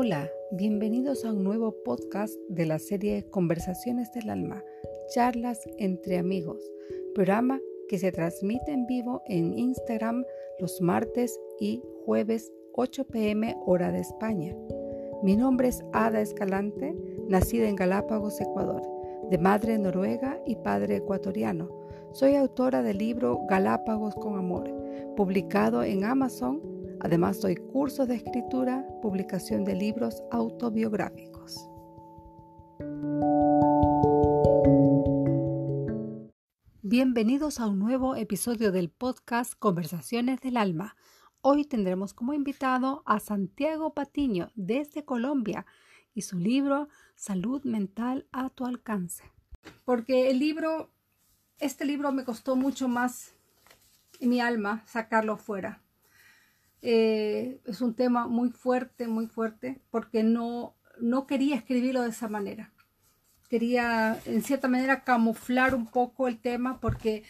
Hola, 0.00 0.30
bienvenidos 0.52 1.24
a 1.24 1.32
un 1.32 1.42
nuevo 1.42 1.74
podcast 1.84 2.32
de 2.48 2.66
la 2.66 2.78
serie 2.78 3.28
Conversaciones 3.30 4.12
del 4.12 4.30
Alma, 4.30 4.62
charlas 5.12 5.68
entre 5.76 6.18
amigos, 6.18 6.62
programa 7.16 7.60
que 7.88 7.98
se 7.98 8.12
transmite 8.12 8.70
en 8.70 8.86
vivo 8.86 9.22
en 9.26 9.58
Instagram 9.58 10.24
los 10.60 10.80
martes 10.80 11.36
y 11.58 11.82
jueves 12.04 12.52
8 12.74 13.08
pm 13.08 13.56
hora 13.66 13.90
de 13.90 13.98
España. 13.98 14.54
Mi 15.24 15.34
nombre 15.34 15.66
es 15.66 15.82
Ada 15.92 16.20
Escalante, 16.20 16.94
nacida 17.26 17.68
en 17.68 17.74
Galápagos, 17.74 18.40
Ecuador, 18.40 18.82
de 19.28 19.38
madre 19.38 19.80
noruega 19.80 20.40
y 20.46 20.54
padre 20.54 20.98
ecuatoriano. 20.98 21.70
Soy 22.12 22.36
autora 22.36 22.84
del 22.84 22.98
libro 22.98 23.40
Galápagos 23.48 24.14
con 24.14 24.38
Amor, 24.38 24.72
publicado 25.16 25.82
en 25.82 26.04
Amazon 26.04 26.67
Además, 27.00 27.40
doy 27.40 27.54
cursos 27.54 28.08
de 28.08 28.16
escritura, 28.16 28.84
publicación 29.00 29.64
de 29.64 29.76
libros 29.76 30.20
autobiográficos. 30.32 31.68
Bienvenidos 36.82 37.60
a 37.60 37.68
un 37.68 37.78
nuevo 37.78 38.16
episodio 38.16 38.72
del 38.72 38.90
podcast 38.90 39.54
Conversaciones 39.56 40.40
del 40.40 40.56
Alma. 40.56 40.96
Hoy 41.40 41.64
tendremos 41.64 42.14
como 42.14 42.34
invitado 42.34 43.04
a 43.06 43.20
Santiago 43.20 43.94
Patiño 43.94 44.50
desde 44.56 45.04
Colombia 45.04 45.66
y 46.14 46.22
su 46.22 46.36
libro 46.36 46.88
Salud 47.14 47.62
Mental 47.62 48.26
a 48.32 48.50
tu 48.50 48.66
alcance. 48.66 49.22
Porque 49.84 50.30
el 50.30 50.40
libro, 50.40 50.90
este 51.60 51.84
libro 51.84 52.10
me 52.10 52.24
costó 52.24 52.56
mucho 52.56 52.88
más 52.88 53.34
en 54.18 54.30
mi 54.30 54.40
alma 54.40 54.82
sacarlo 54.86 55.36
fuera 55.36 55.80
eh, 56.82 57.60
es 57.64 57.80
un 57.80 57.94
tema 57.94 58.28
muy 58.28 58.50
fuerte, 58.50 59.08
muy 59.08 59.26
fuerte, 59.26 59.80
porque 59.90 60.22
no, 60.22 60.76
no 61.00 61.26
quería 61.26 61.56
escribirlo 61.56 62.02
de 62.02 62.10
esa 62.10 62.28
manera. 62.28 62.72
Quería, 63.48 64.20
en 64.26 64.42
cierta 64.42 64.68
manera, 64.68 65.04
camuflar 65.04 65.74
un 65.74 65.86
poco 65.86 66.28
el 66.28 66.38
tema 66.38 66.80
porque 66.80 67.24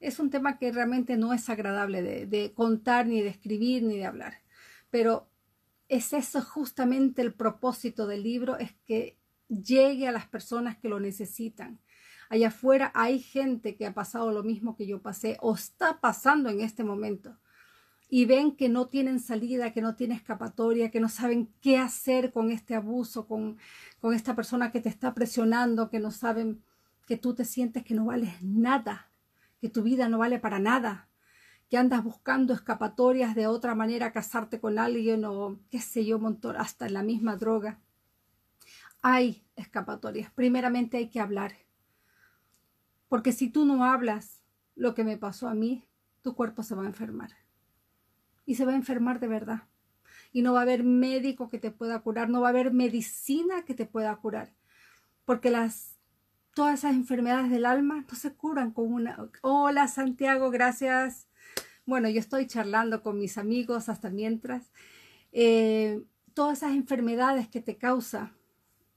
es 0.00 0.18
un 0.18 0.30
tema 0.30 0.58
que 0.58 0.72
realmente 0.72 1.16
no 1.16 1.32
es 1.32 1.48
agradable 1.48 2.02
de, 2.02 2.26
de 2.26 2.52
contar, 2.54 3.06
ni 3.06 3.20
de 3.20 3.28
escribir, 3.28 3.82
ni 3.82 3.98
de 3.98 4.06
hablar. 4.06 4.34
Pero 4.90 5.28
es 5.88 6.12
eso 6.12 6.40
justamente 6.42 7.22
el 7.22 7.34
propósito 7.34 8.06
del 8.06 8.22
libro, 8.22 8.58
es 8.58 8.72
que 8.86 9.18
llegue 9.48 10.08
a 10.08 10.12
las 10.12 10.26
personas 10.26 10.78
que 10.78 10.88
lo 10.88 11.00
necesitan. 11.00 11.80
Allá 12.30 12.48
afuera 12.48 12.90
hay 12.94 13.18
gente 13.18 13.76
que 13.76 13.86
ha 13.86 13.94
pasado 13.94 14.32
lo 14.32 14.42
mismo 14.42 14.76
que 14.76 14.86
yo 14.86 15.02
pasé 15.02 15.36
o 15.40 15.54
está 15.54 16.00
pasando 16.00 16.48
en 16.48 16.60
este 16.60 16.84
momento 16.84 17.38
y 18.08 18.26
ven 18.26 18.56
que 18.56 18.68
no 18.68 18.86
tienen 18.88 19.18
salida, 19.18 19.72
que 19.72 19.82
no 19.82 19.94
tienen 19.94 20.16
escapatoria, 20.16 20.90
que 20.90 21.00
no 21.00 21.08
saben 21.08 21.52
qué 21.60 21.78
hacer 21.78 22.32
con 22.32 22.50
este 22.50 22.74
abuso, 22.74 23.26
con, 23.26 23.58
con 24.00 24.14
esta 24.14 24.36
persona 24.36 24.70
que 24.70 24.80
te 24.80 24.88
está 24.88 25.14
presionando, 25.14 25.90
que 25.90 26.00
no 26.00 26.10
saben 26.10 26.62
que 27.06 27.16
tú 27.16 27.34
te 27.34 27.44
sientes 27.44 27.84
que 27.84 27.94
no 27.94 28.06
vales 28.06 28.42
nada, 28.42 29.08
que 29.60 29.68
tu 29.68 29.82
vida 29.82 30.08
no 30.08 30.18
vale 30.18 30.38
para 30.38 30.58
nada, 30.58 31.08
que 31.68 31.78
andas 31.78 32.04
buscando 32.04 32.52
escapatorias 32.52 33.34
de 33.34 33.46
otra 33.46 33.74
manera, 33.74 34.12
casarte 34.12 34.60
con 34.60 34.78
alguien 34.78 35.24
o 35.24 35.58
qué 35.70 35.80
sé 35.80 36.04
yo, 36.04 36.18
montón, 36.18 36.56
hasta 36.56 36.88
la 36.88 37.02
misma 37.02 37.36
droga. 37.36 37.80
Hay 39.02 39.44
escapatorias. 39.56 40.30
Primeramente 40.32 40.96
hay 40.96 41.08
que 41.08 41.20
hablar. 41.20 41.52
Porque 43.08 43.32
si 43.32 43.50
tú 43.50 43.66
no 43.66 43.84
hablas 43.84 44.42
lo 44.76 44.94
que 44.94 45.04
me 45.04 45.18
pasó 45.18 45.48
a 45.48 45.54
mí, 45.54 45.84
tu 46.22 46.34
cuerpo 46.34 46.62
se 46.62 46.74
va 46.74 46.84
a 46.84 46.86
enfermar 46.86 47.43
y 48.46 48.54
se 48.56 48.64
va 48.64 48.72
a 48.72 48.76
enfermar 48.76 49.20
de 49.20 49.28
verdad. 49.28 49.62
Y 50.32 50.42
no 50.42 50.52
va 50.52 50.60
a 50.60 50.62
haber 50.62 50.82
médico 50.82 51.48
que 51.48 51.58
te 51.58 51.70
pueda 51.70 52.00
curar, 52.00 52.28
no 52.28 52.40
va 52.40 52.48
a 52.48 52.50
haber 52.50 52.72
medicina 52.72 53.64
que 53.64 53.74
te 53.74 53.86
pueda 53.86 54.14
curar. 54.16 54.52
Porque 55.24 55.50
las, 55.50 55.96
todas 56.54 56.80
esas 56.80 56.94
enfermedades 56.94 57.50
del 57.50 57.66
alma 57.66 58.04
no 58.08 58.16
se 58.16 58.32
curan 58.34 58.72
con 58.72 58.92
una... 58.92 59.16
Hola 59.42 59.88
Santiago, 59.88 60.50
gracias. 60.50 61.28
Bueno, 61.86 62.08
yo 62.08 62.20
estoy 62.20 62.46
charlando 62.46 63.02
con 63.02 63.18
mis 63.18 63.38
amigos 63.38 63.88
hasta 63.88 64.10
mientras. 64.10 64.70
Eh, 65.32 66.02
todas 66.34 66.58
esas 66.58 66.72
enfermedades 66.72 67.48
que 67.48 67.60
te 67.60 67.76
causa, 67.76 68.32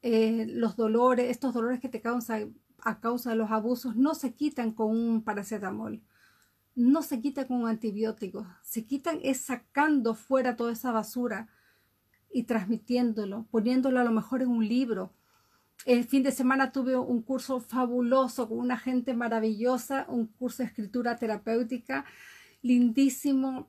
eh, 0.02 0.46
los 0.50 0.76
dolores, 0.76 1.30
estos 1.30 1.54
dolores 1.54 1.80
que 1.80 1.90
te 1.90 2.02
causan 2.02 2.56
a 2.80 3.00
causa 3.00 3.32
de 3.32 3.36
los 3.36 3.52
abusos, 3.52 3.96
no 3.96 4.16
se 4.16 4.34
quitan 4.34 4.72
con 4.72 4.90
un 4.90 5.24
paracetamol 5.24 6.02
no 6.78 7.02
se 7.02 7.20
quita 7.20 7.48
con 7.48 7.68
antibióticos, 7.68 8.46
se 8.62 8.86
quitan 8.86 9.20
es 9.24 9.42
sacando 9.42 10.14
fuera 10.14 10.56
toda 10.56 10.74
esa 10.74 10.92
basura 10.92 11.48
y 12.32 12.44
transmitiéndolo, 12.44 13.48
poniéndolo 13.50 14.00
a 14.00 14.04
lo 14.04 14.12
mejor 14.12 14.44
en 14.44 14.50
un 14.50 14.68
libro. 14.68 15.12
El 15.88 16.04
fin 16.04 16.22
de 16.22 16.32
semana 16.32 16.72
tuve 16.72 16.96
un 16.96 17.24
curso 17.24 17.62
fabuloso 17.62 18.48
con 18.48 18.60
una 18.60 18.78
gente 18.78 19.16
maravillosa, 19.16 20.06
un 20.08 20.28
curso 20.28 20.62
de 20.62 20.68
escritura 20.68 21.18
terapéutica, 21.18 22.06
lindísimo. 22.62 23.68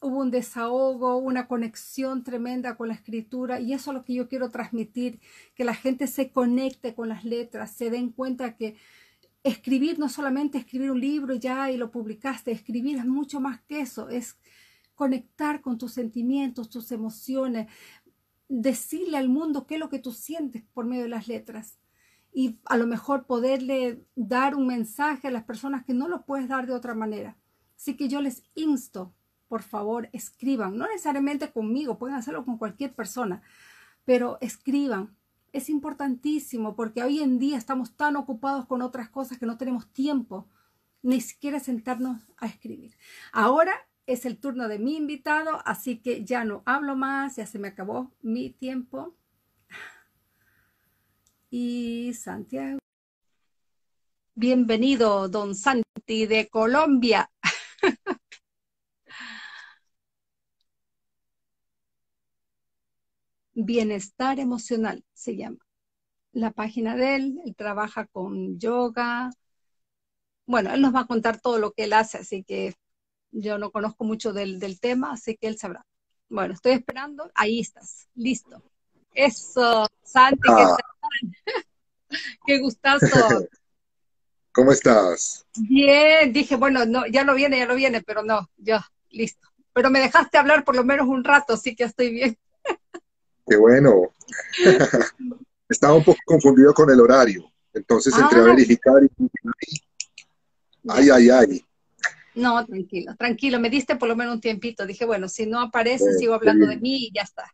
Hubo 0.00 0.20
un 0.20 0.30
desahogo, 0.30 1.16
una 1.16 1.48
conexión 1.48 2.22
tremenda 2.22 2.76
con 2.76 2.86
la 2.86 2.94
escritura 2.94 3.58
y 3.58 3.72
eso 3.72 3.90
es 3.90 3.96
lo 3.96 4.04
que 4.04 4.14
yo 4.14 4.28
quiero 4.28 4.50
transmitir, 4.50 5.18
que 5.56 5.64
la 5.64 5.74
gente 5.74 6.06
se 6.06 6.30
conecte 6.30 6.94
con 6.94 7.08
las 7.08 7.24
letras, 7.24 7.72
se 7.72 7.90
den 7.90 8.10
cuenta 8.10 8.56
que 8.56 8.76
escribir 9.42 9.98
no 9.98 10.08
solamente 10.08 10.58
escribir 10.58 10.90
un 10.90 11.00
libro 11.00 11.34
ya 11.34 11.70
y 11.70 11.76
lo 11.76 11.90
publicaste, 11.90 12.50
escribir 12.50 12.98
es 12.98 13.06
mucho 13.06 13.40
más 13.40 13.60
que 13.62 13.80
eso, 13.80 14.08
es 14.08 14.38
conectar 14.94 15.60
con 15.60 15.78
tus 15.78 15.92
sentimientos, 15.92 16.70
tus 16.70 16.90
emociones, 16.90 17.68
decirle 18.48 19.16
al 19.16 19.28
mundo 19.28 19.66
qué 19.66 19.74
es 19.74 19.80
lo 19.80 19.88
que 19.88 19.98
tú 19.98 20.12
sientes 20.12 20.64
por 20.72 20.86
medio 20.86 21.04
de 21.04 21.08
las 21.08 21.28
letras 21.28 21.78
y 22.32 22.60
a 22.64 22.76
lo 22.76 22.86
mejor 22.86 23.26
poderle 23.26 24.04
dar 24.14 24.54
un 24.54 24.66
mensaje 24.66 25.28
a 25.28 25.30
las 25.30 25.44
personas 25.44 25.84
que 25.84 25.94
no 25.94 26.08
lo 26.08 26.24
puedes 26.24 26.48
dar 26.48 26.66
de 26.66 26.72
otra 26.72 26.94
manera. 26.94 27.36
Así 27.76 27.96
que 27.96 28.08
yo 28.08 28.20
les 28.20 28.42
insto, 28.54 29.14
por 29.48 29.62
favor, 29.62 30.08
escriban, 30.12 30.76
no 30.76 30.86
necesariamente 30.86 31.52
conmigo, 31.52 31.98
pueden 31.98 32.16
hacerlo 32.16 32.44
con 32.44 32.58
cualquier 32.58 32.94
persona, 32.94 33.42
pero 34.04 34.38
escriban, 34.40 35.16
es 35.52 35.68
importantísimo 35.68 36.74
porque 36.74 37.02
hoy 37.02 37.20
en 37.20 37.38
día 37.38 37.56
estamos 37.56 37.96
tan 37.96 38.16
ocupados 38.16 38.66
con 38.66 38.82
otras 38.82 39.08
cosas 39.08 39.38
que 39.38 39.46
no 39.46 39.56
tenemos 39.56 39.88
tiempo 39.92 40.48
ni 41.02 41.20
siquiera 41.20 41.60
sentarnos 41.60 42.20
a 42.36 42.46
escribir. 42.46 42.96
Ahora 43.32 43.72
es 44.06 44.24
el 44.24 44.38
turno 44.38 44.68
de 44.68 44.78
mi 44.78 44.96
invitado, 44.96 45.60
así 45.64 45.98
que 45.98 46.24
ya 46.24 46.44
no 46.44 46.62
hablo 46.66 46.96
más, 46.96 47.36
ya 47.36 47.46
se 47.46 47.58
me 47.58 47.68
acabó 47.68 48.12
mi 48.22 48.50
tiempo. 48.50 49.14
Y 51.50 52.12
Santiago. 52.14 52.78
Bienvenido, 54.34 55.28
don 55.28 55.54
Santi 55.54 56.26
de 56.26 56.48
Colombia. 56.48 57.30
Bienestar 63.64 64.38
Emocional 64.38 65.04
se 65.12 65.36
llama. 65.36 65.58
La 66.30 66.52
página 66.52 66.94
de 66.94 67.16
él, 67.16 67.40
él 67.44 67.56
trabaja 67.56 68.06
con 68.06 68.58
yoga. 68.60 69.30
Bueno, 70.46 70.72
él 70.72 70.80
nos 70.80 70.94
va 70.94 71.00
a 71.00 71.06
contar 71.06 71.40
todo 71.40 71.58
lo 71.58 71.72
que 71.72 71.84
él 71.84 71.92
hace, 71.92 72.18
así 72.18 72.44
que 72.44 72.76
yo 73.32 73.58
no 73.58 73.72
conozco 73.72 74.04
mucho 74.04 74.32
del, 74.32 74.78
tema, 74.78 75.12
así 75.12 75.36
que 75.36 75.48
él 75.48 75.58
sabrá. 75.58 75.84
Bueno, 76.28 76.54
estoy 76.54 76.72
esperando. 76.72 77.30
Ahí 77.34 77.58
estás, 77.58 78.08
listo. 78.14 78.62
Eso, 79.12 79.88
Santi, 80.04 80.40
¿qué 80.42 80.62
ah. 80.62 80.76
tal? 80.76 81.66
Qué 82.46 82.58
gustazo. 82.58 83.06
¿Cómo 84.52 84.70
estás? 84.70 85.46
Bien, 85.56 86.32
dije, 86.32 86.56
bueno, 86.56 86.86
no, 86.86 87.06
ya 87.06 87.24
lo 87.24 87.34
viene, 87.34 87.58
ya 87.58 87.66
lo 87.66 87.74
viene, 87.74 88.02
pero 88.02 88.22
no, 88.22 88.48
ya, 88.56 88.86
listo. 89.10 89.48
Pero 89.72 89.90
me 89.90 90.00
dejaste 90.00 90.38
hablar 90.38 90.64
por 90.64 90.76
lo 90.76 90.84
menos 90.84 91.08
un 91.08 91.24
rato, 91.24 91.54
así 91.54 91.74
que 91.74 91.84
estoy 91.84 92.10
bien. 92.10 92.38
Qué 93.48 93.56
bueno. 93.56 94.14
Estaba 95.68 95.94
un 95.94 96.04
poco 96.04 96.18
confundido 96.24 96.72
con 96.74 96.90
el 96.90 97.00
horario. 97.00 97.50
Entonces 97.72 98.16
entré 98.16 98.40
a 98.40 98.42
ah. 98.42 98.46
verificar 98.46 98.94
y... 99.02 99.08
Ay, 100.88 101.10
ay, 101.10 101.30
ay. 101.30 101.64
No, 102.34 102.64
tranquilo, 102.64 103.14
tranquilo. 103.16 103.58
Me 103.58 103.68
diste 103.68 103.96
por 103.96 104.08
lo 104.08 104.16
menos 104.16 104.34
un 104.34 104.40
tiempito. 104.40 104.86
Dije, 104.86 105.04
bueno, 105.04 105.28
si 105.28 105.46
no 105.46 105.60
aparece, 105.60 106.14
sigo 106.14 106.34
hablando 106.34 106.66
de 106.66 106.76
mí 106.76 107.06
y 107.06 107.12
ya 107.12 107.22
está. 107.22 107.52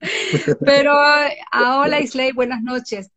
Pero 0.64 0.92
a 0.92 1.80
hola 1.80 2.00
Isley, 2.02 2.32
buenas 2.32 2.62
noches. 2.62 3.10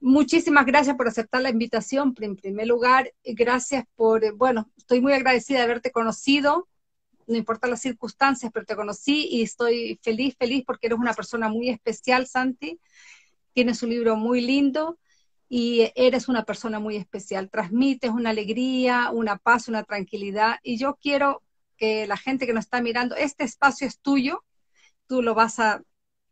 Muchísimas 0.00 0.66
gracias 0.66 0.96
por 0.96 1.08
aceptar 1.08 1.42
la 1.42 1.50
invitación. 1.50 2.14
En 2.20 2.36
primer 2.36 2.66
lugar, 2.66 3.12
gracias 3.24 3.84
por, 3.96 4.34
bueno, 4.36 4.70
estoy 4.76 5.00
muy 5.00 5.14
agradecida 5.14 5.58
de 5.58 5.64
haberte 5.64 5.90
conocido 5.90 6.68
no 7.26 7.36
importa 7.36 7.68
las 7.68 7.80
circunstancias, 7.80 8.50
pero 8.52 8.66
te 8.66 8.76
conocí 8.76 9.28
y 9.30 9.42
estoy 9.42 9.98
feliz, 10.02 10.36
feliz 10.38 10.64
porque 10.66 10.86
eres 10.88 10.98
una 10.98 11.14
persona 11.14 11.48
muy 11.48 11.70
especial, 11.70 12.26
Santi. 12.26 12.80
Tienes 13.52 13.82
un 13.82 13.90
libro 13.90 14.16
muy 14.16 14.40
lindo 14.40 14.98
y 15.48 15.90
eres 15.94 16.28
una 16.28 16.44
persona 16.44 16.80
muy 16.80 16.96
especial. 16.96 17.50
Transmites 17.50 18.10
una 18.10 18.30
alegría, 18.30 19.10
una 19.12 19.38
paz, 19.38 19.68
una 19.68 19.84
tranquilidad. 19.84 20.56
Y 20.62 20.78
yo 20.78 20.96
quiero 21.00 21.42
que 21.76 22.06
la 22.06 22.16
gente 22.16 22.46
que 22.46 22.52
nos 22.52 22.64
está 22.64 22.80
mirando, 22.82 23.16
este 23.16 23.44
espacio 23.44 23.86
es 23.86 23.98
tuyo, 24.00 24.44
tú 25.06 25.22
lo 25.22 25.34
vas 25.34 25.58
a 25.60 25.82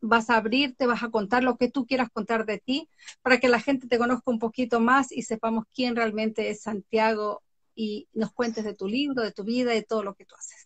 vas 0.02 0.30
a 0.30 0.36
abrirte, 0.36 0.86
vas 0.86 1.02
a 1.02 1.10
contar 1.10 1.44
lo 1.44 1.56
que 1.56 1.70
tú 1.70 1.86
quieras 1.86 2.10
contar 2.10 2.44
de 2.44 2.58
ti, 2.58 2.88
para 3.22 3.38
que 3.38 3.48
la 3.48 3.60
gente 3.60 3.86
te 3.86 3.98
conozca 3.98 4.30
un 4.30 4.38
poquito 4.40 4.80
más 4.80 5.12
y 5.12 5.22
sepamos 5.22 5.64
quién 5.72 5.96
realmente 5.96 6.50
es 6.50 6.62
Santiago 6.62 7.42
y 7.74 8.08
nos 8.12 8.32
cuentes 8.32 8.64
de 8.64 8.74
tu 8.74 8.88
libro, 8.88 9.22
de 9.22 9.32
tu 9.32 9.44
vida, 9.44 9.70
de 9.70 9.82
todo 9.82 10.02
lo 10.02 10.14
que 10.14 10.26
tú 10.26 10.34
haces. 10.34 10.61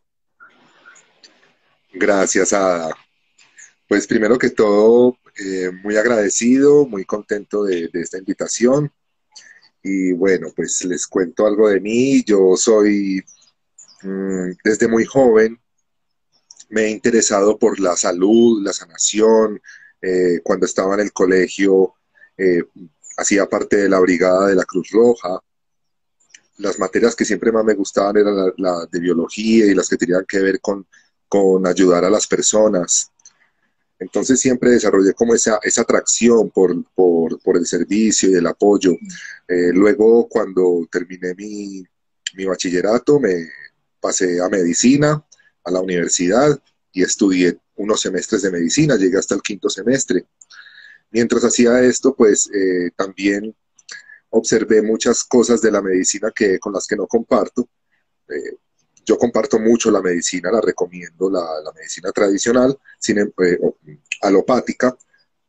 Gracias, 1.99 2.53
Ada. 2.53 2.95
Pues 3.89 4.07
primero 4.07 4.37
que 4.37 4.51
todo, 4.51 5.17
eh, 5.39 5.71
muy 5.83 5.97
agradecido, 5.97 6.87
muy 6.87 7.07
contento 7.07 7.65
de, 7.65 7.89
esta 7.95 8.19
invitación. 8.19 8.93
Y 9.83 10.13
bueno, 10.13 10.49
pues 10.55 10.85
les 10.85 11.07
cuento 11.07 11.47
algo 11.47 11.71
de 11.71 11.81
mí. 11.81 12.23
Yo 12.25 12.55
soy, 12.57 13.25
mm, 14.03 14.51
desde 14.63 14.89
muy 14.89 15.07
joven, 15.07 15.59
me 16.69 16.83
he 16.83 16.91
interesado 16.91 17.59
por 17.59 17.81
la 17.81 17.97
salud, 17.97 18.63
la 18.63 18.75
sanación. 18.75 19.63
Eh, 20.03 20.41
cuando 20.43 20.67
estaba 20.67 20.95
en 20.95 21.01
el 21.01 21.13
colegio, 21.15 21.95
eh, 22.37 22.63
hacía 23.17 23.47
parte 23.47 23.77
de 23.79 23.89
la 23.89 24.01
brigada 24.01 24.49
de 24.49 24.55
la 24.57 24.65
Cruz 24.65 24.91
Roja. 24.91 25.41
Las 26.59 26.79
materias 26.79 27.17
que 27.17 27.25
siempre 27.25 27.53
más 27.53 27.65
me 27.65 27.75
gustaban 27.75 28.19
eran 28.19 28.37
las 28.37 28.53
la 28.59 28.87
de 28.91 29.01
biología 29.01 29.67
y 29.67 29.75
las 29.75 29.89
que 29.89 29.97
tenían 29.97 30.27
que 30.29 30.41
ver 30.41 30.61
con, 30.61 30.87
con 31.29 31.67
ayudar 31.67 32.05
a 32.05 32.11
las 32.11 32.27
personas. 32.27 33.11
Entonces 33.99 34.41
siempre 34.41 34.71
desarrollé 34.71 35.15
como 35.15 35.35
esa, 35.35 35.59
esa 35.63 35.83
atracción 35.83 36.51
por, 36.51 36.77
el 37.57 37.67
servicio 37.67 38.31
y 38.31 38.35
el 38.35 38.47
apoyo. 38.47 38.93
Eh, 39.49 39.73
luego, 39.73 40.29
cuando 40.29 40.87
terminé 40.91 41.35
mi, 41.35 41.83
mi 42.35 42.45
bachillerato, 42.45 43.19
me 43.19 43.49
pasé 44.01 44.41
a 44.41 44.49
medicina, 44.49 45.25
a 45.65 45.71
la 45.71 45.81
universidad, 45.81 46.61
y 46.93 47.03
estudié 47.03 47.59
unos 47.77 48.01
semestres 48.01 48.43
de 48.43 48.51
medicina, 48.51 48.97
llegué 48.97 49.19
hasta 49.19 49.35
el 49.35 49.43
quinto 49.43 49.69
semestre. 49.69 50.27
Mientras 51.11 51.45
hacía 51.45 51.81
esto, 51.83 52.15
pues 52.15 52.51
eh, 52.53 52.91
también 52.97 53.55
observé 54.31 54.83
muchas 54.83 55.25
cosas 55.25 55.61
de 55.61 55.71
la 55.71 55.83
medicina 55.83 56.33
que, 56.35 56.59
con 56.59 56.73
las 56.73 56.87
que 56.87 56.97
no 56.97 57.07
comparto. 57.07 57.69
Eh, 58.29 58.57
yo 59.07 59.17
comparto 59.17 59.59
mucho 59.61 59.91
la 59.91 60.03
medicina, 60.03 60.51
la 60.51 60.61
recomiendo, 60.61 61.31
la, 61.31 61.45
medicina 61.75 62.11
tradicional, 62.11 62.77
sin, 62.99 63.19
em, 63.19 63.33
eh, 63.45 63.59
alopática, 64.23 64.97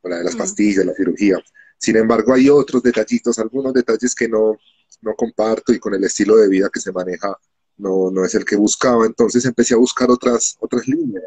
la 0.04 0.20
de 0.20 0.24
las 0.24 0.36
pastillas, 0.36 0.86
la 0.86 0.94
cirugía. 0.94 1.38
Sin 1.78 1.98
embargo, 1.98 2.34
hay 2.34 2.50
otros 2.50 2.84
detallitos, 2.84 3.40
algunos 3.40 3.74
detalles 3.74 4.14
que 4.16 4.30
no, 4.30 4.58
no 5.02 5.16
comparto 5.16 5.74
y 5.74 5.80
con 5.80 5.94
el 5.96 6.04
estilo 6.04 6.38
de 6.38 6.48
vida 6.48 6.70
que 6.72 6.80
se 6.80 6.92
maneja 6.92 7.36
no, 7.78 8.10
no 8.12 8.24
es 8.24 8.36
el 8.36 8.46
que 8.46 8.56
buscaba. 8.56 9.06
Entonces 9.06 9.44
empecé 9.46 9.74
a 9.74 9.78
buscar 9.78 10.10
otras, 10.10 10.56
otras 10.60 10.88
líneas. 10.88 11.26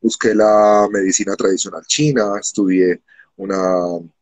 Busqué 0.00 0.34
la 0.34 0.88
medicina 0.90 1.36
tradicional 1.36 1.84
china, 1.86 2.32
estudié 2.40 3.02
una, 3.36 3.84
un 3.84 4.12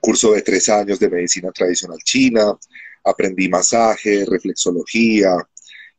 curso 0.00 0.32
de 0.32 0.42
tres 0.42 0.68
años 0.68 0.98
de 0.98 1.10
medicina 1.10 1.50
tradicional 1.50 1.98
china, 2.04 2.56
aprendí 3.04 3.48
masaje, 3.48 4.24
reflexología, 4.26 5.36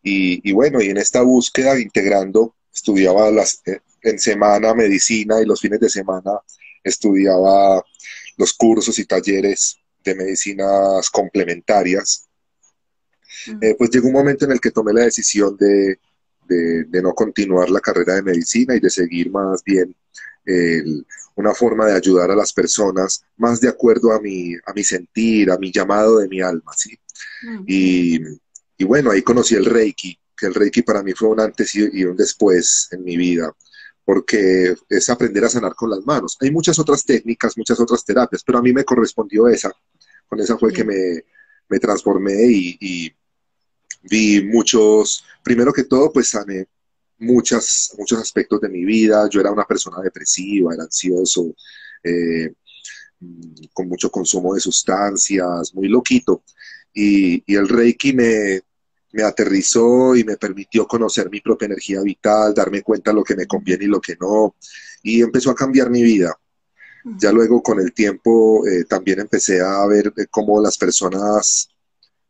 y, 0.02 0.52
bueno, 0.54 0.82
y 0.82 0.90
en 0.90 0.98
esta 0.98 1.22
búsqueda, 1.22 1.80
integrando, 1.80 2.56
estudiaba 2.74 3.30
las, 3.32 3.62
eh, 3.66 3.80
en 4.04 4.20
semana 4.20 4.74
medicina 4.74 5.42
y 5.42 5.46
los 5.46 5.60
fines 5.60 5.80
de 5.80 5.90
semana 5.90 6.32
estudiaba 6.84 7.84
los 8.38 8.54
cursos 8.54 8.98
y 9.00 9.06
talleres 9.06 9.78
de 10.04 10.16
medicinas 10.16 11.10
complementarias. 11.10 12.28
Eh, 13.62 13.76
pues 13.78 13.90
llegó 13.90 14.08
un 14.08 14.14
momento 14.14 14.46
en 14.46 14.52
el 14.52 14.62
que 14.62 14.72
tomé 14.72 14.94
la 14.94 15.04
decisión 15.04 15.56
de, 15.58 16.00
de, 16.48 17.02
no 17.02 17.14
continuar 17.14 17.70
la 17.70 17.80
carrera 17.80 18.16
de 18.16 18.24
medicina 18.24 18.76
y 18.76 18.80
de 18.80 18.90
seguir 18.90 19.30
más 19.30 19.64
bien 19.64 19.96
una 21.36 21.54
forma 21.54 21.86
de 21.86 21.94
ayudar 21.94 22.32
a 22.32 22.36
las 22.36 22.52
personas 22.52 23.24
más 23.38 23.62
de 23.62 23.70
acuerdo 23.70 24.12
a 24.12 24.20
mi, 24.20 24.56
a 24.66 24.74
mi 24.74 24.84
sentir, 24.84 25.52
a 25.52 25.58
mi 25.58 25.72
llamado 25.72 26.20
de 26.20 26.28
mi 26.28 26.42
alma, 26.42 26.74
¿sí? 26.76 27.00
Y 27.66 28.20
y 28.80 28.86
bueno, 28.86 29.12
ahí 29.12 29.22
conocí 29.22 29.56
el 29.56 29.66
Reiki, 29.66 30.18
que 30.38 30.46
el 30.46 30.54
Reiki 30.54 30.84
para 30.84 31.04
mí 31.04 31.12
fue 31.12 31.28
un 31.28 31.42
antes 31.42 31.76
y 31.76 32.06
un 32.06 32.16
después 32.16 32.88
en 32.92 33.04
mi 33.04 33.18
vida, 33.18 33.54
porque 34.06 34.74
es 34.88 35.10
aprender 35.10 35.44
a 35.44 35.50
sanar 35.50 35.76
con 35.76 35.90
las 35.90 36.00
manos. 36.06 36.38
Hay 36.40 36.50
muchas 36.50 36.80
otras 36.80 37.04
técnicas, 37.04 37.58
muchas 37.58 37.78
otras 37.82 38.06
terapias, 38.06 38.42
pero 38.42 38.58
a 38.58 38.62
mí 38.62 38.72
me 38.72 38.86
correspondió 38.86 39.50
esa. 39.50 39.70
Con 40.30 40.40
esa 40.40 40.58
fue 40.58 40.72
que 40.72 40.86
me, 40.86 41.26
me 41.68 41.78
transformé 41.78 42.42
y, 42.48 43.14
vi 44.04 44.42
muchos, 44.46 45.26
primero 45.44 45.74
que 45.74 45.84
todo, 45.84 46.14
pues 46.14 46.30
sané 46.30 46.66
muchas, 47.18 47.94
muchos 47.98 48.18
aspectos 48.18 48.62
de 48.62 48.70
mi 48.70 48.86
vida. 48.86 49.28
Yo 49.30 49.42
era 49.42 49.52
una 49.52 49.66
persona 49.66 50.02
depresiva, 50.02 50.74
era 50.74 50.84
ansioso, 50.84 51.54
eh, 52.02 52.54
con 53.74 53.90
mucho 53.90 54.10
consumo 54.10 54.54
de 54.54 54.62
sustancias, 54.62 55.76
muy 55.76 55.90
loquito. 55.90 56.44
Y, 56.94 57.44
y 57.46 57.56
el 57.58 57.68
Reiki 57.68 58.14
me, 58.14 58.62
me 59.12 59.24
aterrizó 59.24 60.16
y 60.16 60.24
me 60.24 60.38
permitió 60.38 60.88
conocer 60.88 61.30
mi 61.30 61.42
propia 61.42 61.68
energía 61.68 62.02
vital, 62.02 62.54
darme 62.54 62.82
cuenta 62.84 63.12
de 63.12 63.16
lo 63.16 63.24
que 63.24 63.36
me 63.36 63.48
conviene 63.48 63.86
y 63.86 63.88
lo 63.88 64.00
que 64.00 64.16
no, 64.20 64.56
y 65.04 65.22
empezó 65.22 65.52
a 65.52 65.56
cambiar 65.56 65.90
mi 65.90 66.04
vida. 66.04 66.38
Ya 67.18 67.32
luego 67.32 67.64
con 67.64 67.80
el 67.80 67.94
tiempo 67.94 68.68
eh, 68.68 68.84
también 68.84 69.20
empecé 69.20 69.62
a 69.62 69.86
ver 69.88 70.14
cómo 70.30 70.62
las 70.62 70.78
personas 70.78 71.70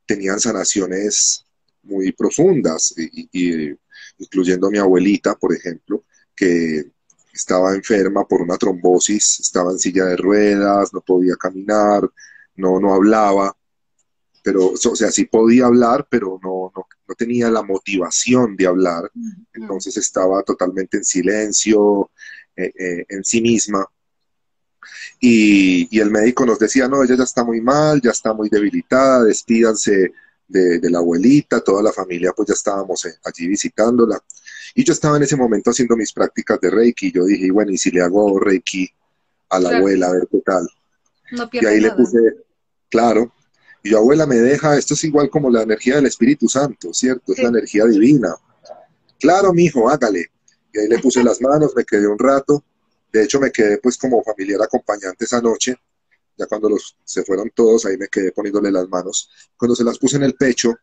tenían 0.05 0.39
sanaciones 0.39 1.43
muy 1.83 2.11
profundas, 2.11 2.93
y, 2.97 3.75
incluyendo 4.19 4.67
a 4.67 4.71
mi 4.71 4.77
abuelita, 4.77 5.35
por 5.35 5.53
ejemplo, 5.53 6.03
que 6.35 6.91
estaba 7.33 7.73
enferma 7.73 8.27
por 8.27 8.41
una 8.41 8.57
trombosis, 8.57 9.39
estaba 9.39 9.71
en 9.71 9.79
silla 9.79 10.05
de 10.05 10.17
ruedas, 10.17 10.93
no 10.93 11.01
podía 11.01 11.35
caminar, 11.35 12.09
no, 12.55 12.79
no 12.79 12.93
hablaba, 12.93 13.55
pero, 14.43 14.71
o 14.71 14.95
sea, 14.95 15.11
sí 15.11 15.25
podía 15.25 15.65
hablar, 15.65 16.07
pero 16.09 16.39
no, 16.41 16.71
no, 16.75 16.85
no 17.07 17.15
tenía 17.15 17.49
la 17.49 17.63
motivación 17.63 18.55
de 18.55 18.67
hablar, 18.67 19.11
entonces 19.53 19.97
estaba 19.97 20.43
totalmente 20.43 20.97
en 20.97 21.05
silencio, 21.05 22.11
eh, 22.55 22.71
eh, 22.77 23.05
en 23.09 23.23
sí 23.23 23.41
misma. 23.41 23.85
Y, 25.19 25.87
y, 25.95 25.99
el 25.99 26.11
médico 26.11 26.45
nos 26.45 26.59
decía, 26.59 26.87
no, 26.87 27.03
ella 27.03 27.15
ya 27.15 27.23
está 27.23 27.43
muy 27.43 27.61
mal, 27.61 28.01
ya 28.01 28.11
está 28.11 28.33
muy 28.33 28.49
debilitada, 28.49 29.23
despídanse 29.25 30.13
de, 30.47 30.79
de 30.79 30.89
la 30.89 30.99
abuelita, 30.99 31.61
toda 31.61 31.83
la 31.83 31.91
familia 31.91 32.31
pues 32.35 32.47
ya 32.47 32.53
estábamos 32.53 33.05
eh, 33.05 33.15
allí 33.23 33.47
visitándola. 33.47 34.21
Y 34.75 34.83
yo 34.83 34.93
estaba 34.93 35.17
en 35.17 35.23
ese 35.23 35.35
momento 35.35 35.71
haciendo 35.71 35.95
mis 35.97 36.13
prácticas 36.13 36.59
de 36.61 36.69
Reiki, 36.69 37.07
y 37.07 37.11
yo 37.11 37.25
dije, 37.25 37.51
bueno, 37.51 37.71
¿y 37.71 37.77
si 37.77 37.91
le 37.91 38.01
hago 38.01 38.39
Reiki 38.39 38.89
a 39.49 39.59
la 39.59 39.77
abuela, 39.77 40.07
a 40.07 40.13
ver 40.13 40.27
qué 40.31 40.39
tal? 40.45 40.67
y 41.51 41.65
ahí 41.65 41.79
le 41.79 41.91
puse, 41.91 42.17
claro, 42.89 43.31
y 43.83 43.91
yo, 43.91 43.99
abuela, 43.99 44.25
me 44.25 44.35
deja, 44.35 44.77
esto 44.77 44.93
es 44.93 45.03
igual 45.05 45.29
como 45.29 45.49
la 45.49 45.63
energía 45.63 45.95
del 45.95 46.05
Espíritu 46.05 46.49
Santo, 46.49 46.93
¿cierto? 46.93 47.33
Es 47.33 47.39
la 47.39 47.49
energía 47.49 47.85
divina. 47.85 48.35
Claro, 49.19 49.53
mi 49.53 49.65
hijo, 49.65 49.89
hágale. 49.89 50.31
Y 50.73 50.79
ahí 50.79 50.87
le 50.87 50.99
puse 50.99 51.23
las 51.23 51.41
manos, 51.41 51.73
me 51.75 51.85
quedé 51.85 52.07
un 52.07 52.19
rato. 52.19 52.63
De 53.11 53.23
hecho, 53.23 53.39
me 53.39 53.51
quedé 53.51 53.77
pues 53.77 53.97
como 53.97 54.21
familiar 54.23 54.61
acompañante 54.61 55.25
esa 55.25 55.41
noche. 55.41 55.75
Ya 56.37 56.45
cuando 56.45 56.69
los, 56.69 56.95
se 57.03 57.23
fueron 57.23 57.51
todos, 57.55 57.85
ahí 57.85 57.97
me 57.97 58.07
quedé 58.07 58.31
poniéndole 58.31 58.71
las 58.71 58.87
manos. 58.87 59.29
Cuando 59.57 59.75
se 59.75 59.83
las 59.83 59.97
puse 59.97 60.17
en 60.17 60.23
el 60.23 60.35
pecho, 60.35 60.75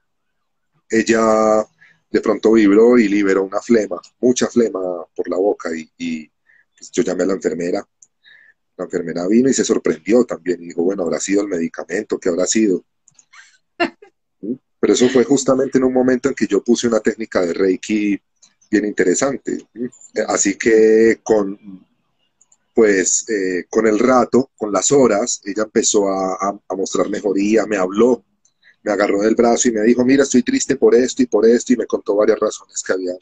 ella 0.88 1.66
de 2.10 2.20
pronto 2.20 2.52
vibró 2.52 2.98
y 2.98 3.08
liberó 3.08 3.44
una 3.44 3.60
flema, 3.60 4.00
mucha 4.20 4.48
flema 4.48 4.80
por 5.14 5.28
la 5.28 5.36
boca. 5.36 5.70
Y, 5.76 5.90
y 5.98 6.30
pues, 6.76 6.90
yo 6.90 7.02
llamé 7.02 7.24
a 7.24 7.26
la 7.26 7.34
enfermera 7.34 7.86
la 8.76 8.84
enfermera 8.84 9.26
vino 9.26 9.48
y 9.48 9.54
se 9.54 9.64
sorprendió 9.64 10.24
también 10.24 10.62
y 10.62 10.68
dijo, 10.68 10.82
bueno, 10.82 11.04
habrá 11.04 11.18
sido 11.18 11.42
el 11.42 11.48
medicamento, 11.48 12.18
¿qué 12.18 12.28
habrá 12.28 12.46
sido? 12.46 12.84
Pero 14.80 14.92
eso 14.92 15.08
fue 15.08 15.24
justamente 15.24 15.78
en 15.78 15.84
un 15.84 15.92
momento 15.92 16.28
en 16.28 16.34
que 16.34 16.46
yo 16.46 16.62
puse 16.62 16.86
una 16.86 17.00
técnica 17.00 17.40
de 17.40 17.54
Reiki 17.54 18.20
bien 18.70 18.84
interesante. 18.84 19.66
Así 20.28 20.56
que 20.56 21.20
con, 21.22 21.86
pues, 22.74 23.28
eh, 23.30 23.64
con 23.70 23.86
el 23.86 23.98
rato, 23.98 24.50
con 24.56 24.70
las 24.70 24.92
horas, 24.92 25.40
ella 25.44 25.62
empezó 25.62 26.08
a, 26.08 26.60
mostrar 26.76 27.08
mejoría, 27.08 27.64
me 27.66 27.78
habló, 27.78 28.22
me 28.82 28.92
agarró 28.92 29.22
del 29.22 29.34
brazo 29.34 29.68
y 29.68 29.72
me 29.72 29.82
dijo, 29.82 30.04
mira, 30.04 30.24
estoy 30.24 30.42
triste 30.42 30.76
por 30.76 30.94
esto 30.94 31.22
y 31.22 31.26
por 31.26 31.46
esto, 31.46 31.72
y 31.72 31.76
me 31.76 31.86
contó 31.86 32.14
varias 32.14 32.38
razones 32.38 32.82
que 32.82 32.92
habían 32.92 33.16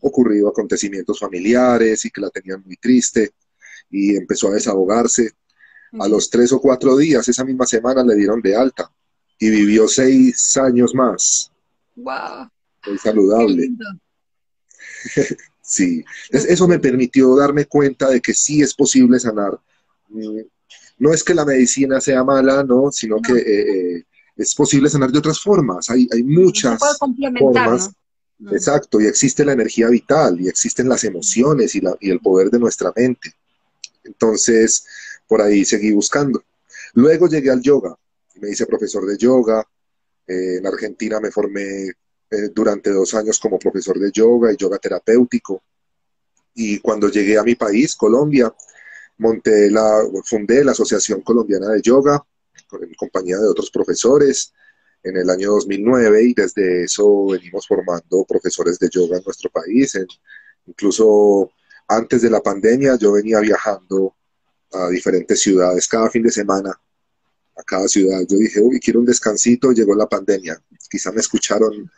ocurrido, 0.00 0.48
acontecimientos 0.48 1.18
familiares 1.18 2.04
y 2.04 2.10
que 2.10 2.20
la 2.20 2.30
tenían 2.30 2.62
muy 2.64 2.76
triste 2.76 3.32
y 3.90 4.16
empezó 4.16 4.48
a 4.48 4.54
desahogarse. 4.54 5.32
A 5.98 6.06
los 6.06 6.30
tres 6.30 6.52
o 6.52 6.60
cuatro 6.60 6.96
días, 6.96 7.28
esa 7.28 7.44
misma 7.44 7.66
semana, 7.66 8.04
le 8.04 8.14
dieron 8.14 8.40
de 8.40 8.54
alta 8.54 8.92
y 9.40 9.50
vivió 9.50 9.88
seis 9.88 10.56
años 10.56 10.94
más. 10.94 11.50
¡Wow! 11.96 12.48
Muy 12.86 12.98
saludable. 12.98 13.70
sí, 15.62 16.04
eso 16.30 16.68
me 16.68 16.78
permitió 16.78 17.34
darme 17.34 17.64
cuenta 17.64 18.08
de 18.08 18.20
que 18.20 18.34
sí 18.34 18.62
es 18.62 18.74
posible 18.74 19.18
sanar. 19.18 19.58
Mm, 20.08 20.42
no 20.98 21.12
es 21.12 21.24
que 21.24 21.34
la 21.34 21.44
medicina 21.44 22.00
sea 22.00 22.22
mala, 22.22 22.62
no, 22.62 22.92
sino 22.92 23.20
que 23.20 23.32
eh, 23.32 23.96
eh, 23.96 24.04
es 24.36 24.54
posible 24.54 24.90
sanar 24.90 25.10
de 25.10 25.18
otras 25.18 25.40
formas. 25.40 25.88
Hay, 25.90 26.06
hay 26.12 26.22
muchas 26.22 26.78
formas. 27.38 27.90
Mm. 28.38 28.54
Exacto, 28.54 29.00
y 29.00 29.06
existe 29.06 29.44
la 29.44 29.52
energía 29.52 29.88
vital, 29.88 30.40
y 30.40 30.48
existen 30.48 30.88
las 30.88 31.04
emociones 31.04 31.74
y, 31.74 31.80
la, 31.80 31.96
y 32.00 32.10
el 32.10 32.20
poder 32.20 32.50
de 32.50 32.58
nuestra 32.58 32.92
mente. 32.94 33.32
Entonces, 34.10 34.84
por 35.26 35.40
ahí 35.40 35.64
seguí 35.64 35.92
buscando. 35.92 36.42
Luego 36.94 37.28
llegué 37.28 37.50
al 37.50 37.62
yoga, 37.62 37.96
me 38.40 38.50
hice 38.50 38.66
profesor 38.66 39.06
de 39.06 39.16
yoga. 39.16 39.64
Eh, 40.26 40.56
en 40.58 40.66
Argentina 40.66 41.20
me 41.20 41.30
formé 41.30 41.88
eh, 41.88 42.48
durante 42.52 42.90
dos 42.90 43.14
años 43.14 43.38
como 43.38 43.58
profesor 43.58 43.98
de 43.98 44.10
yoga 44.10 44.52
y 44.52 44.56
yoga 44.56 44.78
terapéutico. 44.78 45.62
Y 46.54 46.78
cuando 46.80 47.08
llegué 47.08 47.38
a 47.38 47.44
mi 47.44 47.54
país, 47.54 47.94
Colombia, 47.94 48.52
monté 49.18 49.70
la, 49.70 50.02
fundé 50.24 50.64
la 50.64 50.72
Asociación 50.72 51.20
Colombiana 51.22 51.68
de 51.68 51.82
Yoga 51.82 52.24
en 52.80 52.94
compañía 52.94 53.38
de 53.38 53.48
otros 53.48 53.70
profesores 53.70 54.52
en 55.02 55.16
el 55.16 55.30
año 55.30 55.52
2009 55.52 56.22
y 56.24 56.34
desde 56.34 56.84
eso 56.84 57.26
venimos 57.26 57.66
formando 57.66 58.24
profesores 58.24 58.78
de 58.78 58.88
yoga 58.90 59.16
en 59.18 59.24
nuestro 59.24 59.50
país. 59.50 59.98
incluso 60.66 61.50
antes 61.90 62.22
de 62.22 62.30
la 62.30 62.40
pandemia 62.40 62.96
yo 62.96 63.12
venía 63.12 63.40
viajando 63.40 64.16
a 64.72 64.88
diferentes 64.88 65.40
ciudades 65.40 65.88
cada 65.88 66.08
fin 66.08 66.22
de 66.22 66.30
semana, 66.30 66.70
a 67.56 67.62
cada 67.64 67.88
ciudad. 67.88 68.20
Yo 68.28 68.38
dije, 68.38 68.60
uy, 68.60 68.78
quiero 68.78 69.00
un 69.00 69.06
descansito, 69.06 69.72
llegó 69.72 69.96
la 69.96 70.08
pandemia. 70.08 70.62
Quizá 70.88 71.10
me 71.10 71.20
escucharon 71.20 71.90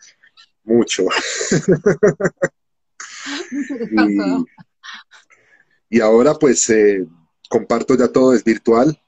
mucho. 0.64 1.04
y, 5.90 6.00
ahora 6.00 6.32
pues 6.34 6.70
eh, 6.70 7.06
comparto 7.50 7.94
ya 7.94 8.08
todo, 8.08 8.32
es 8.32 8.42
virtual, 8.42 8.98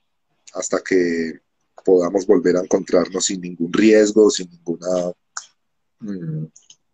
hasta 0.52 0.80
que 0.80 1.40
podamos 1.82 2.26
volver 2.26 2.58
a 2.58 2.60
encontrarnos 2.60 3.24
sin 3.24 3.40
ningún 3.40 3.72
riesgo, 3.72 4.28
sin 4.28 4.50
ninguna... 4.50 5.14
Mm, 6.00 6.44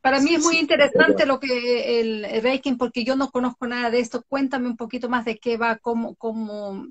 Para 0.00 0.21
mí 0.21 0.35
es 0.35 0.42
muy 0.42 0.59
interesante 0.59 1.26
lo 1.26 1.38
que 1.38 2.00
el, 2.00 2.42
Reiki, 2.42 2.75
porque 2.75 3.04
yo 3.04 3.16
no 3.16 3.30
conozco 3.30 3.66
nada 3.66 3.90
de 3.90 4.00
esto. 4.00 4.25
Cuéntame 4.28 4.69
un 4.69 4.76
poquito 4.76 5.09
más 5.09 5.25
de 5.25 5.38
qué 5.38 5.57
va, 5.57 5.76
cómo, 5.76 6.14
cómo, 6.16 6.88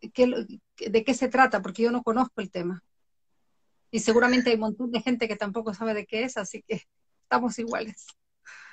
de 0.00 1.04
qué 1.04 1.14
se 1.14 1.28
trata, 1.28 1.62
porque 1.62 1.82
yo 1.82 1.90
no 1.90 2.02
conozco 2.02 2.40
el 2.40 2.50
tema. 2.50 2.84
Y 3.90 4.00
seguramente 4.00 4.50
hay 4.50 4.56
un 4.56 4.60
montón 4.60 4.92
de 4.92 5.00
gente 5.00 5.28
que 5.28 5.36
tampoco 5.36 5.72
sabe 5.74 5.94
de 5.94 6.06
qué 6.06 6.24
es, 6.24 6.36
así 6.36 6.62
que 6.66 6.82
estamos 7.22 7.58
iguales. 7.58 8.06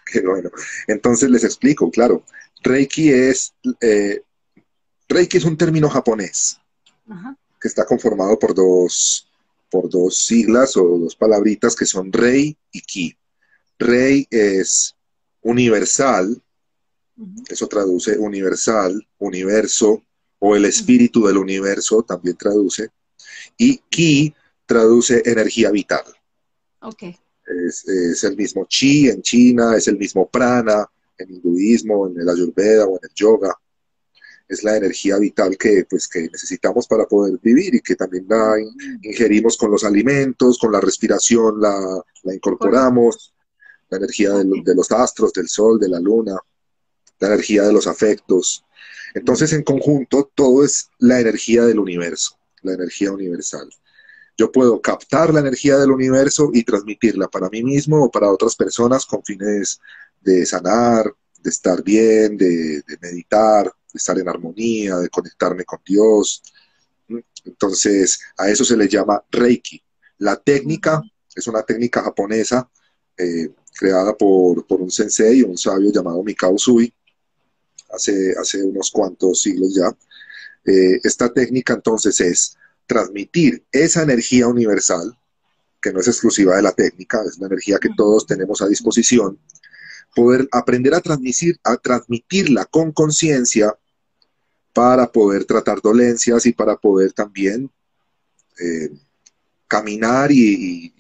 Qué 0.06 0.22
bueno. 0.22 0.50
Entonces 0.88 1.30
les 1.30 1.44
explico, 1.44 1.89
claro. 1.89 2.24
Reiki 2.62 3.10
es, 3.10 3.54
eh, 3.82 4.22
Reiki 5.08 5.38
es 5.38 5.46
un 5.46 5.58
término 5.58 5.89
japonés. 5.89 6.60
Ajá 7.10 7.38
que 7.60 7.68
está 7.68 7.86
conformado 7.86 8.38
por 8.38 8.54
dos, 8.54 9.27
por 9.70 9.89
dos 9.89 10.18
siglas 10.18 10.77
o 10.77 10.84
dos 11.00 11.16
palabritas 11.16 11.75
que 11.75 11.86
son 11.86 12.12
rey 12.12 12.58
y 12.72 12.82
ki. 12.82 13.18
Rey 13.79 14.27
es 14.29 14.96
universal, 15.41 16.41
eso 17.50 17.67
traduce 17.67 18.17
universal, 18.17 19.07
universo, 19.19 20.03
o 20.39 20.55
el 20.55 20.65
espíritu 20.65 21.25
del 21.25 21.38
universo 21.38 22.03
también 22.03 22.38
traduce, 22.38 22.89
y 23.57 23.77
ki 23.89 24.34
traduce 24.65 25.24
energía 25.25 25.72
vital. 25.72 26.03
Okay. 26.81 27.17
Es, 27.46 27.88
es, 27.88 28.24
el 28.24 28.36
mismo 28.36 28.65
chi 28.65 29.10
en 29.10 29.22
China, 29.22 29.75
es 29.75 29.88
el 29.88 29.98
mismo 29.98 30.27
prana 30.27 30.86
en 31.17 31.34
hinduismo, 31.34 32.07
en 32.07 32.19
el 32.19 32.29
ayurveda 32.29 32.86
o 32.86 32.98
en 32.98 33.10
el 33.10 33.15
yoga 33.15 33.57
es 34.48 34.63
la 34.63 34.77
energía 34.77 35.17
vital 35.17 35.57
que, 35.57 35.86
pues, 35.89 36.07
que 36.07 36.29
necesitamos 36.31 36.88
para 36.88 37.05
poder 37.05 37.38
vivir 37.41 37.75
y 37.75 37.81
que 37.81 37.96
también 37.96 38.25
la 38.29 38.55
ingerimos 39.01 39.57
con 39.57 39.72
los 39.72 39.84
alimentos, 39.84 40.57
con 40.57 40.72
la 40.72 40.79
respiración, 40.79 41.60
la, 41.60 42.03
incorporamos, 42.34 43.34
la 43.89 43.98
energía 43.98 44.32
de, 44.34 44.75
los 44.75 44.91
astros, 44.91 45.34
del 45.34 45.48
sol, 45.48 45.79
de 45.79 45.89
la 45.89 46.00
luna, 46.00 46.38
la 47.20 47.27
energía 47.27 47.63
de 47.63 47.74
los 47.74 47.88
afectos. 47.88 48.65
Entonces, 49.13 49.53
en 49.53 49.63
conjunto, 49.63 50.29
todo 50.36 50.63
es 50.63 50.89
la 51.00 51.20
energía 51.20 51.65
del 51.65 51.79
universo, 51.79 52.38
la 52.62 52.74
energía 52.74 53.12
universal. 53.12 53.70
Yo 54.38 54.51
puedo 54.51 54.82
captar 54.82 55.34
la 55.34 55.39
energía 55.39 55.77
del 55.77 55.91
universo 55.91 56.51
y 56.53 56.63
transmitirla 56.63 57.27
para 57.27 57.50
mí 57.50 57.63
mismo 57.63 58.03
o 58.03 58.12
para 58.12 58.29
otras 58.29 58.56
personas 58.56 59.06
con 59.06 59.24
fines 59.24 59.79
de 60.22 60.46
sanar, 60.46 61.12
de 61.39 61.50
estar 61.50 61.82
bien, 61.84 62.38
de 62.38 62.84
meditar, 63.01 63.65
de 63.65 63.98
estar 63.98 64.20
en 64.20 64.29
armonía, 64.29 64.98
de 64.98 65.10
conectarme 65.10 65.63
con 65.63 65.79
Dios. 65.86 66.44
Entonces, 67.46 68.20
a 68.38 68.50
eso 68.50 68.63
se 68.63 68.77
le 68.77 68.88
llama 68.88 69.24
Reiki. 69.32 69.82
La 70.20 70.36
técnica 70.36 71.01
es 71.36 71.48
una 71.48 71.63
técnica 71.63 72.03
japonesa 72.03 72.70
eh, 73.17 73.50
creada 73.77 74.15
por, 74.15 74.65
un 74.69 74.91
sensei, 74.91 75.43
un 75.43 75.57
sabio 75.57 75.91
llamado 75.91 76.24
Mikao 76.24 76.53
Usui, 76.53 76.93
hace, 77.93 78.34
hace 78.39 78.63
unos 78.63 78.91
cuantos 78.91 79.41
siglos 79.41 79.75
ya. 79.75 79.96
Eh, 80.65 81.00
esta 81.03 81.31
técnica 81.31 81.74
entonces 81.74 82.19
es 82.19 82.57
transmitir 82.86 83.63
esa 83.72 84.03
energía 84.03 84.48
universal, 84.48 85.17
que 85.81 85.93
no 85.93 86.00
es 86.00 86.07
exclusiva 86.07 86.55
de 86.55 86.62
la 86.62 86.72
técnica, 86.72 87.22
es 87.24 87.38
la 87.38 87.48
energía 87.48 87.77
que 87.79 87.89
todos 87.96 88.25
tenemos 88.25 88.62
a 88.62 88.67
disposición, 88.67 89.39
poder 90.15 90.48
aprender 90.51 90.93
a, 90.96 91.01
transmitir, 91.01 91.60
a 91.63 91.77
transmitirla 91.77 92.65
con 92.65 92.91
conciencia 92.91 93.74
para 94.74 95.12
poder 95.12 95.46
tratar 95.46 95.81
dolencias 95.81 96.46
y 96.46 96.53
para 96.53 96.75
poder 96.75 97.13
también 97.13 97.69
eh, 98.60 98.89
caminar 99.67 100.31
y, 100.31 100.93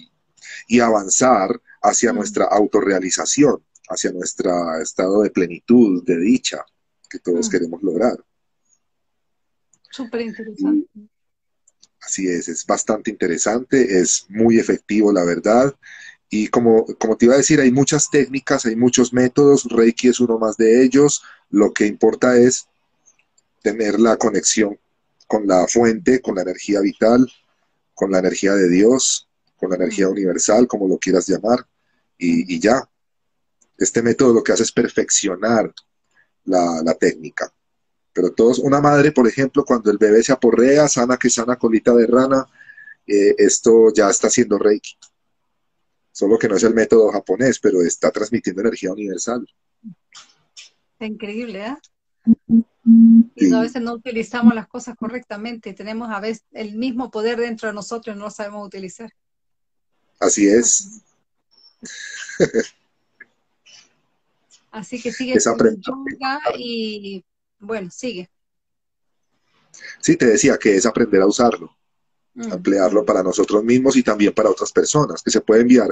avanzar 0.81 1.61
hacia 1.87 2.11
nuestra 2.13 2.45
autorrealización, 2.45 3.63
hacia 3.89 4.11
nuestro 4.11 4.51
estado 4.81 5.21
de 5.21 5.31
plenitud, 5.31 6.03
de 6.03 6.17
dicha 6.19 6.65
que 7.09 7.19
todos 7.19 7.49
queremos 7.49 7.81
lograr. 7.81 8.17
Súper 9.89 10.21
interesante. 10.21 10.89
Así 12.01 12.27
es, 12.27 12.47
es 12.47 12.65
bastante 12.65 13.09
interesante, 13.09 13.99
es 13.99 14.25
muy 14.29 14.59
efectivo, 14.59 15.11
la 15.11 15.23
verdad. 15.23 15.75
Y 16.29 16.47
como, 16.47 16.85
como 16.99 17.17
te 17.17 17.25
iba 17.25 17.35
a 17.35 17.37
decir, 17.37 17.59
hay 17.59 17.71
muchas 17.71 18.09
técnicas, 18.09 18.65
hay 18.65 18.75
muchos 18.75 19.13
métodos, 19.13 19.65
Reiki 19.65 20.09
es 20.09 20.19
uno 20.19 20.37
más 20.37 20.57
de 20.57 20.83
ellos. 20.83 21.23
Lo 21.49 21.73
que 21.73 21.85
importa 21.85 22.37
es 22.37 22.67
tener 23.63 23.99
la 23.99 24.17
conexión 24.17 24.77
con 25.25 25.47
la 25.47 25.67
fuente, 25.67 26.21
con 26.21 26.35
la 26.35 26.41
energía 26.41 26.81
vital, 26.81 27.29
con 27.93 28.11
la 28.11 28.19
energía 28.19 28.53
de 28.53 28.69
Dios, 28.69 29.27
con 29.57 29.69
la 29.71 29.77
energía 29.77 30.07
universal, 30.07 30.67
como 30.67 30.87
lo 30.87 30.97
quieras 30.97 31.27
llamar, 31.27 31.65
y, 32.17 32.59
ya. 32.59 32.87
Este 33.77 34.01
método 34.01 34.33
lo 34.33 34.43
que 34.43 34.53
hace 34.53 34.63
es 34.63 34.71
perfeccionar 34.71 35.71
la, 36.45 36.95
técnica. 36.99 37.53
Pero 38.11 38.31
todos, 38.31 38.59
una 38.59 38.81
madre, 38.81 39.11
por 39.11 39.27
ejemplo, 39.27 39.63
cuando 39.63 39.91
el 39.91 39.99
bebé 39.99 40.23
se 40.23 40.31
aporrea, 40.31 40.87
sana 40.87 41.17
que 41.17 41.29
sana 41.29 41.57
colita 41.57 41.93
de 41.93 42.07
rana, 42.07 42.47
eh, 43.05 43.35
esto 43.37 43.93
ya 43.93 44.09
está 44.09 44.27
haciendo 44.27 44.57
Reiki 44.57 44.97
solo 46.17 46.39
que 46.39 46.47
no 46.47 46.55
es 46.55 46.63
el 46.63 46.73
método 46.73 47.11
japonés, 47.11 47.59
pero 47.59 47.83
está 47.83 48.09
transmitiendo 48.09 48.61
energía 48.61 48.91
universal. 48.91 49.47
Increíble, 50.99 51.67
¿eh? 51.67 51.77
Y 53.35 53.53
a 53.53 53.59
veces 53.59 53.83
no 53.83 53.93
utilizamos 53.93 54.55
las 54.55 54.67
cosas 54.67 54.95
correctamente 54.95 55.69
y 55.69 55.75
tenemos 55.75 56.09
a 56.09 56.19
veces 56.19 56.43
el 56.53 56.75
mismo 56.75 57.11
poder 57.11 57.39
dentro 57.39 57.67
de 57.67 57.75
nosotros 57.75 58.15
y 58.15 58.17
no 58.17 58.25
lo 58.25 58.31
sabemos 58.31 58.65
utilizar. 58.65 59.13
Así 60.19 60.47
es. 60.47 61.03
Así 64.71 65.01
que 65.01 65.11
sigue 65.11 65.39
yoga 65.39 66.39
y 66.57 67.23
bueno, 67.59 67.89
sigue. 67.89 68.29
Sí, 69.99 70.15
te 70.17 70.25
decía 70.25 70.57
que 70.57 70.75
es 70.75 70.85
aprender 70.85 71.21
a 71.21 71.27
usarlo. 71.27 71.77
Mm. 72.37 72.53
emplearlo 72.53 73.03
para 73.03 73.23
nosotros 73.23 73.63
mismos 73.63 73.95
y 73.95 74.03
también 74.03 74.31
para 74.31 74.51
otras 74.51 74.71
personas, 74.71 75.23
que 75.23 75.31
se 75.31 75.41
puede 75.41 75.61
enviar. 75.61 75.89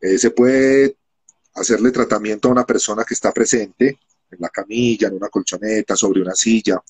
Eh, 0.00 0.18
se 0.18 0.32
puede 0.32 0.96
hacerle 1.54 1.92
tratamiento 1.92 2.48
a 2.48 2.50
una 2.50 2.66
persona 2.66 3.04
que 3.04 3.14
está 3.14 3.30
presente 3.32 3.96
en 4.28 4.38
la 4.40 4.48
camilla, 4.48 5.06
en 5.06 5.14
una 5.14 5.28
colchoneta, 5.28 5.94
sobre 5.94 6.20
una 6.20 6.34
silla, 6.34 6.82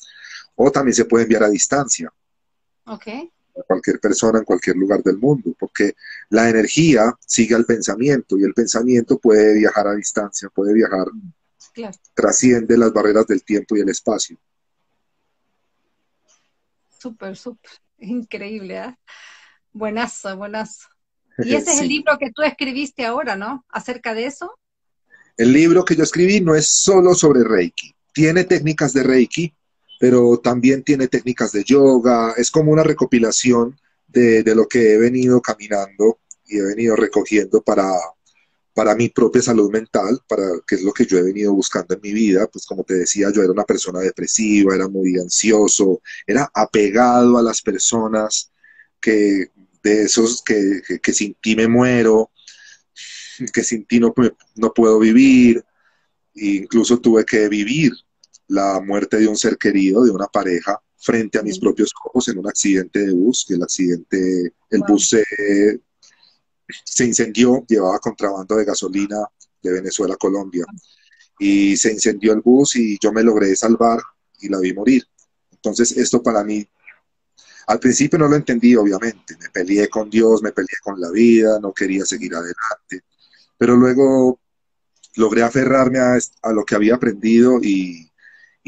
o 0.55 0.71
también 0.71 0.95
se 0.95 1.05
puede 1.05 1.25
enviar 1.25 1.43
a 1.43 1.51
distancia. 1.51 2.11
A 3.59 3.63
cualquier 3.63 3.99
persona 3.99 4.39
en 4.39 4.45
cualquier 4.45 4.77
lugar 4.77 5.03
del 5.03 5.19
mundo, 5.19 5.55
porque 5.59 5.95
la 6.31 6.49
energía 6.49 7.13
sigue 7.27 7.55
al 7.55 7.65
pensamiento 7.65 8.39
y 8.39 8.45
el 8.45 8.55
pensamiento 8.55 9.19
puede 9.19 9.55
viajar 9.55 9.89
a 9.89 9.95
distancia, 9.95 10.49
puede 10.49 10.73
viajar, 10.75 11.07
trasciende 12.15 12.79
las 12.79 12.93
barreras 12.93 13.27
del 13.27 13.43
tiempo 13.43 13.77
y 13.77 13.81
el 13.81 13.89
espacio. 13.89 14.39
Súper, 16.99 17.37
súper. 17.37 17.71
Increíble, 17.99 18.77
¿eh? 18.77 18.99
Buenazo, 19.73 20.37
buenazo. 20.37 20.89
Y 21.39 21.55
ese 21.55 21.73
es 21.73 21.81
el 21.81 21.89
libro 21.89 22.19
que 22.19 22.31
tú 22.33 22.43
escribiste 22.43 23.07
ahora, 23.07 23.37
¿no? 23.37 23.65
Acerca 23.69 24.15
de 24.15 24.27
eso. 24.27 24.59
El 25.37 25.53
libro 25.53 25.85
que 25.85 25.95
yo 25.95 26.03
escribí 26.03 26.41
no 26.41 26.55
es 26.55 26.69
solo 26.69 27.15
sobre 27.15 27.45
Reiki. 27.45 27.95
Tiene 28.13 28.45
técnicas 28.45 28.93
de 28.93 29.05
Reiki, 29.05 29.55
pero 29.99 30.39
también 30.39 30.85
tiene 30.85 31.09
técnicas 31.09 31.53
de 31.53 31.65
yoga. 31.65 32.33
Es 32.37 32.51
como 32.51 32.73
una 32.73 32.85
recopilación 32.85 33.79
de, 34.07 34.43
lo 34.55 34.67
que 34.69 34.95
he 34.95 34.99
venido 34.99 35.43
caminando 35.43 36.21
y 36.47 36.59
he 36.59 36.63
venido 36.63 36.97
recogiendo 36.97 37.61
para, 37.63 37.91
para 38.73 38.95
mi 38.95 39.09
propia 39.09 39.43
salud 39.43 39.71
mental, 39.71 40.21
para 40.29 40.45
que 40.67 40.77
es 40.77 40.83
lo 40.83 40.93
que 40.93 41.05
yo 41.05 41.19
he 41.19 41.23
venido 41.23 41.53
buscando 41.53 41.95
en 41.95 42.01
mi 42.01 42.13
vida, 42.13 42.47
pues 42.47 42.65
como 42.65 42.85
te 42.85 42.95
decía, 42.95 43.31
yo 43.31 43.43
era 43.43 43.53
una 43.53 43.65
persona 43.65 44.01
depresiva, 44.01 44.75
era 44.75 44.89
muy 44.89 45.19
ansioso, 45.19 46.01
era 46.27 46.49
apegado 46.55 47.37
a 47.37 47.43
las 47.43 47.61
personas 47.61 48.51
que 49.01 49.51
de 49.83 50.03
esos 50.03 50.43
que, 50.43 50.81
que, 51.03 51.13
sin 51.13 51.35
ti 51.35 51.55
me 51.55 51.69
muero, 51.69 52.31
que 53.53 53.63
sin 53.63 53.85
ti 53.85 54.01
no, 54.01 54.15
no 54.57 54.73
puedo 54.73 54.99
vivir, 54.99 55.65
e 56.35 56.47
incluso 56.47 56.99
tuve 57.01 57.25
que 57.25 57.49
vivir 57.49 57.93
la 58.49 58.81
muerte 58.81 59.19
de 59.19 59.29
un 59.29 59.37
ser 59.37 59.57
querido, 59.57 60.05
de 60.05 60.11
una 60.11 60.27
pareja, 60.27 60.81
frente 60.97 61.39
a 61.39 61.43
mis 61.43 61.59
propios 61.59 61.93
ojos 62.05 62.29
en 62.29 62.39
un 62.39 62.49
accidente 62.49 63.07
de 63.07 63.13
bus, 63.13 63.45
que 63.47 63.55
el 63.55 63.63
accidente, 63.63 64.53
el 64.71 64.83
bus 64.87 65.09
se 65.09 65.25
se 66.85 67.05
incendió, 67.05 67.65
llevaba 67.67 67.99
contrabando 67.99 68.57
de 68.57 68.65
gasolina 68.65 69.27
de 69.63 69.73
Venezuela 69.73 70.15
a 70.15 70.19
Colombia. 70.19 70.65
Y 71.39 71.77
se 71.77 71.93
incendió 71.93 72.33
el 72.33 72.41
bus 72.41 72.77
y 72.77 72.99
yo 73.01 73.13
me 73.13 73.23
logré 73.23 73.55
salvar 73.57 74.01
y 74.41 74.49
la 74.49 74.59
vi 74.59 74.75
morir. 74.75 75.05
Entonces, 75.53 75.97
esto 75.97 76.23
para 76.23 76.45
mí, 76.45 76.67
al 77.67 77.79
principio 77.79 78.19
no 78.19 78.29
lo 78.29 78.37
entendí, 78.37 78.75
obviamente. 78.77 79.37
Me 79.41 79.51
peleé 79.51 79.89
con 79.89 80.11
Dios, 80.11 80.43
me 80.43 80.53
peleé 80.53 80.77
con 80.83 81.01
la 81.01 81.11
vida, 81.11 81.59
no 81.61 81.73
quería 81.73 82.05
seguir 82.05 82.35
adelante. 82.35 83.05
Pero 83.57 83.77
luego 83.77 84.41
logré 85.17 85.43
aferrarme 85.43 85.99
a, 85.99 86.19
lo 86.53 86.65
que 86.65 86.75
había 86.75 86.95
aprendido 86.97 87.61
y, 87.63 88.08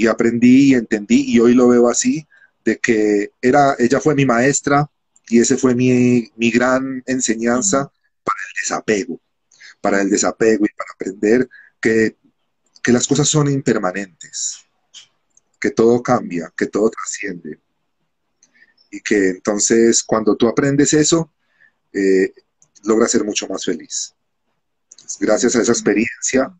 y 0.01 0.07
aprendí 0.07 0.71
y 0.71 0.75
entendí 0.75 1.25
y 1.27 1.41
hoy 1.41 1.55
lo 1.55 1.69
veo 1.69 1.89
así, 1.89 2.27
de 2.65 2.79
que 2.79 3.33
era, 3.43 3.77
ella 3.79 4.01
fue 4.01 4.15
mi 4.15 4.25
maestra, 4.25 4.89
y 5.29 5.41
ese 5.41 5.59
fue 5.59 5.75
mi, 5.75 6.33
gran 6.51 7.03
enseñanza 7.07 7.93
para 8.25 8.39
el 8.49 8.55
desapego, 8.63 9.21
para 9.81 10.01
el 10.01 10.09
desapego 10.09 10.65
y 10.65 10.75
para 10.75 10.91
aprender 10.93 11.49
que, 11.81 12.17
las 12.87 13.07
cosas 13.07 13.29
son 13.29 13.49
impermanentes, 13.49 14.65
que 15.61 15.71
todo 15.71 16.03
cambia, 16.03 16.53
que 16.57 16.67
todo 16.67 16.91
trasciende. 16.91 17.61
Y 18.91 19.01
que 19.01 19.29
entonces 19.29 20.03
cuando 20.03 20.35
tú 20.35 20.49
aprendes 20.49 20.95
eso, 20.95 21.31
eh, 21.93 22.33
logras 22.85 23.13
ser 23.13 23.23
mucho 23.23 23.47
más 23.47 23.65
feliz. 23.65 24.15
Gracias 25.21 25.55
a 25.55 25.63
esa 25.63 25.73
experiencia, 25.73 26.53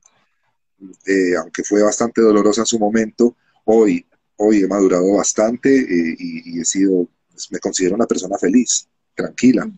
eh, 1.07 1.37
aunque 1.37 1.65
fue 1.65 1.83
bastante 1.83 2.21
dolorosa 2.21 2.63
en 2.63 2.67
su 2.67 2.79
momento, 2.79 3.37
hoy, 3.65 4.07
hoy 4.37 4.63
he 4.63 4.69
madurado 4.69 5.15
bastante 5.15 5.75
eh, 5.75 6.17
y, 6.19 6.61
he 6.61 6.65
sido 6.65 7.09
pues, 7.31 7.51
me 7.51 7.59
considero 7.59 7.95
una 7.95 8.07
persona 8.07 8.39
feliz, 8.39 8.89
tranquila. 9.15 9.71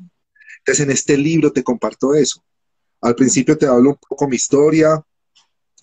Entonces, 0.59 0.85
en 0.85 0.91
este 0.91 1.17
libro 1.17 1.53
te 1.53 1.63
comparto 1.63 2.15
eso. 2.15 2.43
Al 3.01 3.15
principio 3.15 3.59
te 3.59 3.67
hablo 3.67 3.91
un 3.91 3.99
poco 4.09 4.29
mi 4.29 4.37
historia, 4.37 5.05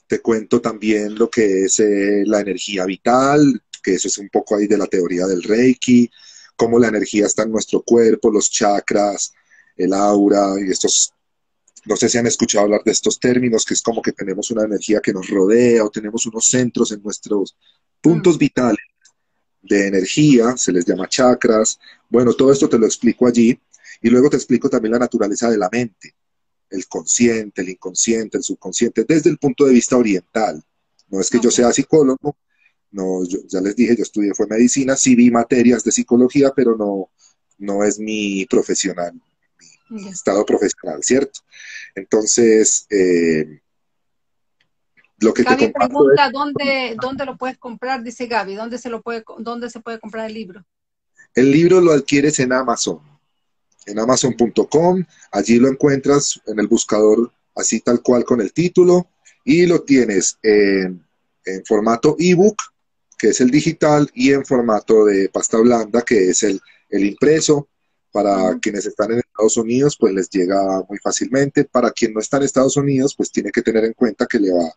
te 0.08 0.22
cuento 0.22 0.62
también 0.62 1.16
lo 1.16 1.30
que 1.30 1.66
es 1.66 1.80
eh, 1.80 2.24
la 2.26 2.40
energía 2.40 2.86
vital, 2.86 3.62
que 3.84 3.96
eso 3.96 4.08
es 4.08 4.18
un 4.18 4.30
poco 4.30 4.56
ahí 4.56 4.68
de 4.68 4.78
la 4.78 4.88
teoría 4.88 5.28
del 5.28 5.44
Reiki, 5.44 6.10
cómo 6.56 6.80
la 6.80 6.88
energía 6.88 7.26
está 7.26 7.44
en 7.44 7.52
nuestro 7.52 7.82
cuerpo, 7.82 8.32
los 8.32 8.50
chakras, 8.50 9.34
el 9.76 9.94
aura 9.94 10.56
y 10.60 10.72
estos 10.72 11.14
no 11.86 11.96
sé 11.96 12.10
si 12.10 12.18
han 12.18 12.28
escuchado 12.28 12.66
hablar 12.66 12.82
de 12.84 12.92
estos 12.92 13.20
términos, 13.20 13.66
que 13.66 13.74
es 13.74 13.82
como 13.82 14.02
que 14.02 14.12
tenemos 14.12 14.52
una 14.52 14.64
energía 14.64 15.00
que 15.02 15.14
nos 15.14 15.30
rodea 15.30 15.84
o 15.84 15.90
tenemos 15.90 16.26
unos 16.26 16.48
centros 16.48 16.92
en 16.92 17.02
nuestros 17.02 17.56
puntos 18.02 18.38
vitales 18.38 18.80
de 19.62 19.88
energía, 19.88 20.56
se 20.58 20.72
les 20.72 20.86
llama 20.86 21.08
chakras. 21.08 21.80
Bueno, 22.10 22.34
todo 22.34 22.52
esto 22.52 22.70
te 22.70 22.80
lo 22.80 22.86
explico 22.86 23.28
allí 23.28 23.60
y 24.02 24.10
luego 24.10 24.30
te 24.30 24.38
explico 24.38 24.70
también 24.70 24.94
la 24.94 25.00
naturaleza 25.00 25.50
de 25.50 25.58
la 25.58 25.70
mente, 25.72 26.16
el 26.70 26.88
consciente, 26.88 27.62
el 27.62 27.70
inconsciente, 27.70 28.38
el 28.38 28.44
subconsciente, 28.44 29.06
desde 29.08 29.30
el 29.30 29.38
punto 29.38 29.66
de 29.66 29.74
vista 29.74 29.98
oriental. 29.98 30.64
No 31.10 31.20
es 31.20 31.30
que 31.30 31.40
yo 31.40 31.52
sea 31.52 31.72
psicólogo, 31.72 32.38
no, 32.92 33.24
ya 33.26 33.62
les 33.62 33.76
dije, 33.76 33.96
yo 33.96 34.04
estudié 34.04 34.34
fue 34.34 34.48
medicina, 34.48 34.96
sí 34.96 35.16
vi 35.16 35.30
materias 35.30 35.84
de 35.84 35.92
psicología, 35.92 36.52
pero 36.56 36.76
no, 36.76 37.10
no 37.58 37.84
es 37.84 38.00
mi 38.00 38.46
profesional, 38.46 39.14
estado 40.10 40.46
profesional, 40.46 41.04
¿cierto? 41.04 41.40
Entonces, 41.96 42.86
eh, 42.90 43.62
lo 45.20 45.34
que 45.34 45.44
Gaby 45.44 45.72
pregunta 45.74 46.30
dónde, 46.32 46.96
dónde 47.02 47.26
lo 47.26 47.38
puedes 47.38 47.58
comprar, 47.58 48.04
dice 48.04 48.28
Gaby, 48.28 48.56
¿dónde 48.56 48.78
se, 48.78 48.90
lo 48.90 49.02
puede, 49.02 49.24
¿dónde 49.40 49.70
se 49.70 49.80
puede 49.80 50.00
comprar 50.00 50.28
el 50.28 50.34
libro? 50.34 50.66
El 51.36 51.52
libro 51.52 51.82
lo 51.82 51.92
adquieres 51.92 52.40
en 52.40 52.54
Amazon, 52.54 53.02
en 53.86 54.00
amazon.com, 54.00 55.04
allí 55.32 55.60
lo 55.60 55.68
encuentras 55.68 56.40
en 56.46 56.60
el 56.60 56.68
buscador 56.68 57.32
así 57.56 57.82
tal 57.82 58.02
cual 58.02 58.24
con 58.24 58.42
el 58.42 58.54
título 58.54 59.10
y 59.44 59.66
lo 59.66 59.82
tienes 59.82 60.38
en, 60.44 61.06
formato 61.66 62.16
ebook, 62.20 62.62
que 63.18 63.30
es 63.30 63.42
el 63.42 63.50
digital, 63.50 64.10
y 64.14 64.34
en 64.34 64.46
formato 64.46 65.06
de 65.06 65.30
pasta 65.30 65.58
blanda, 65.58 66.04
que 66.04 66.30
es 66.30 66.44
el, 66.44 66.62
impreso. 66.92 67.69
Para 68.12 68.58
quienes 68.60 68.86
están 68.86 69.12
en 69.12 69.20
Estados 69.20 69.58
Unidos, 69.58 69.96
pues 70.00 70.14
les 70.14 70.30
llega 70.30 70.84
muy 70.90 70.98
fácilmente. 70.98 71.66
Para 71.66 71.92
quien 71.92 72.14
no 72.14 72.20
está 72.20 72.38
en 72.38 72.44
Estados 72.44 72.76
Unidos, 72.78 73.16
pues 73.16 73.32
tiene 73.32 73.52
que 73.52 73.62
tener 73.62 73.86
en 73.86 73.94
cuenta 73.94 74.26
que 74.26 74.40
le 74.40 74.52
va 74.52 74.74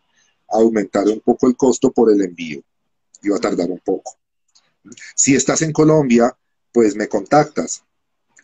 aumentar 0.53 1.07
un 1.07 1.19
poco 1.19 1.47
el 1.47 1.55
costo 1.55 1.91
por 1.91 2.11
el 2.11 2.21
envío 2.21 2.61
y 3.21 3.29
va 3.29 3.37
a 3.37 3.41
tardar 3.41 3.69
un 3.69 3.79
poco. 3.79 4.17
Si 5.15 5.35
estás 5.35 5.61
en 5.61 5.71
Colombia, 5.71 6.35
pues 6.71 6.95
me 6.95 7.07
contactas 7.07 7.83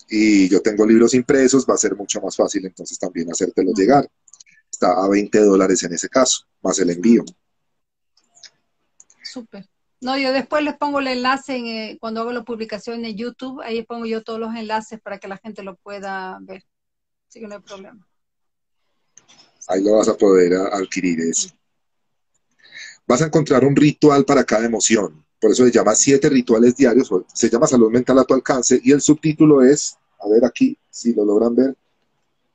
y 0.10 0.50
yo 0.50 0.62
tengo 0.62 0.86
libros 0.86 1.14
impresos, 1.14 1.66
va 1.70 1.76
a 1.76 1.78
ser 1.78 1.96
mucho 1.96 2.22
más 2.22 2.36
fácil 2.36 2.66
entonces 2.66 2.98
también 2.98 3.30
hacértelo 3.32 3.72
llegar. 3.74 4.10
Está 4.72 5.04
a 5.04 5.08
20 5.08 5.40
dólares 5.40 5.84
en 5.84 5.94
ese 5.94 6.10
caso, 6.10 6.46
más 6.62 6.80
el 6.80 6.90
envío. 6.90 7.24
Súper. 9.24 9.68
No, 10.02 10.18
yo 10.18 10.32
después 10.32 10.64
les 10.64 10.78
pongo 10.78 11.00
el 11.00 11.08
enlace 11.08 11.58
eh, 11.58 11.98
cuando 12.00 12.22
hago 12.22 12.32
la 12.32 12.44
publicación 12.44 13.04
en 13.04 13.18
YouTube, 13.18 13.62
ahí 13.62 13.84
pongo 13.84 14.06
yo 14.06 14.24
todos 14.24 14.40
los 14.40 14.56
enlaces 14.56 15.00
para 15.02 15.18
que 15.18 15.28
la 15.28 15.38
gente 15.38 15.64
lo 15.64 15.76
pueda 15.76 16.38
ver. 16.42 16.64
Así 17.28 17.40
que 17.40 17.48
no 17.48 17.56
hay 17.56 17.62
problema. 17.62 18.08
Ahí 19.68 19.84
lo 19.84 19.98
vas 19.98 20.08
a 20.08 20.18
poder 20.18 20.54
adquirir 20.54 21.20
eso 21.20 21.50
vas 23.10 23.24
a 23.24 23.26
encontrar 23.26 23.66
un 23.66 23.76
ritual 23.76 24.24
para 24.24 24.44
cada 24.44 24.68
emoción. 24.68 25.26
Por 25.42 25.50
eso 25.50 25.66
se 25.66 25.72
llama 25.72 25.96
siete 25.96 26.30
rituales 26.30 26.76
diarios, 26.76 27.10
se 27.34 27.50
llama 27.50 27.66
salud 27.66 27.90
mental 27.90 28.20
a 28.20 28.24
tu 28.24 28.36
alcance 28.36 28.80
y 28.84 28.92
el 28.92 29.02
subtítulo 29.02 29.64
es, 29.64 29.98
a 30.20 30.30
ver 30.30 30.46
aquí, 30.46 30.78
si 30.92 31.16
lo 31.16 31.26
logran 31.26 31.56
ver, 31.56 31.76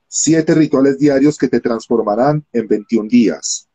siete 0.06 0.54
rituales 0.54 0.96
diarios 0.96 1.38
que 1.38 1.48
te 1.48 1.58
transformarán 1.58 2.46
en 2.52 2.68
21 2.68 3.08
días. 3.08 3.68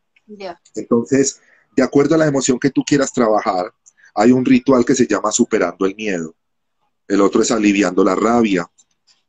Entonces, 0.73 1.41
de 1.80 1.86
acuerdo 1.86 2.15
a 2.15 2.18
la 2.18 2.28
emoción 2.28 2.60
que 2.60 2.72
tú 2.72 2.84
quieras 2.84 3.13
trabajar, 3.13 3.74
hay 4.13 4.34
un 4.34 4.44
ritual 4.44 4.84
que 4.84 4.96
se 4.96 5.08
llama 5.08 5.32
superando 5.32 5.86
el 5.86 5.96
miedo. 5.96 6.36
El 7.08 7.22
otro 7.22 7.42
es 7.42 7.52
aliviando 7.52 8.04
la 8.04 8.15
rabia, 8.15 8.70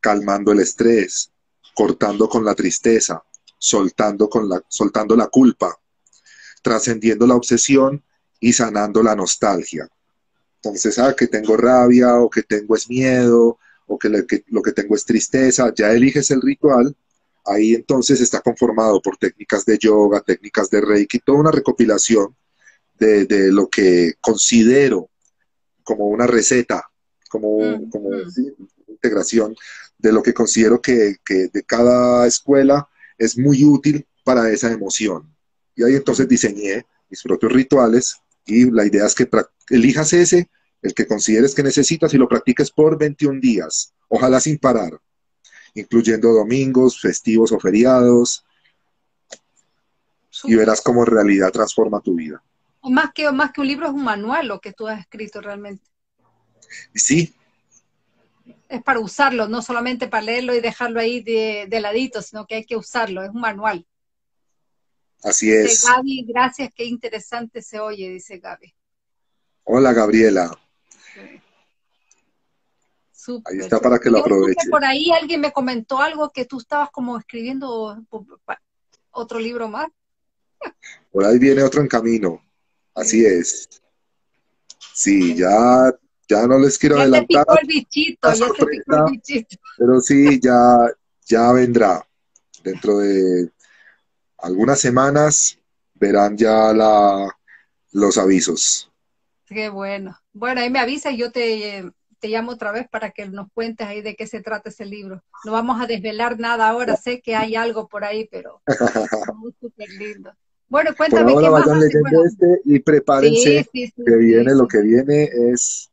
calmando 0.01 0.51
el 0.51 0.59
estrés, 0.59 1.31
cortando 1.73 2.27
con 2.27 2.43
la 2.43 2.53
tristeza, 2.53 3.23
soltando, 3.57 4.29
con 4.29 4.49
la, 4.49 4.61
soltando 4.67 5.15
la 5.15 5.27
culpa, 5.27 5.79
trascendiendo 6.61 7.25
la 7.25 7.35
obsesión 7.35 8.03
y 8.41 8.51
sanando 8.51 9.01
la 9.01 9.15
nostalgia. 9.15 9.87
Entonces, 10.57 10.99
ah, 10.99 11.15
que 11.15 11.27
tengo 11.27 11.55
rabia 11.55 12.17
o 12.17 12.29
que 12.29 12.43
tengo 12.43 12.75
es 12.75 12.89
miedo 12.89 13.59
o 13.87 13.97
que, 13.97 14.09
lo 14.09 14.61
que 14.61 14.71
tengo 14.73 14.95
es 14.95 15.05
tristeza, 15.05 15.73
ya 15.73 15.93
eliges 15.93 16.31
el 16.31 16.41
ritual, 16.41 16.93
ahí 17.45 17.73
entonces 17.73 18.21
está 18.21 18.41
conformado 18.41 19.01
por 19.01 19.17
técnicas 19.17 19.65
de 19.65 19.77
yoga, 19.77 20.21
técnicas 20.21 20.69
de 20.69 20.81
reiki, 20.81 21.19
toda 21.19 21.39
una 21.39 21.51
recopilación 21.51 22.35
de, 22.97 23.51
lo 23.51 23.67
que 23.67 24.13
considero 24.21 25.09
como 25.83 26.05
una 26.05 26.27
receta, 26.27 26.83
como, 27.29 27.59
mm, 27.59 27.89
como 27.89 28.09
mm. 28.09 28.91
integración 28.91 29.55
de 29.97 30.11
lo 30.11 30.21
que 30.21 30.33
considero 30.33 30.81
que, 30.81 31.15
que 31.25 31.47
de 31.51 31.63
cada 31.63 32.27
escuela 32.27 32.87
es 33.17 33.37
muy 33.37 33.63
útil 33.63 34.05
para 34.23 34.51
esa 34.51 34.71
emoción. 34.71 35.35
Y 35.75 35.83
ahí 35.83 35.95
entonces 35.95 36.27
diseñé 36.27 36.85
mis 37.09 37.23
propios 37.23 37.51
rituales 37.51 38.17
y 38.45 38.69
la 38.69 38.85
idea 38.85 39.05
es 39.05 39.15
que 39.15 39.29
elijas 39.69 40.13
ese, 40.13 40.49
el 40.81 40.93
que 40.93 41.07
consideres 41.07 41.53
que 41.55 41.63
necesitas 41.63 42.13
y 42.13 42.17
lo 42.17 42.27
practiques 42.27 42.71
por 42.71 42.97
21 42.97 43.39
días, 43.39 43.93
ojalá 44.07 44.39
sin 44.39 44.57
parar, 44.57 44.99
incluyendo 45.73 46.33
domingos, 46.33 46.99
festivos 46.99 47.51
o 47.51 47.59
feriados, 47.59 48.45
y 50.43 50.55
verás 50.55 50.81
cómo 50.81 51.01
en 51.01 51.07
realidad 51.07 51.51
transforma 51.51 52.01
tu 52.01 52.15
vida. 52.15 52.41
Más 52.83 53.11
que, 53.13 53.31
más 53.31 53.51
que 53.51 53.61
un 53.61 53.67
libro 53.67 53.87
es 53.87 53.93
un 53.93 54.03
manual 54.03 54.47
lo 54.47 54.59
que 54.59 54.73
tú 54.73 54.87
has 54.87 54.99
escrito 54.99 55.39
realmente. 55.41 55.85
Sí. 56.95 57.35
Es 58.67 58.81
para 58.81 58.99
usarlo, 58.99 59.47
no 59.47 59.61
solamente 59.61 60.07
para 60.07 60.23
leerlo 60.23 60.55
y 60.55 60.61
dejarlo 60.61 60.99
ahí 60.99 61.21
de, 61.21 61.67
de 61.69 61.81
ladito, 61.81 62.21
sino 62.21 62.47
que 62.47 62.55
hay 62.55 62.65
que 62.65 62.77
usarlo, 62.77 63.23
es 63.23 63.29
un 63.29 63.41
manual. 63.41 63.85
Así 65.23 65.51
es. 65.51 65.85
Gaby, 65.85 66.25
gracias, 66.27 66.71
qué 66.73 66.85
interesante 66.85 67.61
se 67.61 67.79
oye, 67.79 68.09
dice 68.09 68.39
Gaby. 68.39 68.73
Hola, 69.63 69.93
Gabriela. 69.93 70.57
Ahí 73.45 73.59
está 73.59 73.79
para 73.79 73.99
que 73.99 74.09
lo 74.09 74.19
aproveche. 74.19 74.69
Por 74.69 74.83
ahí 74.83 75.11
alguien 75.11 75.41
me 75.41 75.51
comentó 75.51 75.99
algo 75.99 76.31
que 76.31 76.45
tú 76.45 76.59
estabas 76.59 76.89
como 76.91 77.17
escribiendo 77.17 77.97
otro 79.11 79.39
libro 79.39 79.67
más. 79.67 79.87
Por 81.11 81.25
ahí 81.25 81.37
viene 81.37 81.63
otro 81.63 81.81
en 81.81 81.87
camino. 81.87 82.41
Así 82.95 83.25
es. 83.25 83.69
Sí, 84.93 85.35
ya, 85.35 85.93
ya 86.27 86.47
no 86.47 86.59
les 86.59 86.77
quiero 86.77 86.99
adelantar. 86.99 87.45
el 87.61 87.67
bichito, 87.67 88.27
ya 88.27 88.35
se 88.35 88.65
picó 88.65 89.05
el 89.05 89.11
bichito. 89.11 89.57
Pero 89.77 89.99
sí, 90.01 90.39
ya, 90.39 90.87
ya 91.25 91.51
vendrá. 91.51 92.05
Dentro 92.63 92.99
de 92.99 93.51
algunas 94.37 94.79
semanas 94.79 95.57
verán 95.95 96.37
ya 96.37 96.73
la, 96.73 97.35
los 97.91 98.17
avisos. 98.17 98.91
Qué 99.45 99.69
bueno. 99.69 100.17
Bueno, 100.33 100.61
ahí 100.61 100.69
me 100.69 100.79
avisa 100.79 101.11
y 101.11 101.17
yo 101.17 101.31
te, 101.31 101.91
te 102.21 102.29
llamo 102.29 102.51
otra 102.51 102.71
vez 102.71 102.87
para 102.87 103.11
que 103.11 103.27
nos 103.27 103.51
cuentes 103.51 103.85
ahí 103.87 104.01
de 104.01 104.15
qué 104.15 104.27
se 104.27 104.41
trata 104.41 104.69
ese 104.69 104.85
libro. 104.85 105.23
No 105.43 105.51
vamos 105.51 105.81
a 105.81 105.87
desvelar 105.87 106.39
nada 106.39 106.69
ahora, 106.69 106.95
sé 106.95 107.19
que 107.19 107.35
hay 107.35 107.55
algo 107.55 107.87
por 107.87 108.05
ahí, 108.05 108.29
pero 108.31 108.61
súper 109.59 109.89
lindo. 109.89 110.31
Bueno, 110.69 110.91
cuéntame 110.95 111.33
por 111.33 111.43
ahora 111.43 111.65
vayan 111.65 111.79
leyendo 111.81 112.23
este 112.23 112.61
y 112.63 112.79
prepárense 112.79 113.67
que 113.73 114.15
viene, 114.17 114.55
lo 114.55 114.67
que 114.67 114.81
viene 114.81 115.29
es, 115.51 115.91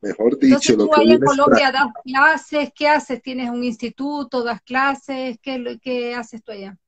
mejor 0.00 0.38
dicho, 0.38 0.76
lo 0.76 0.88
que 0.88 1.00
ahí 1.00 1.12
en 1.12 1.20
Colombia 1.20 1.72
das 1.72 1.88
clases, 2.02 2.70
¿qué 2.74 2.88
haces? 2.88 3.20
¿Tienes 3.20 3.50
un 3.50 3.62
instituto, 3.62 4.42
das 4.42 4.62
clases? 4.62 5.36
¿Qué, 5.42 5.78
¿Qué 5.82 6.14
haces 6.14 6.42
tú 6.42 6.52
allá? 6.52 6.78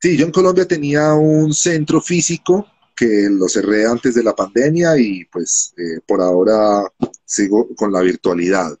Sí, 0.00 0.16
yo 0.16 0.26
en 0.26 0.32
Colombia 0.32 0.66
tenía 0.66 1.12
un 1.14 1.52
centro 1.52 2.00
físico 2.00 2.66
que 3.02 3.28
lo 3.28 3.48
cerré 3.48 3.84
antes 3.84 4.14
de 4.14 4.22
la 4.22 4.32
pandemia 4.32 4.96
y 4.96 5.24
pues 5.24 5.74
eh, 5.76 5.98
por 6.06 6.20
ahora 6.20 6.84
sigo 7.24 7.74
con 7.74 7.90
la 7.90 8.00
virtualidad. 8.00 8.78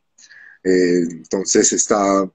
Eh, 0.62 1.00
entonces 1.10 1.72
está, 1.72 2.30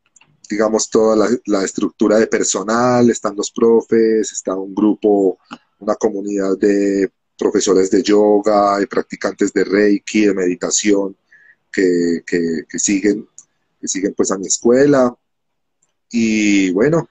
digamos, 0.49 0.89
toda 0.89 1.29
la, 1.45 1.63
estructura 1.63 2.17
de 2.17 2.27
personal, 2.27 3.09
están 3.09 3.37
los 3.37 3.51
profes, 3.51 4.33
está 4.33 4.53
un 4.53 4.75
grupo, 4.75 5.39
una 5.79 5.95
comunidad 5.95 6.57
de 6.57 7.09
profesores 7.37 7.89
de 7.89 8.03
yoga 8.03 8.81
y 8.81 8.85
practicantes 8.85 9.53
de 9.53 9.63
Reiki, 9.63 10.25
de 10.25 10.33
meditación, 10.33 11.15
que, 11.71 12.21
que 12.25 12.79
siguen, 12.79 13.29
que 13.79 13.87
siguen 13.87 14.13
pues 14.13 14.29
a 14.31 14.37
mi 14.37 14.47
escuela. 14.47 15.15
Y 16.11 16.69
bueno, 16.71 17.07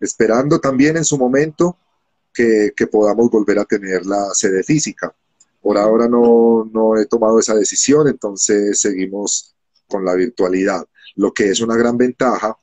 esperando 0.00 0.58
también 0.58 0.96
en 0.96 1.04
su 1.04 1.16
momento 1.16 1.76
que, 2.32 2.72
podamos 2.90 3.30
volver 3.30 3.58
a 3.58 3.64
tener 3.64 4.06
la 4.06 4.32
sede 4.34 4.62
física. 4.62 5.14
Por 5.60 5.76
ahora 5.76 6.08
no, 6.08 6.68
no 6.72 6.96
he 6.96 7.06
tomado 7.06 7.38
esa 7.38 7.54
decisión, 7.54 8.08
entonces 8.08 8.80
seguimos 8.80 9.54
con 9.86 10.04
la 10.04 10.14
virtualidad, 10.14 10.86
lo 11.16 11.32
que 11.32 11.50
es 11.50 11.60
una 11.60 11.76
gran 11.76 11.96
ventaja 11.96 12.56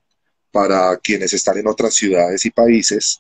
para 0.52 0.98
quienes 0.98 1.34
están 1.34 1.58
en 1.58 1.68
otras 1.68 1.94
ciudades 1.94 2.46
y 2.46 2.52
países 2.52 3.20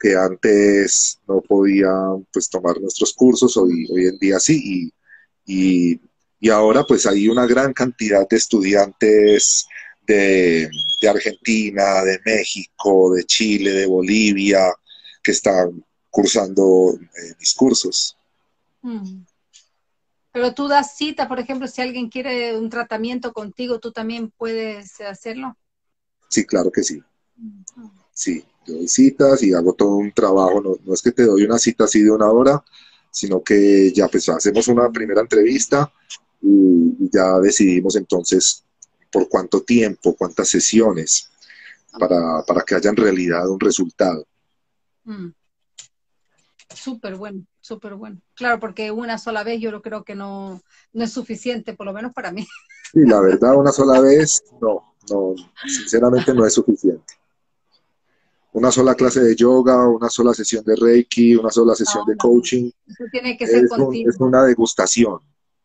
que 0.00 0.16
antes 0.16 1.18
no 1.28 1.42
podían 1.42 2.26
pues 2.32 2.48
tomar 2.48 2.80
nuestros 2.80 3.12
cursos, 3.12 3.56
hoy, 3.56 3.86
hoy 3.90 4.06
en 4.06 4.18
día 4.18 4.38
sí, 4.40 4.92
y, 5.44 6.00
y, 6.40 6.50
ahora 6.50 6.84
pues 6.84 7.06
hay 7.06 7.28
una 7.28 7.46
gran 7.46 7.72
cantidad 7.72 8.26
de 8.28 8.36
estudiantes 8.36 9.66
de, 10.06 10.70
de 11.00 11.08
Argentina, 11.08 12.02
de 12.02 12.18
México, 12.24 13.12
de 13.14 13.24
Chile, 13.24 13.72
de 13.72 13.86
Bolivia, 13.86 14.72
que 15.24 15.32
están 15.32 15.84
cursando 16.10 16.94
eh, 16.94 17.34
mis 17.40 17.54
cursos. 17.54 18.16
Mm. 18.82 19.24
Pero 20.30 20.54
tú 20.54 20.68
das 20.68 20.96
cita, 20.96 21.26
por 21.28 21.40
ejemplo, 21.40 21.66
si 21.66 21.80
alguien 21.80 22.08
quiere 22.08 22.56
un 22.56 22.68
tratamiento 22.68 23.32
contigo, 23.32 23.78
¿tú 23.80 23.92
también 23.92 24.32
puedes 24.36 25.00
hacerlo? 25.00 25.56
Sí, 26.28 26.44
claro 26.44 26.70
que 26.70 26.82
sí. 26.82 27.02
Sí, 28.12 28.44
yo 28.66 28.74
doy 28.74 28.88
citas 28.88 29.42
y 29.42 29.54
hago 29.54 29.72
todo 29.74 29.96
un 29.96 30.12
trabajo. 30.12 30.60
No, 30.60 30.94
es 30.94 31.02
que 31.02 31.12
te 31.12 31.24
doy 31.24 31.44
una 31.44 31.58
cita 31.58 31.84
así 31.84 32.02
de 32.02 32.10
una 32.10 32.30
hora, 32.30 32.64
sino 33.10 33.42
que 33.42 33.92
ya 33.92 34.08
pues 34.08 34.28
hacemos 34.28 34.66
una 34.68 34.90
primera 34.90 35.20
entrevista 35.20 35.92
y 36.42 37.08
ya 37.12 37.38
decidimos 37.38 37.96
entonces 37.96 38.64
por 39.12 39.28
cuánto 39.28 39.62
tiempo, 39.62 40.16
cuántas 40.16 40.48
sesiones, 40.48 41.30
para, 41.96 42.42
para 42.44 42.62
que 42.62 42.74
haya 42.74 42.90
en 42.90 42.96
realidad 42.96 43.48
un 43.48 43.60
resultado. 43.60 44.26
Mm. 45.04 45.28
Súper 46.74 47.14
bueno, 47.14 47.44
súper 47.60 47.94
bueno. 47.94 48.20
Claro, 48.34 48.58
porque 48.58 48.90
una 48.90 49.18
sola 49.18 49.44
vez 49.44 49.60
yo 49.60 49.80
creo 49.80 50.02
que 50.02 50.14
no, 50.14 50.60
no 50.92 51.04
es 51.04 51.12
suficiente, 51.12 51.74
por 51.74 51.86
lo 51.86 51.92
menos 51.92 52.12
para 52.12 52.32
mí. 52.32 52.46
Sí, 52.92 53.00
la 53.06 53.20
verdad, 53.20 53.56
una 53.56 53.72
sola 53.72 54.00
vez, 54.00 54.42
no, 54.60 54.94
no, 55.10 55.34
sinceramente 55.66 56.32
no 56.32 56.46
es 56.46 56.54
suficiente. 56.54 57.14
Una 58.52 58.70
sola 58.70 58.94
clase 58.94 59.20
de 59.20 59.34
yoga, 59.34 59.88
una 59.88 60.08
sola 60.08 60.32
sesión 60.32 60.64
de 60.64 60.76
Reiki, 60.76 61.34
una 61.34 61.50
sola 61.50 61.74
sesión 61.74 62.06
de 62.06 62.16
coaching. 62.16 62.70
Eso 62.86 63.04
tiene 63.10 63.36
que 63.36 63.48
ser 63.48 63.64
es, 63.64 63.70
es 64.06 64.20
una 64.20 64.44
degustación. 64.44 65.18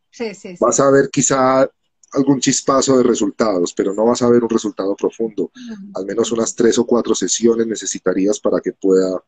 Sí, 0.09 0.33
sí, 0.33 0.55
Vas 0.59 0.79
a 0.79 0.89
ver 0.89 1.09
quizá 1.11 1.69
algún 2.13 2.39
chispazo 2.39 2.97
de 2.97 3.03
resultados, 3.03 3.73
pero 3.73 3.93
no 3.93 4.05
vas 4.05 4.21
a 4.21 4.29
ver 4.29 4.43
un 4.43 4.49
resultado 4.49 4.95
profundo. 4.95 5.51
Al 5.95 6.05
menos 6.05 6.31
unas 6.31 6.55
tres 6.55 6.77
o 6.77 6.85
cuatro 6.85 7.13
sesiones 7.15 7.67
necesitarías 7.67 8.39
para 8.39 8.59
que 8.59 8.73
pueda 8.73 9.23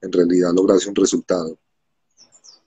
en 0.00 0.12
realidad 0.12 0.52
lograrse 0.52 0.88
un 0.88 0.94
resultado. 0.94 1.58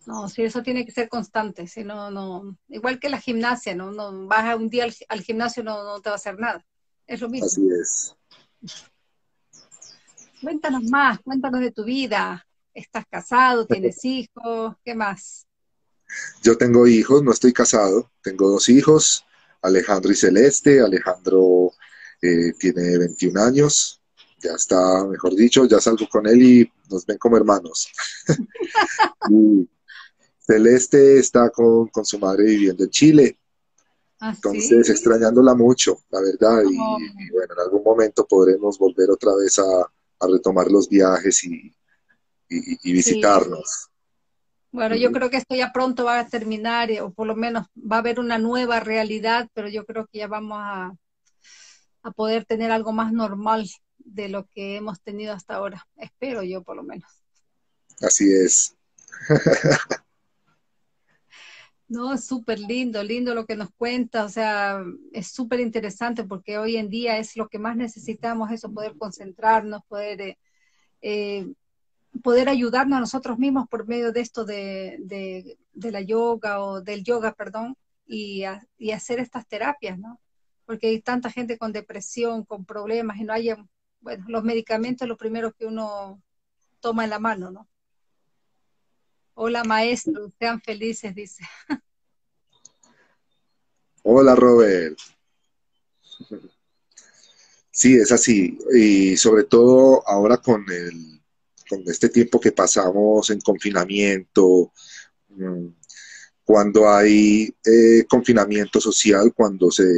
No, 0.05 0.29
sí, 0.29 0.43
eso 0.43 0.63
tiene 0.63 0.85
que 0.85 0.91
ser 0.91 1.09
constante, 1.09 1.67
si 1.67 1.83
no, 1.83 2.09
no, 2.09 2.57
igual 2.69 2.97
que 2.97 3.09
la 3.09 3.19
gimnasia, 3.19 3.75
¿no? 3.75 3.91
no 3.91 4.25
vas 4.25 4.45
a 4.45 4.55
un 4.55 4.69
día 4.69 4.87
al, 5.09 5.21
gimnasio 5.21 5.63
no, 5.63 5.83
no 5.83 5.99
te 5.99 6.09
va 6.09 6.13
a 6.13 6.15
hacer 6.15 6.39
nada, 6.39 6.65
es 7.05 7.19
lo 7.19 7.27
mismo. 7.27 7.45
Así 7.45 7.67
es. 7.69 8.15
Cuéntanos 10.41 10.83
más, 10.83 11.19
cuéntanos 11.19 11.59
de 11.59 11.71
tu 11.71 11.83
vida. 11.83 12.47
¿Estás 12.73 13.05
casado? 13.09 13.65
¿Tienes 13.67 14.03
hijos? 14.05 14.75
¿Qué 14.85 14.95
más? 14.95 15.45
Yo 16.41 16.57
tengo 16.57 16.87
hijos, 16.87 17.21
no 17.21 17.31
estoy 17.31 17.51
casado, 17.51 18.09
tengo 18.21 18.49
dos 18.49 18.69
hijos, 18.69 19.25
Alejandro 19.61 20.11
y 20.11 20.15
Celeste. 20.15 20.81
Alejandro 20.81 21.71
eh, 22.21 22.53
tiene 22.57 22.97
21 22.97 23.41
años, 23.41 24.01
ya 24.39 24.53
está, 24.53 25.05
mejor 25.05 25.35
dicho, 25.35 25.65
ya 25.65 25.79
salgo 25.79 26.07
con 26.09 26.27
él 26.27 26.41
y 26.41 26.71
nos 26.89 27.05
ven 27.05 27.17
como 27.17 27.37
hermanos. 27.37 27.91
y 29.29 29.69
Celeste 30.39 31.19
está 31.19 31.49
con, 31.49 31.89
su 32.03 32.17
madre 32.17 32.45
viviendo 32.45 32.83
en 32.83 32.89
Chile. 32.89 33.39
¿Ah, 34.19 34.33
Entonces, 34.33 34.89
extrañándola 34.89 35.53
mucho, 35.53 36.01
la 36.09 36.21
verdad, 36.21 36.63
y, 36.67 36.75
oh. 36.79 36.97
bueno, 37.33 37.53
en 37.53 37.59
algún 37.59 37.83
momento 37.83 38.25
podremos 38.25 38.79
volver 38.79 39.11
otra 39.11 39.35
vez 39.35 39.59
a, 39.59 39.91
retomar 40.19 40.71
los 40.71 40.89
viajes 40.89 41.43
y, 41.43 41.71
visitarnos. 42.83 43.89
Bueno, 44.71 44.95
yo 44.95 45.11
creo 45.11 45.29
que 45.29 45.37
esto 45.37 45.55
ya 45.55 45.71
pronto 45.71 46.05
va 46.05 46.19
a 46.19 46.27
terminar, 46.27 46.89
o 47.01 47.11
por 47.11 47.25
lo 47.25 47.35
menos 47.35 47.67
va 47.75 47.97
a 47.97 47.99
haber 47.99 48.19
una 48.19 48.37
nueva 48.37 48.79
realidad, 48.79 49.49
pero 49.53 49.69
yo 49.69 49.85
creo 49.85 50.07
que 50.07 50.19
ya 50.19 50.27
vamos 50.27 50.57
a, 50.61 50.93
a 52.03 52.11
poder 52.11 52.45
tener 52.45 52.71
algo 52.71 52.91
más 52.91 53.11
normal 53.13 53.67
de 53.97 54.29
lo 54.29 54.45
que 54.47 54.75
hemos 54.75 55.01
tenido 55.01 55.33
hasta 55.33 55.55
ahora. 55.55 55.87
Espero 55.95 56.43
yo, 56.43 56.63
por 56.63 56.75
lo 56.75 56.83
menos. 56.83 57.09
Así 58.01 58.31
es. 58.31 58.75
No, 61.89 62.13
es 62.13 62.25
súper 62.25 62.59
lindo, 62.59 63.01
lindo 63.01 63.33
lo 63.33 63.45
que 63.45 63.55
nos 63.55 63.69
cuenta, 63.77 64.25
o 64.25 64.29
sea, 64.29 64.83
es 65.13 65.27
súper 65.31 65.61
interesante 65.61 66.25
porque 66.25 66.57
hoy 66.57 66.75
en 66.75 66.89
día 66.89 67.17
es 67.17 67.37
lo 67.37 67.47
que 67.47 67.59
más 67.59 67.77
necesitamos, 67.77 68.51
eso, 68.51 68.73
poder 68.73 68.97
concentrarnos, 68.97 69.81
poder 69.87 70.19
eh, 70.19 70.37
eh, 71.01 71.47
poder 72.21 72.49
ayudarnos 72.49 72.97
a 72.97 73.01
nosotros 73.01 73.37
mismos 73.37 73.67
por 73.67 73.87
medio 73.87 74.11
de 74.11 74.21
esto 74.21 74.45
de, 74.45 74.97
de, 74.99 75.91
la 75.91 76.01
yoga 76.01 76.61
o 76.61 76.81
del 76.81 77.03
yoga, 77.03 77.33
perdón, 77.33 77.77
y, 78.05 78.43
y, 78.77 78.91
hacer 78.91 79.19
estas 79.19 79.47
terapias, 79.47 79.97
¿no? 79.99 80.19
Porque 80.65 80.87
hay 80.87 81.01
tanta 81.01 81.29
gente 81.29 81.57
con 81.57 81.71
depresión, 81.71 82.45
con 82.45 82.65
problemas 82.65 83.17
y 83.17 83.23
no 83.23 83.33
hay, 83.33 83.49
bueno, 84.01 84.25
los 84.27 84.43
medicamentos 84.43 85.07
lo 85.07 85.17
primero 85.17 85.53
que 85.53 85.65
uno 85.65 86.21
toma 86.79 87.03
en 87.03 87.09
la 87.09 87.19
mano, 87.19 87.51
¿no? 87.51 87.67
Hola 89.33 89.63
maestro, 89.63 90.31
sean 90.39 90.61
felices, 90.61 91.13
dice. 91.13 91.43
Hola 94.03 94.35
Robert. 94.35 94.97
Sí, 97.69 97.93
es 97.93 98.11
así. 98.11 98.57
Y 98.73 99.17
sobre 99.17 99.43
todo 99.43 100.01
ahora 100.07 100.37
con 100.37 100.65
el 100.71 101.16
con 101.69 101.83
este 101.87 102.09
tiempo 102.09 102.39
que 102.39 102.51
pasamos 102.51 103.29
en 103.29 103.41
confinamiento, 103.41 104.71
mm, 105.29 105.67
cuando 106.47 106.89
hay 106.89 107.53
eh, 107.65 108.05
confinamiento 108.09 108.79
social, 108.79 109.33
cuando 109.35 109.69
se, 109.69 109.89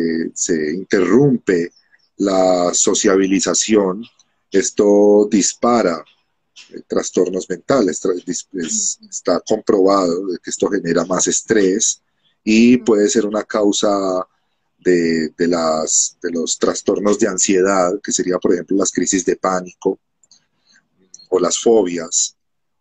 interrumpe 0.73 1.71
la 2.17 2.73
sociabilización, 2.73 4.03
esto 4.51 5.27
dispara 5.29 6.03
eh, 6.73 6.81
trastornos 6.87 7.47
mentales. 7.49 8.01
está 9.09 9.41
comprobado 9.47 10.27
que 10.43 10.49
esto 10.49 10.69
genera 10.69 11.05
más 11.05 11.27
estrés 11.27 12.01
y 12.43 12.77
puede 12.77 13.09
ser 13.09 13.27
una 13.27 13.43
causa 13.43 14.27
de, 14.79 15.31
las, 15.37 16.17
de 16.21 16.31
los 16.31 16.57
trastornos 16.57 17.19
de 17.19 17.27
ansiedad, 17.27 17.99
que 18.03 18.11
sería, 18.11 18.37
por 18.37 18.53
ejemplo, 18.53 18.77
las 18.77 18.91
crisis 18.91 19.25
de 19.25 19.35
pánico, 19.35 19.99
o 21.29 21.39
las 21.39 21.57
fobias, 21.59 22.35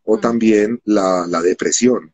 o 0.04 0.16
Mm. 0.16 0.20
también 0.20 0.80
la, 0.84 1.26
la 1.28 1.40
depresión. 1.42 2.12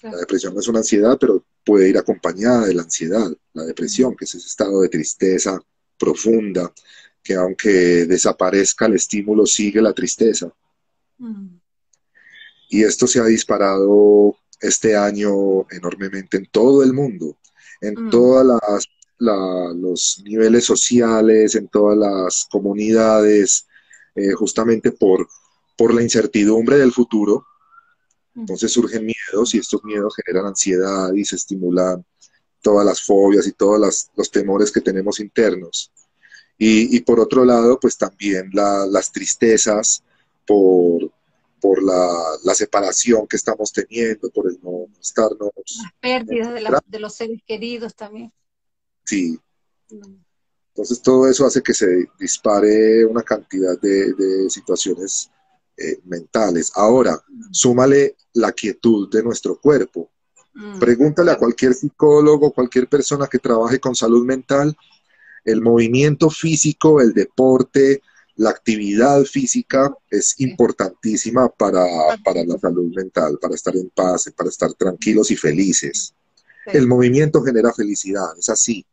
Claro. 0.00 0.16
La 0.16 0.20
depresión 0.20 0.54
no 0.54 0.60
es 0.60 0.68
una 0.68 0.78
ansiedad, 0.78 1.18
pero 1.20 1.44
puede 1.64 1.88
ir 1.88 1.98
acompañada 1.98 2.66
de 2.66 2.74
la 2.74 2.82
ansiedad, 2.82 3.30
la 3.52 3.64
depresión, 3.64 4.16
que 4.16 4.24
es 4.24 4.34
ese 4.34 4.46
estado 4.46 4.80
de 4.80 4.88
tristeza 4.88 5.60
profunda, 5.98 6.72
que 7.22 7.34
aunque 7.34 8.06
desaparezca 8.06 8.86
el 8.86 8.94
estímulo, 8.94 9.44
sigue 9.44 9.82
la 9.82 9.92
tristeza. 9.92 10.50
Mm. 11.18 11.48
Y 12.70 12.82
esto 12.84 13.06
se 13.06 13.20
ha 13.20 13.24
disparado 13.24 14.36
este 14.60 14.96
año 14.96 15.66
enormemente 15.70 16.36
en 16.38 16.46
todo 16.46 16.82
el 16.82 16.92
mundo, 16.92 17.36
en 17.80 17.94
Mm. 18.06 18.10
todas 18.10 18.46
las 18.46 18.86
la- 19.22 19.74
los 19.76 20.22
niveles 20.24 20.64
sociales, 20.64 21.54
en 21.54 21.68
todas 21.68 21.98
las 21.98 22.46
comunidades, 22.50 23.66
eh, 24.14 24.32
justamente 24.32 24.92
por, 24.92 25.28
por 25.76 25.94
la 25.94 26.02
incertidumbre 26.02 26.78
del 26.78 26.92
futuro. 26.92 27.46
Entonces 28.34 28.72
surgen 28.72 29.04
miedos 29.06 29.54
y 29.54 29.58
estos 29.58 29.82
miedos 29.84 30.14
generan 30.16 30.46
ansiedad 30.48 31.12
y 31.14 31.24
se 31.24 31.36
estimulan 31.36 32.04
todas 32.62 32.86
las 32.86 33.02
fobias 33.02 33.46
y 33.46 33.52
todos 33.52 34.08
los 34.16 34.30
temores 34.30 34.70
que 34.70 34.80
tenemos 34.80 35.18
internos. 35.20 35.90
Y, 36.58 36.94
y 36.96 37.00
por 37.00 37.18
otro 37.20 37.44
lado, 37.44 37.78
pues 37.80 37.96
también 37.96 38.50
la- 38.52 38.86
las 38.86 39.10
tristezas 39.10 40.02
por, 40.46 41.10
por 41.60 41.82
la, 41.82 42.08
la 42.44 42.54
separación 42.54 43.26
que 43.26 43.36
estamos 43.36 43.72
teniendo, 43.72 44.28
por 44.30 44.46
el 44.46 44.58
no 44.62 44.86
estarnos, 45.00 45.50
Las 45.56 45.92
pérdidas 46.00 46.52
de, 46.54 46.60
la- 46.60 46.82
de 46.86 47.00
los 47.00 47.14
seres 47.14 47.40
queridos 47.46 47.94
también. 47.94 48.32
sí. 49.04 49.38
Mm. 49.90 50.14
Entonces 50.80 51.02
todo 51.02 51.28
eso 51.28 51.46
hace 51.46 51.62
que 51.62 51.74
se 51.74 52.08
dispare 52.18 53.04
una 53.04 53.22
cantidad 53.22 53.78
de, 53.78 54.14
de 54.14 54.48
situaciones 54.48 55.30
eh, 55.76 56.00
mentales. 56.06 56.72
Ahora, 56.74 57.22
súmale 57.50 58.16
la 58.32 58.52
quietud 58.52 59.10
de 59.10 59.22
nuestro 59.22 59.60
cuerpo. 59.60 60.10
Mm. 60.54 60.78
Pregúntale 60.78 61.32
a 61.32 61.36
cualquier 61.36 61.74
psicólogo, 61.74 62.52
cualquier 62.52 62.88
persona 62.88 63.26
que 63.26 63.38
trabaje 63.38 63.78
con 63.78 63.94
salud 63.94 64.24
mental, 64.24 64.74
el 65.44 65.60
movimiento 65.60 66.30
físico, 66.30 67.02
el 67.02 67.12
deporte, 67.12 68.00
la 68.36 68.48
actividad 68.48 69.22
física 69.24 69.94
es 70.10 70.40
importantísima 70.40 71.50
para, 71.50 71.84
para 72.24 72.42
la 72.42 72.58
salud 72.58 72.90
mental, 72.94 73.38
para 73.38 73.54
estar 73.54 73.76
en 73.76 73.90
paz, 73.90 74.32
para 74.34 74.48
estar 74.48 74.72
tranquilos 74.72 75.30
y 75.30 75.36
felices. 75.36 76.14
El 76.64 76.86
movimiento 76.86 77.42
genera 77.42 77.70
felicidad, 77.74 78.38
es 78.38 78.48
así. 78.48 78.86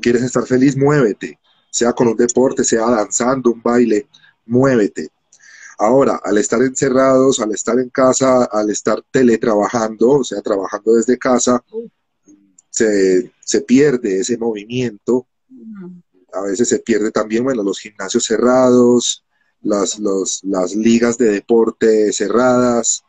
¿Quieres 0.00 0.22
estar 0.22 0.46
feliz? 0.46 0.76
Muévete, 0.76 1.38
sea 1.70 1.92
con 1.92 2.08
un 2.08 2.16
deporte, 2.16 2.64
sea 2.64 2.88
danzando, 2.90 3.52
un 3.52 3.62
baile, 3.62 4.08
muévete. 4.46 5.08
Ahora, 5.78 6.20
al 6.22 6.38
estar 6.38 6.62
encerrados, 6.62 7.40
al 7.40 7.52
estar 7.52 7.78
en 7.78 7.88
casa, 7.90 8.44
al 8.44 8.70
estar 8.70 9.02
teletrabajando, 9.10 10.10
o 10.10 10.24
sea, 10.24 10.40
trabajando 10.40 10.94
desde 10.94 11.18
casa, 11.18 11.64
se, 12.70 13.32
se 13.40 13.60
pierde 13.62 14.20
ese 14.20 14.36
movimiento. 14.38 15.26
A 16.32 16.42
veces 16.42 16.68
se 16.68 16.78
pierde 16.80 17.10
también, 17.10 17.44
bueno, 17.44 17.62
los 17.62 17.78
gimnasios 17.80 18.24
cerrados, 18.24 19.24
las, 19.62 19.98
los- 19.98 20.42
las 20.44 20.74
ligas 20.74 21.16
de 21.18 21.30
deporte 21.30 22.12
cerradas. 22.12 23.02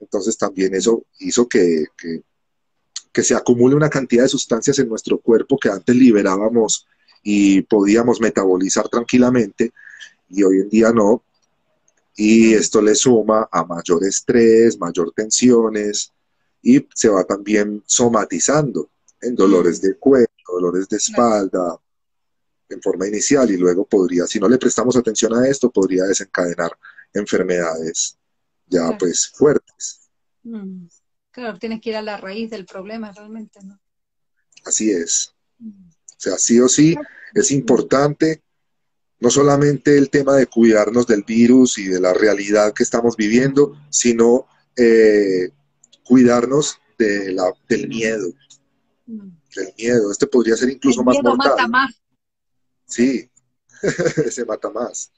Entonces 0.00 0.36
también 0.36 0.74
eso 0.74 1.04
hizo 1.20 1.48
que, 1.48 1.86
que, 1.96 2.22
que 3.12 3.22
se 3.22 3.34
acumule 3.34 3.74
una 3.74 3.90
cantidad 3.90 4.22
de 4.22 4.28
sustancias 4.28 4.78
en 4.78 4.88
nuestro 4.88 5.18
cuerpo 5.18 5.58
que 5.58 5.68
antes 5.68 5.94
liberábamos 5.94 6.86
y 7.22 7.62
podíamos 7.62 8.20
metabolizar 8.20 8.88
tranquilamente 8.88 9.72
y 10.30 10.42
hoy 10.42 10.60
en 10.60 10.68
día 10.70 10.92
no. 10.92 11.22
Y 12.16 12.54
esto 12.54 12.80
le 12.82 12.94
suma 12.94 13.48
a 13.50 13.64
mayor 13.64 14.04
estrés, 14.04 14.78
mayor 14.78 15.12
tensiones 15.12 16.12
y 16.62 16.86
se 16.94 17.08
va 17.08 17.24
también 17.24 17.82
somatizando 17.86 18.88
en 19.20 19.34
dolores 19.34 19.80
de 19.80 19.96
cuello, 19.96 20.28
dolores 20.46 20.88
de 20.88 20.96
espalda, 20.96 21.78
en 22.68 22.82
forma 22.82 23.06
inicial 23.06 23.50
y 23.50 23.56
luego 23.56 23.84
podría, 23.84 24.26
si 24.26 24.40
no 24.40 24.48
le 24.48 24.58
prestamos 24.58 24.96
atención 24.96 25.34
a 25.34 25.46
esto, 25.46 25.70
podría 25.70 26.04
desencadenar 26.04 26.72
enfermedades 27.12 28.16
ya 28.66 28.96
pues 28.98 29.28
fuertes. 29.28 30.00
Mm. 30.42 30.86
Claro, 31.32 31.58
tienes 31.58 31.80
que 31.80 31.90
ir 31.90 31.96
a 31.96 32.02
la 32.02 32.16
raíz 32.16 32.50
del 32.50 32.66
problema 32.66 33.10
realmente, 33.12 33.60
¿no? 33.64 33.80
Así 34.64 34.90
es. 34.90 35.34
Mm. 35.58 35.88
O 35.88 36.20
sea, 36.22 36.38
sí 36.38 36.60
o 36.60 36.68
sí 36.68 36.94
es 37.34 37.50
importante 37.50 38.42
no 39.18 39.30
solamente 39.30 39.96
el 39.96 40.10
tema 40.10 40.34
de 40.36 40.46
cuidarnos 40.46 41.06
del 41.06 41.22
virus 41.22 41.78
y 41.78 41.86
de 41.86 42.00
la 42.00 42.12
realidad 42.12 42.72
que 42.74 42.82
estamos 42.82 43.16
viviendo, 43.16 43.76
sino 43.90 44.46
eh, 44.76 45.50
cuidarnos 46.04 46.78
de 46.98 47.32
la, 47.32 47.52
del 47.68 47.88
miedo, 47.88 48.28
Mm. 49.06 49.30
del 49.56 49.74
miedo. 49.76 50.12
Este 50.12 50.26
podría 50.28 50.56
ser 50.56 50.70
incluso 50.70 51.00
El 51.00 51.06
más 51.06 51.14
miedo 51.16 51.34
mortal. 51.36 51.50
mata 51.52 51.68
más. 51.68 52.02
Sí, 52.86 53.28
se 54.30 54.44
mata 54.44 54.70
más. 54.70 55.10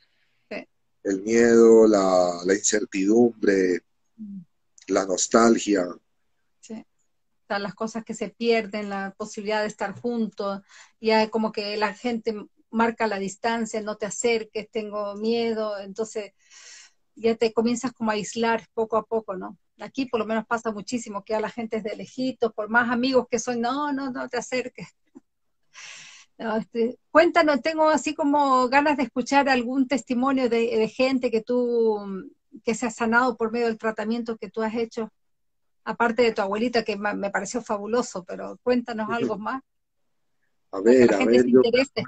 Sí. 0.51 0.67
El 1.03 1.23
miedo, 1.23 1.87
la, 1.87 2.41
la 2.47 2.55
incertidumbre, 2.55 3.83
Mm. 4.17 4.41
la 4.89 5.05
nostalgia. 5.07 5.87
Las 7.59 7.75
cosas 7.75 8.05
que 8.05 8.15
se 8.15 8.31
pierden, 8.31 8.91
la 8.91 9.15
posibilidad 9.17 9.63
de 9.63 9.69
estar 9.69 9.99
juntos, 9.99 10.61
ya 11.01 11.29
como 11.31 11.53
que 11.53 11.77
la 11.77 11.95
gente 11.95 12.35
marca 12.71 13.07
la 13.07 13.19
distancia, 13.19 13.81
no 13.81 13.97
te 13.97 14.07
acerques, 14.07 14.71
tengo 14.71 15.15
miedo, 15.15 15.79
entonces 15.79 16.33
ya 17.15 17.35
te 17.37 17.53
comienzas 17.53 17.93
como 17.93 18.11
a 18.11 18.15
aislar 18.15 18.67
poco 18.75 18.97
a 18.97 19.05
poco, 19.05 19.37
¿no? 19.37 19.57
Aquí 19.81 20.07
por 20.07 20.21
lo 20.21 20.27
menos 20.27 20.47
pasa 20.47 20.73
muchísimo 20.73 21.25
que 21.25 21.35
a 21.35 21.41
la 21.41 21.51
gente 21.51 21.79
es 21.79 21.85
de 21.85 21.97
lejitos, 21.97 22.53
por 22.53 22.69
más 22.69 22.91
amigos 22.91 23.27
que 23.31 23.39
son, 23.39 23.61
no, 23.61 23.93
no, 23.93 24.11
no 24.11 24.29
te 24.29 24.39
acerques. 24.39 24.89
Este, 26.37 26.99
cuéntanos, 27.13 27.63
tengo 27.63 27.89
así 27.89 28.13
como 28.13 28.69
ganas 28.69 28.97
de 28.97 29.05
escuchar 29.05 29.49
algún 29.49 29.87
testimonio 29.87 30.49
de, 30.49 30.79
de 30.79 30.89
gente 30.89 31.31
que 31.31 31.43
tú, 31.43 32.27
que 32.65 32.75
se 32.75 32.87
ha 32.87 32.91
sanado 32.91 33.37
por 33.37 33.53
medio 33.53 33.67
del 33.67 33.79
tratamiento 33.79 34.37
que 34.37 34.51
tú 34.51 34.61
has 34.61 34.75
hecho 34.75 35.13
aparte 35.85 36.23
de 36.23 36.33
tu 36.33 36.43
abuelita, 36.43 36.83
que 36.83 36.97
me 36.97 37.31
pareció 37.31 37.63
fabuloso, 37.63 38.25
pero 38.25 38.59
cuéntanos 38.63 39.09
algo 39.11 39.39
más, 39.39 39.63
A 40.73 40.81
ver, 40.81 41.15
a 41.15 41.25
ver, 41.25 41.47
yo 41.47 41.61
interese. 41.63 42.03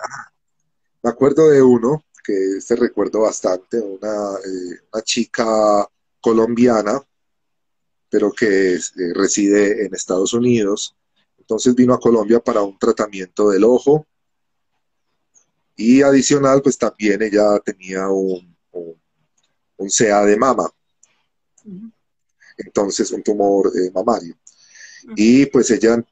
me 1.02 1.10
acuerdo 1.10 1.48
de 1.50 1.62
uno, 1.62 2.04
que 2.24 2.56
este 2.58 2.74
recuerdo 2.74 3.20
bastante, 3.20 3.78
una, 3.78 4.34
eh, 4.38 4.80
una 4.92 5.02
chica 5.02 5.88
colombiana, 6.20 7.00
pero 8.08 8.32
que 8.32 8.74
eh, 8.74 8.80
reside 9.14 9.86
en 9.86 9.94
Estados 9.94 10.32
Unidos. 10.32 10.96
Entonces 11.38 11.74
vino 11.74 11.94
a 11.94 12.00
Colombia 12.00 12.40
para 12.40 12.62
un 12.62 12.76
tratamiento 12.78 13.50
del 13.50 13.62
ojo. 13.64 14.06
Y 15.76 16.02
adicional, 16.02 16.62
pues 16.62 16.78
también 16.78 17.22
ella 17.22 17.60
tenía 17.60 18.08
un, 18.08 18.56
un, 18.72 19.00
un 19.76 19.88
CA 19.90 20.24
de 20.24 20.36
mama, 20.36 20.68
entonces 22.59 23.11
un 23.12 23.23
tumor 23.23 23.73
eh, 23.77 23.90
mamario. 23.95 24.37
Y 25.14 25.47
pues 25.47 25.71
ella 25.71 26.05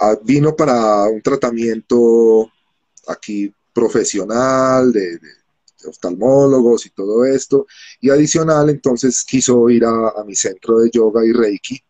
ah, 0.00 0.16
vino 0.24 0.56
para 0.56 1.04
un 1.04 1.22
tratamiento 1.22 2.50
aquí 3.08 3.52
profesional 3.74 4.92
de, 4.92 5.18
de- 5.18 5.38
de 5.82 5.88
oftalmólogos 5.88 6.86
y 6.86 6.90
todo 6.90 7.24
esto. 7.24 7.66
Y 8.00 8.10
adicional, 8.10 8.70
entonces 8.70 9.24
quiso 9.24 9.70
ir 9.70 9.84
a, 9.84 10.10
a 10.10 10.24
mi 10.24 10.34
centro 10.34 10.78
de 10.80 10.90
yoga 10.90 11.24
y 11.24 11.32
reiki, 11.32 11.80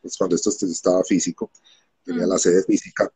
pues 0.00 0.16
cuando 0.16 0.36
esto 0.36 0.50
estaba 0.50 1.02
físico, 1.04 1.50
tenía 2.04 2.26
la 2.26 2.38
sede 2.38 2.62
física. 2.64 3.10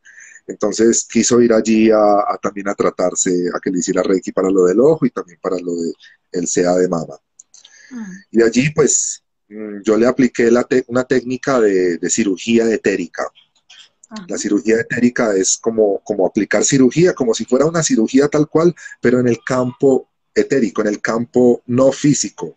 Entonces 0.46 1.06
quiso 1.10 1.40
ir 1.40 1.52
allí 1.52 1.90
a, 1.90 2.20
a 2.28 2.38
también 2.42 2.68
a 2.68 2.74
tratarse, 2.74 3.30
a 3.54 3.60
que 3.60 3.70
le 3.70 3.78
hiciera 3.78 4.02
reiki 4.02 4.32
para 4.32 4.50
lo 4.50 4.64
del 4.64 4.80
ojo 4.80 5.06
y 5.06 5.10
también 5.10 5.38
para 5.40 5.58
lo 5.58 5.74
del 5.74 5.94
el 6.32 6.48
CA 6.48 6.76
de 6.76 6.88
mama. 6.88 7.18
mm, 7.90 8.22
Y 8.30 8.38
de 8.38 8.44
allí, 8.44 8.70
pues, 8.74 9.21
yo 9.84 9.96
le 9.96 10.06
apliqué 10.06 10.50
la 10.50 10.66
una 10.88 11.04
técnica 11.04 11.60
de, 11.60 11.98
de 11.98 12.10
cirugía 12.10 12.72
etérica. 12.72 13.24
ajá, 14.08 14.26
La 14.28 14.38
cirugía 14.38 14.80
etérica 14.80 15.34
es 15.34 15.58
como, 15.58 16.00
como 16.04 16.26
aplicar 16.26 16.64
cirugía, 16.64 17.14
como 17.14 17.34
si 17.34 17.44
fuera 17.44 17.66
una 17.66 17.82
cirugía 17.82 18.28
tal 18.28 18.48
cual, 18.48 18.74
pero 19.00 19.20
en 19.20 19.28
el 19.28 19.38
campo 19.44 20.08
etérico, 20.34 20.82
en 20.82 20.88
el 20.88 21.00
campo 21.00 21.62
no 21.66 21.92
físico, 21.92 22.56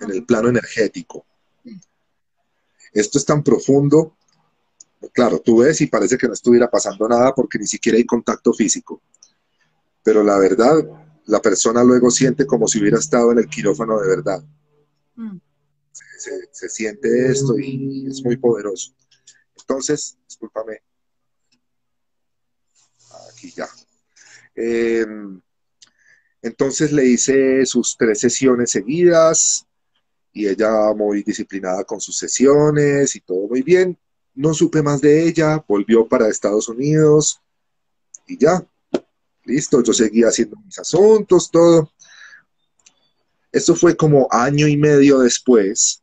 en 0.00 0.10
el 0.10 0.24
plano 0.24 0.48
energético. 0.48 1.24
Esto 2.92 3.18
es 3.18 3.24
tan 3.24 3.42
profundo, 3.42 4.16
claro, 5.12 5.38
tú 5.40 5.58
ves 5.58 5.80
y 5.80 5.86
parece 5.86 6.18
que 6.18 6.26
no 6.26 6.34
estuviera 6.34 6.68
pasando 6.68 7.08
nada 7.08 7.32
porque 7.34 7.58
ni 7.58 7.66
siquiera 7.66 7.96
hay 7.96 8.04
contacto 8.04 8.52
físico, 8.52 9.00
pero 10.02 10.24
la 10.24 10.38
verdad, 10.38 10.74
la 11.26 11.40
persona 11.40 11.84
luego 11.84 12.10
siente 12.10 12.46
como 12.46 12.66
si 12.66 12.80
hubiera 12.80 12.98
estado 12.98 13.30
en 13.32 13.38
el 13.38 13.48
quirófano 13.48 14.00
de 14.00 14.08
verdad. 14.08 14.42
Mm, 15.14 15.36
Se, 15.92 16.68
siente 16.68 17.30
esto 17.30 17.58
y 17.58 18.06
es 18.06 18.22
muy 18.22 18.36
poderoso. 18.36 18.94
Entonces, 19.58 20.18
discúlpame, 20.26 20.82
aquí 23.32 23.50
ya. 23.50 23.68
Eh, 24.54 25.06
Entonces 26.42 26.92
le 26.92 27.06
hice 27.06 27.66
sus 27.66 27.96
tres 27.96 28.20
sesiones 28.20 28.70
seguidas 28.70 29.66
y 30.32 30.46
ella 30.46 30.94
muy 30.94 31.22
disciplinada 31.22 31.84
con 31.84 32.00
sus 32.00 32.16
sesiones 32.16 33.14
y 33.16 33.20
todo 33.20 33.46
muy 33.48 33.62
bien. 33.62 33.98
No 34.34 34.54
supe 34.54 34.82
más 34.82 35.00
de 35.00 35.26
ella, 35.26 35.62
volvió 35.68 36.06
para 36.08 36.28
Estados 36.28 36.68
Unidos 36.68 37.40
y 38.26 38.38
ya, 38.38 38.64
listo, 39.44 39.82
yo 39.82 39.92
seguía 39.92 40.28
haciendo 40.28 40.56
mis 40.64 40.78
asuntos, 40.78 41.50
todo. 41.50 41.92
Esto 43.52 43.74
fue 43.74 43.96
como 43.96 44.28
año 44.30 44.68
y 44.68 44.76
medio 44.76 45.20
después. 45.20 46.02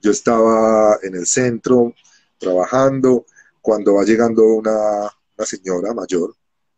Yo 0.00 0.10
estaba 0.10 0.98
en 1.02 1.16
el 1.16 1.26
centro 1.26 1.94
trabajando 2.38 3.26
cuando 3.60 3.94
va 3.94 4.04
llegando 4.04 4.44
una, 4.44 5.10
señora 5.44 5.94
mayor 5.94 6.34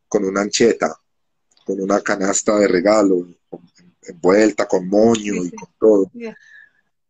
con 0.09 0.25
una 0.25 0.43
ancheta, 0.43 0.99
con 1.65 1.81
una 1.81 2.01
canasta 2.01 2.59
de 2.59 2.69
regalo 2.69 3.27
envuelta 4.09 4.67
con 4.67 4.89
moño 4.89 5.45
y 5.45 5.51
con 5.51 5.69
todo. 5.79 6.11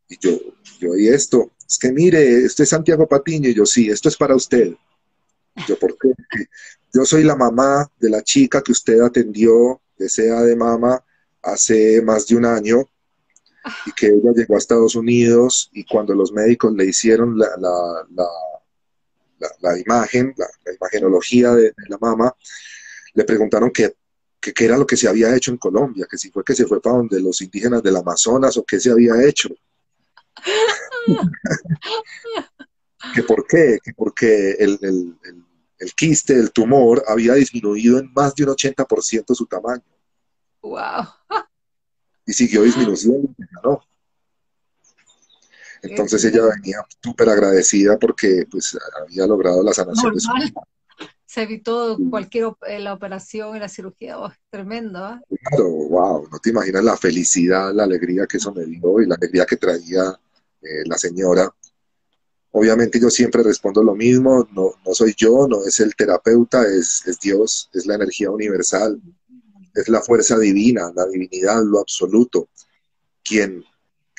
Y 0.08 0.18
yo, 0.18 0.38
yo, 0.80 0.96
¿y 0.96 1.08
esto? 1.08 1.52
Es 1.68 1.78
que 1.78 1.92
mire, 1.92 2.44
esto 2.44 2.62
es 2.62 2.68
Santiago 2.68 3.06
Patiño. 3.06 3.48
Y 3.48 3.54
yo, 3.54 3.66
sí, 3.66 3.90
esto 3.90 4.08
es 4.08 4.16
para 4.16 4.34
usted. 4.34 4.74
yo, 5.68 5.78
¿por 5.78 5.96
qué? 5.98 6.12
Yo 6.94 7.04
soy 7.04 7.24
la 7.24 7.36
mamá 7.36 7.90
de 7.98 8.08
la 8.08 8.22
chica 8.22 8.62
que 8.62 8.72
usted 8.72 9.00
atendió 9.00 9.82
de 9.98 10.08
SEA 10.08 10.40
de 10.40 10.56
mama 10.56 11.04
hace 11.46 12.02
más 12.02 12.26
de 12.26 12.36
un 12.36 12.44
año 12.44 12.88
y 13.86 13.92
que 13.92 14.08
ella 14.08 14.32
llegó 14.34 14.54
a 14.54 14.58
Estados 14.58 14.94
Unidos 14.94 15.70
y 15.72 15.84
cuando 15.84 16.14
los 16.14 16.32
médicos 16.32 16.74
le 16.74 16.86
hicieron 16.86 17.38
la, 17.38 17.48
la, 17.58 18.06
la, 19.60 19.78
imagen, 19.78 20.34
la, 20.36 20.46
imagenología 20.72 21.52
de, 21.52 21.74
la 21.88 21.98
mama, 21.98 22.34
le 23.14 23.24
preguntaron 23.24 23.70
qué, 23.70 23.94
qué 24.40 24.64
era 24.64 24.78
lo 24.78 24.86
que 24.86 24.96
se 24.96 25.08
había 25.08 25.34
hecho 25.34 25.50
en 25.50 25.58
Colombia, 25.58 26.06
que 26.08 26.18
si 26.18 26.30
fue 26.30 26.44
que 26.44 26.54
se 26.54 26.66
fue 26.66 26.80
para 26.80 26.96
donde 26.96 27.20
los 27.20 27.40
indígenas 27.40 27.82
del 27.82 27.96
Amazonas 27.96 28.56
o 28.56 28.64
qué 28.64 28.78
se 28.78 28.90
había 28.90 29.22
hecho. 29.24 29.48
que 33.14 33.22
por 33.22 33.46
qué, 33.46 33.78
que 33.82 33.94
porque 33.94 34.52
el, 34.52 34.78
el, 34.82 35.16
el, 35.78 35.94
quiste, 35.94 36.34
el 36.34 36.52
tumor, 36.52 37.02
había 37.06 37.34
disminuido 37.34 37.98
en 37.98 38.12
más 38.12 38.34
de 38.34 38.44
un 38.44 38.50
80% 38.50 39.34
su 39.34 39.46
tamaño. 39.46 39.82
¡Wow! 40.66 41.06
Y 42.26 42.32
siguió 42.32 42.62
disminuyendo, 42.62 43.28
¿no? 43.62 43.80
Entonces 45.82 46.24
ella 46.24 46.42
venía 46.56 46.78
súper 47.02 47.28
agradecida 47.28 47.98
porque 47.98 48.46
pues 48.50 48.76
había 49.00 49.26
logrado 49.26 49.62
la 49.62 49.72
sanación 49.72 50.14
de 50.14 50.20
su 50.20 50.30
Se 51.26 51.42
evitó 51.42 51.98
cualquier 52.10 52.52
eh, 52.66 52.80
la 52.80 52.94
operación 52.94 53.56
y 53.56 53.60
la 53.60 53.68
cirugía, 53.68 54.18
oh, 54.18 54.32
tremendo. 54.50 54.98
¿ah? 54.98 55.20
Claro, 55.44 55.68
wow, 55.68 56.28
no 56.30 56.38
te 56.38 56.50
imaginas 56.50 56.82
la 56.82 56.96
felicidad, 56.96 57.72
la 57.72 57.84
alegría 57.84 58.26
que 58.26 58.38
eso 58.38 58.52
me 58.52 58.64
dio 58.64 59.00
y 59.00 59.06
la 59.06 59.14
alegría 59.14 59.46
que 59.46 59.56
traía 59.56 60.18
eh, 60.62 60.82
la 60.86 60.98
señora. 60.98 61.48
Obviamente 62.50 62.98
yo 62.98 63.10
siempre 63.10 63.42
respondo 63.42 63.82
lo 63.84 63.94
mismo, 63.94 64.48
no, 64.52 64.72
no 64.84 64.94
soy 64.94 65.14
yo, 65.16 65.46
no 65.46 65.62
es 65.64 65.78
el 65.78 65.94
terapeuta, 65.94 66.62
es, 66.66 67.06
es 67.06 67.20
Dios, 67.20 67.68
es 67.74 67.84
la 67.84 67.96
energía 67.96 68.30
universal, 68.30 69.00
es 69.76 69.88
la 69.88 70.00
fuerza 70.00 70.38
divina, 70.38 70.90
la 70.94 71.06
divinidad, 71.06 71.62
lo 71.64 71.80
absoluto, 71.80 72.48
quien 73.22 73.64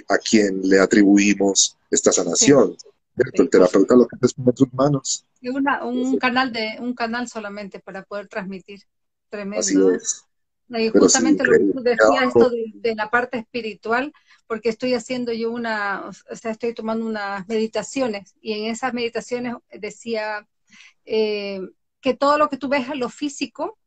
a 0.10 0.18
quien 0.18 0.62
le 0.62 0.80
atribuimos 0.80 1.78
esta 1.90 2.12
sanación. 2.12 2.76
El 3.18 3.50
terapeuta 3.50 3.96
lo 3.96 4.08
que 4.08 4.16
poner 4.16 4.56
sus 4.56 4.74
manos. 4.74 5.26
Y 5.42 5.50
un 5.50 6.18
canal 6.20 6.54
de 6.54 6.78
un 6.80 6.94
canal 6.94 7.28
solamente 7.28 7.80
para 7.80 8.04
poder 8.04 8.28
transmitir. 8.28 8.82
Tremendo. 9.30 9.94
¿eh? 9.94 10.00
Y 10.70 10.90
justamente 10.90 11.44
lo 11.44 11.52
que 11.52 11.74
tú 11.74 11.82
decías, 11.82 12.28
esto 12.28 12.50
de, 12.50 12.96
la 12.96 13.10
parte 13.10 13.40
espiritual, 13.40 14.14
porque 14.46 14.70
estoy 14.70 14.94
haciendo 14.94 15.34
yo 15.34 15.50
una, 15.52 16.10
o 16.30 16.36
sea, 16.36 16.52
estoy 16.52 16.74
tomando 16.74 17.06
unas 17.06 17.48
meditaciones 17.48 18.36
y 18.42 18.54
en 18.54 18.66
esas 18.66 18.94
meditaciones 18.94 19.56
decía 19.72 20.48
eh, 21.06 21.62
que 22.02 22.14
todo 22.14 22.38
lo 22.38 22.50
que 22.50 22.58
tú 22.58 22.68
ves 22.68 22.88
en 22.90 23.00
lo 23.00 23.10
físico 23.10 23.78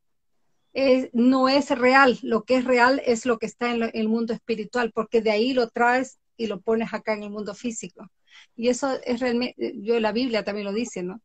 no 1.12 1.48
es 1.48 1.70
real, 1.70 2.18
lo 2.22 2.44
que 2.44 2.56
es 2.56 2.64
real 2.64 3.02
es 3.04 3.26
lo 3.26 3.38
que 3.38 3.46
está 3.46 3.70
en, 3.70 3.90
el 3.92 4.08
mundo 4.08 4.32
espiritual, 4.32 4.92
porque 4.92 5.20
de 5.20 5.30
ahí 5.30 5.52
lo 5.52 5.68
traes 5.68 6.18
y 6.36 6.46
lo 6.46 6.60
pones 6.60 6.94
acá 6.94 7.14
en 7.14 7.24
el 7.24 7.30
mundo 7.30 7.54
físico. 7.54 8.10
Y 8.56 8.68
eso 8.68 8.98
es 9.04 9.20
realmente, 9.20 9.74
yo 9.76 9.98
la 10.00 10.12
Biblia 10.12 10.44
también 10.44 10.66
lo 10.66 10.72
dice, 10.72 11.02
¿no? 11.02 11.20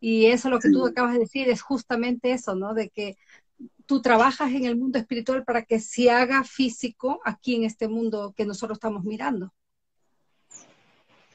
Y 0.00 0.26
eso 0.26 0.48
lo 0.48 0.60
que 0.60 0.70
tú 0.70 0.86
acabas 0.86 1.14
de 1.14 1.20
decir 1.20 1.48
es 1.48 1.60
justamente 1.60 2.32
eso, 2.32 2.54
¿no? 2.54 2.72
De 2.72 2.88
que 2.88 3.16
tú 3.86 4.00
trabajas 4.00 4.52
en 4.52 4.64
el 4.64 4.76
mundo 4.76 4.98
espiritual 4.98 5.44
para 5.44 5.64
que 5.64 5.80
se 5.80 6.10
haga 6.10 6.44
físico 6.44 7.20
aquí 7.24 7.56
en 7.56 7.64
este 7.64 7.88
mundo 7.88 8.32
que 8.36 8.46
nosotros 8.46 8.76
estamos 8.76 9.04
mirando. 9.04 9.52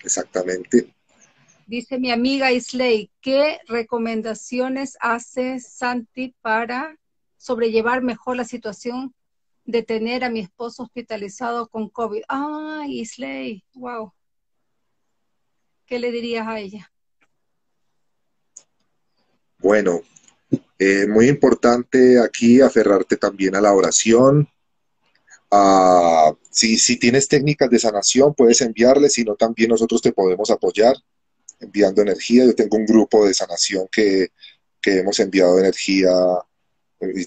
Exactamente. 0.02 0.94
Dice 1.66 1.98
mi 1.98 2.12
amiga 2.12 2.52
Isley, 2.52 3.10
¿qué 3.22 3.60
recomendaciones 3.68 4.98
hace 5.00 5.60
Santi 5.60 6.36
para 6.42 6.98
sobrellevar 7.44 8.02
mejor 8.02 8.38
la 8.38 8.46
situación 8.46 9.14
de 9.66 9.84
tener 9.84 10.24
a 10.24 10.30
mi 10.30 10.40
esposo 10.40 10.84
hospitalizado 10.84 11.68
con 11.68 11.90
COVID. 11.90 12.22
Ay, 12.30 13.02
Isley, 13.02 13.66
wow. 13.74 14.14
¿Qué 15.86 16.00
le 16.00 16.12
dirías 16.12 16.48
a 16.48 16.60
ella? 16.60 16.90
Bueno, 19.58 20.02
eh, 20.80 21.06
muy 21.06 21.28
importante 21.28 22.18
aquí 22.18 22.62
aferrarte 22.62 23.18
también 23.18 23.56
a 23.58 23.62
la 23.62 23.74
oración. 23.74 24.48
si, 26.50 26.78
si 26.78 26.98
tienes 26.98 27.28
técnicas 27.28 27.70
de 27.70 27.80
sanación, 27.80 28.34
puedes 28.34 28.62
enviarle, 28.62 29.10
si 29.10 29.26
no, 29.26 29.36
también 29.36 29.70
nosotros 29.70 30.02
te 30.02 30.14
podemos 30.14 30.50
apoyar 30.50 30.96
enviando 31.60 32.02
energía. 32.02 32.46
Yo 32.46 32.56
tengo 32.56 32.78
un 32.78 32.86
grupo 32.86 33.26
de 33.26 33.34
sanación 33.34 33.90
que, 33.92 34.30
que 34.82 35.00
hemos 35.00 35.20
enviado 35.20 35.60
energía 35.60 36.10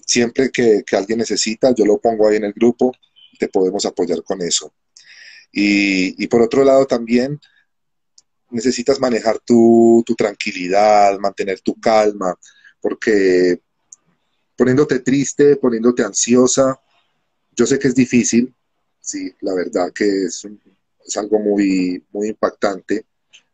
siempre 0.04 0.50
que, 0.50 0.84
alguien 0.92 1.18
necesita, 1.18 1.74
yo 1.74 1.84
lo 1.84 1.98
pongo 1.98 2.28
ahí 2.28 2.36
en 2.36 2.44
el 2.44 2.52
grupo 2.52 2.92
y 3.32 3.38
te 3.38 3.48
podemos 3.48 3.84
apoyar 3.86 4.22
con 4.22 4.42
eso. 4.42 4.72
Y, 5.52 6.26
por 6.26 6.42
otro 6.42 6.64
lado 6.64 6.86
también 6.86 7.40
necesitas 8.50 9.00
manejar 9.00 9.38
tu, 9.38 10.04
tranquilidad, 10.16 11.18
mantener 11.18 11.60
tu 11.60 11.80
calma, 11.80 12.38
porque 12.80 13.60
poniéndote 14.56 15.00
triste, 15.00 15.56
poniéndote 15.56 16.02
ansiosa, 16.02 16.80
yo 17.54 17.66
sé 17.66 17.78
que 17.78 17.88
es 17.88 17.94
difícil, 17.94 18.54
sí, 19.00 19.34
la 19.40 19.54
verdad 19.54 19.92
que 19.92 20.24
es, 20.24 20.46
es 21.06 21.16
algo 21.16 21.38
muy, 21.38 22.04
muy 22.12 22.28
impactante, 22.28 23.06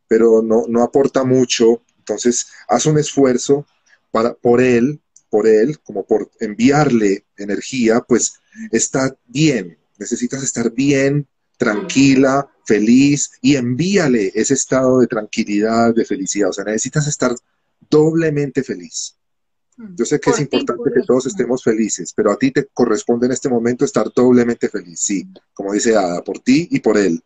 pero 0.08 0.42
no, 0.42 0.64
no 0.68 0.82
aporta 0.82 1.24
mucho, 1.24 1.82
entonces 1.98 2.48
haz 2.68 2.87
un 2.87 2.98
esfuerzo 2.98 3.66
para, 4.11 4.35
por 4.35 4.61
él, 4.61 5.00
por 5.32 5.48
él, 5.48 5.78
como 5.80 6.04
por 6.04 6.30
enviarle 6.40 7.24
energía, 7.38 8.02
pues 8.06 8.34
está 8.70 9.16
bien, 9.24 9.78
necesitas 9.96 10.42
estar 10.42 10.70
bien, 10.70 11.26
tranquila, 11.56 12.50
feliz 12.66 13.30
y 13.40 13.56
envíale 13.56 14.30
ese 14.34 14.52
estado 14.52 15.00
de 15.00 15.06
tranquilidad, 15.06 15.94
de 15.94 16.04
felicidad. 16.04 16.50
O 16.50 16.52
sea, 16.52 16.64
necesitas 16.64 17.06
estar 17.06 17.34
doblemente 17.88 18.62
feliz. 18.62 19.16
Mm. 19.78 19.94
Yo 19.96 20.04
sé 20.04 20.20
que 20.20 20.28
es 20.28 20.40
importante 20.40 20.90
que 20.92 21.00
todos 21.06 21.24
estemos 21.24 21.64
felices, 21.64 22.12
pero 22.14 22.30
a 22.30 22.36
ti 22.36 22.50
te 22.50 22.66
corresponde 22.66 23.24
en 23.24 23.32
este 23.32 23.48
momento 23.48 23.86
estar 23.86 24.12
doblemente 24.14 24.68
feliz, 24.68 25.00
sí, 25.00 25.26
como 25.54 25.72
dice 25.72 25.96
Ada, 25.96 26.22
por 26.22 26.40
ti 26.40 26.68
y 26.70 26.80
por 26.80 26.98
él, 26.98 27.24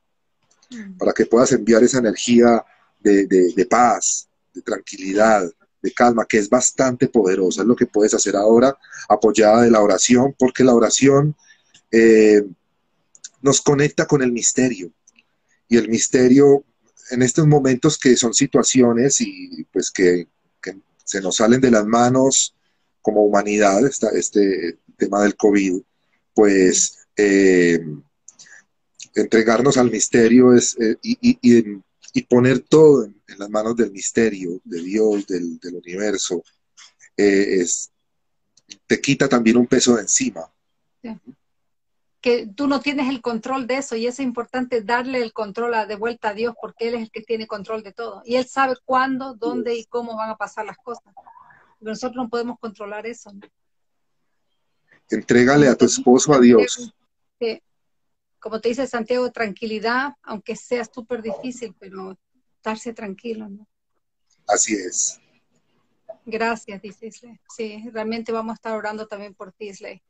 mm. 0.70 0.96
para 0.96 1.12
que 1.12 1.26
puedas 1.26 1.50
enviar 1.50 1.82
esa 1.82 1.98
energía 1.98 2.64
de, 3.00 3.26
de 3.26 3.66
paz, 3.66 4.28
de 4.54 4.62
tranquilidad, 4.62 5.50
calma, 5.92 6.26
que 6.26 6.38
es 6.38 6.48
bastante 6.48 7.08
poderosa, 7.08 7.62
es 7.62 7.68
lo 7.68 7.76
que 7.76 7.86
puedes 7.86 8.14
hacer 8.14 8.36
ahora, 8.36 8.76
apoyada 9.08 9.62
de 9.62 9.70
la 9.70 9.82
oración, 9.82 10.34
porque 10.38 10.64
la 10.64 10.74
oración 10.74 11.36
eh, 11.90 12.42
nos 13.42 13.60
conecta 13.60 14.06
con 14.06 14.22
el 14.22 14.32
misterio. 14.32 14.90
Y 15.68 15.76
el 15.76 15.88
misterio, 15.88 16.64
en 17.10 17.22
estos 17.22 17.46
momentos 17.46 17.98
que 17.98 18.16
son 18.16 18.34
situaciones 18.34 19.20
y 19.20 19.64
pues 19.72 19.90
que, 19.90 20.28
se 21.04 21.20
nos 21.20 21.36
salen 21.36 21.60
de 21.60 21.70
las 21.70 21.86
manos 21.86 22.52
como 23.00 23.22
humanidad, 23.22 23.86
este 23.86 24.78
tema 24.96 25.22
del 25.22 25.36
COVID, 25.36 25.80
pues 26.34 26.98
eh, 27.16 27.78
entregarnos 29.14 29.76
al 29.76 29.92
misterio 29.92 30.52
es, 30.52 30.76
eh, 30.80 30.96
y, 31.02 31.38
y 31.40 31.80
poner 32.22 32.60
todo 32.60 33.04
en, 33.04 33.14
las 33.38 33.50
manos 33.50 33.76
del 33.76 33.90
misterio, 33.90 34.60
de 34.64 34.82
Dios, 34.82 35.26
del, 35.26 35.58
universo, 35.74 36.42
eh, 37.16 37.60
es, 37.60 37.90
te 38.86 39.00
quita 39.00 39.28
también 39.28 39.56
un 39.56 39.66
peso 39.66 39.96
de 39.96 40.02
encima. 40.02 40.50
Que 42.20 42.46
tú 42.46 42.66
no 42.66 42.80
tienes 42.80 43.08
el 43.08 43.20
control 43.20 43.66
de 43.66 43.76
eso 43.76 43.94
y 43.94 44.06
es 44.06 44.18
importante 44.18 44.82
darle 44.82 45.22
el 45.22 45.32
control 45.32 45.74
a, 45.74 45.86
de 45.86 45.96
vuelta 45.96 46.30
a 46.30 46.34
Dios 46.34 46.54
porque 46.60 46.88
Él 46.88 46.94
es 46.94 47.02
el 47.02 47.10
que 47.10 47.22
tiene 47.22 47.46
control 47.46 47.82
de 47.82 47.92
todo. 47.92 48.22
Y 48.24 48.36
Él 48.36 48.46
sabe 48.46 48.74
cuándo, 48.84 49.34
dónde 49.34 49.76
y 49.76 49.84
cómo 49.84 50.16
van 50.16 50.30
a 50.30 50.36
pasar 50.36 50.66
las 50.66 50.78
cosas. 50.78 51.04
Pero 51.78 51.90
nosotros 51.90 52.16
no 52.16 52.28
podemos 52.28 52.58
controlar 52.58 53.06
eso. 53.06 53.32
Entrégale 55.08 55.68
a 55.68 55.76
tu 55.76 55.84
esposo 55.84 56.32
a 56.32 56.40
Dios. 56.40 56.92
Como 58.46 58.60
te 58.60 58.68
dice 58.68 58.86
Santiago, 58.86 59.32
tranquilidad, 59.32 60.12
aunque 60.22 60.54
sea 60.54 60.84
súper 60.84 61.20
difícil, 61.20 61.74
pero 61.80 62.16
estarse 62.54 62.92
tranquilo, 62.92 63.48
¿no? 63.48 63.66
Así 64.46 64.72
es. 64.72 65.20
Gracias, 66.24 66.80
dice 66.80 67.08
Isley. 67.08 67.40
Sí, 67.48 67.90
realmente 67.92 68.30
vamos 68.30 68.52
a 68.52 68.54
estar 68.54 68.74
orando 68.74 69.08
también 69.08 69.34
por 69.34 69.52
ti, 69.52 69.70
Isley. 69.70 70.00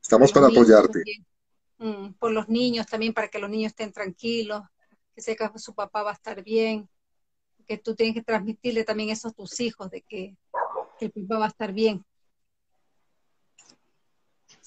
Estamos 0.00 0.30
para 0.30 0.46
apoyarte. 0.46 1.02
Mm, 1.78 2.12
por 2.12 2.30
los 2.30 2.48
niños 2.48 2.86
también, 2.86 3.12
para 3.12 3.26
que 3.26 3.40
los 3.40 3.50
niños 3.50 3.70
estén 3.70 3.92
tranquilos, 3.92 4.62
que 5.12 5.22
sepa 5.22 5.52
que 5.52 5.58
su 5.58 5.74
papá 5.74 6.04
va 6.04 6.10
a 6.10 6.14
estar 6.14 6.44
bien, 6.44 6.88
que 7.66 7.76
tú 7.76 7.96
tienes 7.96 8.14
que 8.14 8.22
transmitirle 8.22 8.84
también 8.84 9.10
eso 9.10 9.26
a 9.26 9.32
tus 9.32 9.58
hijos, 9.58 9.90
de 9.90 10.02
que, 10.02 10.36
el 11.00 11.10
papá 11.10 11.40
va 11.40 11.46
a 11.46 11.48
estar 11.48 11.72
bien. 11.72 12.04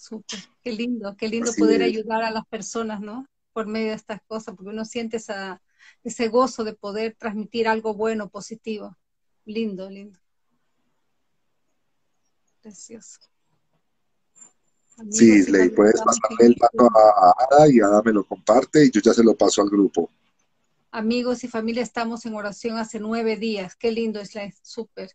Súper, 0.04 0.38
qué 0.62 0.74
lindo, 0.74 1.16
qué 1.16 1.30
lindo 1.30 1.54
poder 1.58 1.82
ayudar 1.82 2.24
a 2.24 2.30
las 2.30 2.46
personas, 2.48 3.00
¿no? 3.00 3.26
Por 3.54 3.68
medio 3.68 3.92
de 3.92 3.96
estas 3.96 4.22
cosas, 4.28 4.54
porque 4.54 4.72
uno 4.72 4.84
siente 4.84 5.16
esa, 5.16 5.62
ese 6.04 6.28
gozo 6.28 6.66
de 6.66 6.74
poder 6.74 7.16
transmitir 7.18 7.70
algo 7.70 7.94
bueno, 7.94 8.28
positivo. 8.28 8.98
Lindo, 9.46 9.90
lindo. 9.90 10.20
Precioso. 12.62 13.22
sí, 15.10 15.50
le 15.50 15.70
puedes 15.70 16.02
pasarle 16.02 16.48
el 16.48 16.56
dato 16.56 16.90
a 16.94 17.36
Ada 17.50 17.70
y 17.70 17.80
Ada 17.80 18.02
me 18.04 18.12
lo 18.12 18.26
comparte 18.26 18.84
y 18.84 18.92
yo 18.92 19.00
ya 19.00 19.14
se 19.14 19.24
lo 19.24 19.38
paso 19.38 19.62
al 19.62 19.70
grupo. 19.70 20.10
Amigos 20.92 21.46
y 21.46 21.48
familia, 21.48 21.82
estamos 21.82 22.26
en 22.26 22.36
oración 22.36 22.78
hace 22.78 23.00
nueve 23.00 23.38
días. 23.38 23.78
Qué 23.78 23.90
lindo 23.90 24.20
es 24.20 24.36
la 24.36 24.52
súper. 24.64 25.12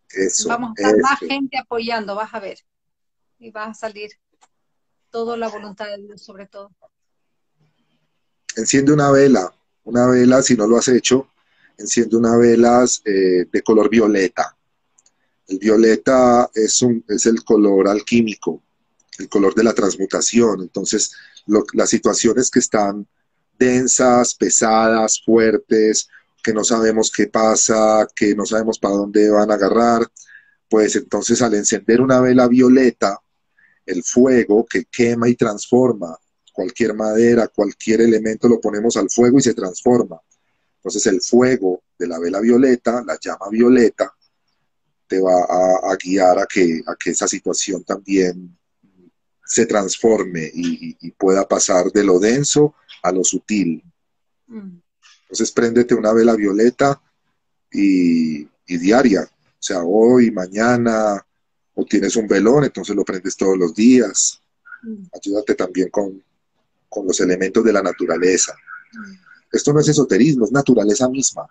Vamos 0.47 0.71
a 0.79 0.81
estar 0.81 0.99
más 1.03 1.19
gente 1.19 1.59
apoyando, 1.59 2.15
vas 2.15 2.33
a 2.33 2.41
ver. 2.41 2.61
Y 3.39 3.51
va 3.51 3.67
a 3.67 3.75
salir 3.75 4.13
toda 5.11 5.37
la 5.37 5.49
voluntad 5.49 5.87
de 5.87 6.03
Dios 6.03 6.23
sobre 6.23 6.47
todo. 6.47 6.71
Enciende 8.57 8.93
una 8.93 9.11
vela, 9.11 9.53
una 9.85 10.07
vela, 10.07 10.43
si 10.43 10.57
no 10.57 10.67
lo 10.67 10.79
has 10.79 10.89
hecho, 10.89 11.29
enciende 11.77 12.17
una 12.17 12.37
vela 12.37 12.85
eh, 13.05 13.47
de 13.51 13.63
color 13.63 13.89
violeta. 13.89 14.57
El 15.47 15.59
violeta 15.59 16.51
es, 16.55 16.83
un, 16.83 17.05
es 17.09 17.25
el 17.27 17.45
color 17.45 17.89
alquímico, 17.89 18.63
el 19.19 19.29
color 19.29 19.55
de 19.55 19.65
la 19.65 19.73
transmutación. 19.73 20.61
Entonces, 20.61 21.13
las 21.73 21.89
situaciones 21.89 22.51
que 22.51 22.59
están 22.59 23.07
densas, 23.59 24.35
pesadas, 24.35 25.23
fuertes, 25.25 26.09
que 26.43 26.53
no 26.53 26.65
sabemos 26.65 27.11
qué 27.11 27.27
pasa, 27.27 28.07
que 28.15 28.35
no 28.35 28.45
sabemos 28.45 28.79
para 28.79 28.95
dónde 28.95 29.31
van 29.31 29.51
a 29.51 29.55
agarrar, 29.55 30.07
pues 30.69 30.97
entonces 30.97 31.43
al 31.43 31.55
encender 31.55 32.01
una 32.01 32.21
vela 32.21 32.47
violeta, 32.47 33.21
el 33.89 34.03
fuego 34.03 34.67
que 34.67 34.85
quema 34.85 35.29
y 35.29 35.35
transforma 35.35 36.17
cualquier 36.53 36.95
madera, 36.95 37.49
cualquier 37.49 38.01
elemento 38.01 38.49
lo 38.49 38.61
ponemos 38.61 38.97
al 38.97 39.09
fuego 39.09 39.39
y 39.39 39.43
se 39.43 39.55
transforma. 39.55 40.21
Entonces 40.77 41.07
el 41.07 41.21
fuego 41.21 41.83
de 41.99 42.09
la 42.09 42.19
vela 42.19 42.41
violeta, 42.41 43.03
la 43.07 43.19
llama 43.21 43.49
violeta, 43.51 44.13
te 45.07 45.21
va 45.21 45.43
a, 45.43 45.97
guiar 45.97 46.39
a 46.39 46.47
que, 46.47 46.83
a 46.87 46.95
que 46.97 47.11
esa 47.11 47.27
situación 47.27 47.83
también 47.85 48.59
se 49.45 49.67
transforme 49.67 50.51
y, 50.53 51.11
pueda 51.13 51.49
pasar 51.49 51.91
de 51.91 52.05
lo 52.05 52.19
denso 52.19 52.75
a 53.03 53.11
lo 53.11 53.25
sutil. 53.25 53.83
Mm. 54.47 54.79
Entonces 55.23 55.53
préndete 55.53 55.95
una 55.95 56.13
vela 56.13 56.37
violeta 56.37 57.01
y, 57.71 58.47
diaria. 58.67 59.23
O 59.23 59.63
sea, 59.63 59.83
hoy, 59.83 60.31
mañana, 60.31 61.25
o 61.81 61.85
tienes 61.85 62.17
un 62.17 62.27
velón, 62.27 62.65
entonces 62.65 62.97
lo 62.97 63.05
prendes 63.05 63.37
todos 63.37 63.57
los 63.57 63.73
días. 63.73 64.43
Mm. 64.83 65.05
Ayúdate 65.15 65.55
también 65.55 65.91
con, 65.91 66.25
los 67.07 67.21
elementos 67.21 67.63
de 67.63 67.73
la 67.73 67.83
naturaleza. 67.83 68.53
Mm. 68.93 69.13
Esto 69.53 69.73
no 69.73 69.79
es 69.79 69.89
esoterismo, 69.89 70.45
es 70.45 70.51
naturaleza 70.51 71.09
misma. 71.09 71.47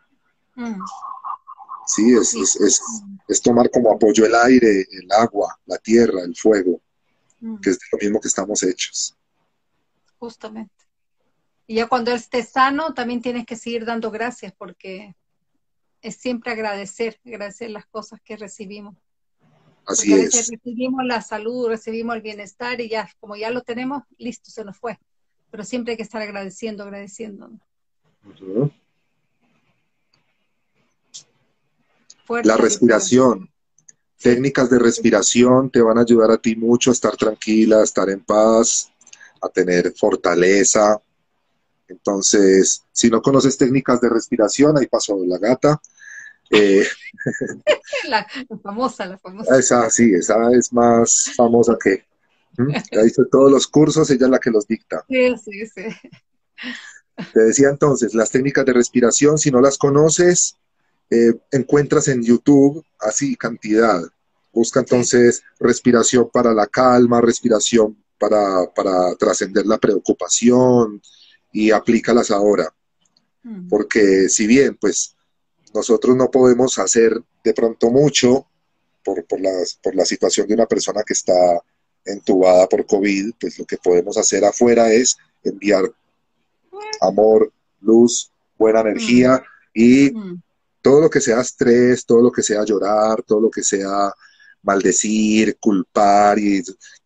Sí, 1.86 2.14
es, 2.14 2.34
es, 2.34 2.82
es, 3.28 3.42
tomar 3.42 3.72
como 3.72 3.94
apoyo 3.94 4.26
el 4.26 4.36
aire, 4.36 4.86
el 4.92 5.10
agua, 5.12 5.58
la 5.66 5.78
tierra, 5.78 6.22
el 6.24 6.36
fuego, 6.36 6.82
que 7.62 7.70
es 7.70 7.80
lo 7.92 7.98
mismo 8.00 8.20
que 8.20 8.28
estamos 8.28 8.62
hechos. 8.64 9.16
Justamente. 10.20 10.74
Y 11.68 11.76
ya 11.76 11.88
cuando 11.88 12.12
él 12.12 12.18
esté 12.18 12.44
sano, 12.44 12.94
también 12.94 13.22
tienes 13.22 13.46
que 13.46 13.56
seguir 13.56 13.86
dando 13.86 14.12
gracias, 14.12 14.52
porque 14.58 15.16
es 16.02 16.18
siempre 16.18 16.52
agradecer, 16.52 17.18
agradecer 17.26 17.70
las 17.70 17.86
cosas 17.86 18.20
que 18.22 18.36
recibimos. 18.36 18.96
Así 19.88 20.14
veces 20.14 20.50
recibimos 20.50 21.06
la 21.06 21.22
salud, 21.22 21.70
recibimos 21.70 22.18
el 22.18 22.22
bienestar 22.22 22.82
y 22.82 22.90
ya, 22.90 23.10
como 23.22 23.38
ya 23.38 23.50
lo 23.50 23.62
tenemos, 23.62 24.04
listo, 24.18 24.52
se 24.52 24.66
nos 24.66 24.78
fue. 24.78 25.00
Pero 25.50 25.64
siempre 25.64 25.92
hay 25.94 25.98
que 25.98 26.04
estar 26.04 26.22
agradeciendo, 26.22 26.84
agradeciendo. 26.84 27.50
la 32.44 32.58
respiración. 32.58 33.50
Técnicas 34.22 34.70
de 34.70 34.80
respiración 34.80 35.70
te 35.70 35.82
van 35.82 36.00
a 36.00 36.02
ayudar 36.02 36.32
a 36.32 36.38
ti 36.38 36.56
mucho 36.56 36.90
a 36.90 36.94
estar 36.94 37.16
tranquila, 37.16 37.78
a 37.78 37.84
estar 37.84 38.10
en 38.10 38.20
paz, 38.22 38.92
a 39.42 39.48
tener 39.48 39.94
fortaleza. 39.96 41.00
Entonces, 41.88 42.84
si 42.92 43.10
no 43.10 43.22
conoces 43.22 43.58
técnicas 43.58 44.02
de 44.02 44.10
respiración, 44.10 44.78
ahí 44.78 44.88
pasó 44.88 45.18
la 45.26 45.38
gata. 45.38 45.80
Eh, 46.52 46.86
la, 48.10 48.26
famosa, 48.62 49.06
la 49.06 49.18
famosa. 49.18 49.58
Esa, 49.58 49.90
sí, 49.90 50.14
esa 50.14 50.52
es 50.52 50.72
más 50.72 51.32
famosa 51.36 51.78
que. 51.82 52.06
Ya 52.92 53.02
hizo 53.06 53.26
todos 53.26 53.52
los 53.52 53.68
cursos, 53.68 54.10
ella 54.10 54.26
es 54.26 54.32
la 54.32 54.40
que 54.40 54.50
los 54.50 54.66
dicta. 54.66 55.06
Sí, 55.08 55.36
sí, 55.38 55.68
sí. 55.68 55.84
Te 57.34 57.40
decía 57.42 57.70
entonces, 57.70 58.16
las 58.16 58.32
técnicas 58.32 58.66
de 58.66 58.74
respiración, 58.74 59.38
si 59.38 59.52
no 59.52 59.62
las 59.62 59.78
conoces, 59.78 60.58
eh, 61.10 61.34
encuentras 61.52 62.08
en 62.08 62.24
YouTube 62.24 62.84
así 63.00 63.36
cantidad. 63.36 64.02
Busca 64.52 64.80
entonces 64.80 65.44
respiración 65.60 66.30
para 66.32 66.54
la 66.54 66.68
calma, 66.68 67.22
respiración 67.22 67.96
para, 68.18 68.66
para 68.76 69.16
trascender 69.16 69.66
la 69.66 69.78
preocupación 69.78 71.02
y 71.52 71.72
aplícalas 71.72 72.32
ahora. 72.32 72.74
Mm. 73.44 73.68
Porque 73.68 74.30
si 74.30 74.48
bien, 74.48 74.76
pues, 74.80 75.16
nosotros 75.74 76.16
no 76.16 76.30
podemos 76.32 76.80
hacer 76.80 77.22
de 77.44 77.54
pronto 77.54 77.90
mucho 77.90 78.48
por, 79.04 79.26
por, 79.26 79.40
por 79.82 79.96
la 79.96 80.06
situación 80.06 80.48
de 80.48 80.54
una 80.54 80.66
persona 80.66 81.04
que 81.04 81.14
está 81.14 81.62
entubada 82.08 82.68
por 82.68 82.86
COVID, 82.86 83.34
pues 83.40 83.60
lo 83.60 83.66
que 83.66 83.78
podemos 83.78 84.18
hacer 84.18 84.44
afuera 84.46 84.92
es 84.92 85.18
enviar 85.44 85.84
amor, 87.02 87.52
luz, 87.82 88.32
buena 88.58 88.82
energía 88.82 89.38
mm. 89.38 89.42
y 89.74 90.12
mm. 90.12 90.42
todo 90.82 91.02
lo 91.02 91.10
que 91.10 91.22
sea 91.22 91.42
estrés, 91.42 92.06
todo 92.06 92.22
lo 92.22 92.32
que 92.32 92.44
sea 92.44 92.64
llorar, 92.64 93.22
todo 93.24 93.42
lo 93.42 93.52
que 93.52 93.64
sea 93.64 94.14
maldecir, 94.64 95.58
culpar 95.60 96.40
y 96.40 96.64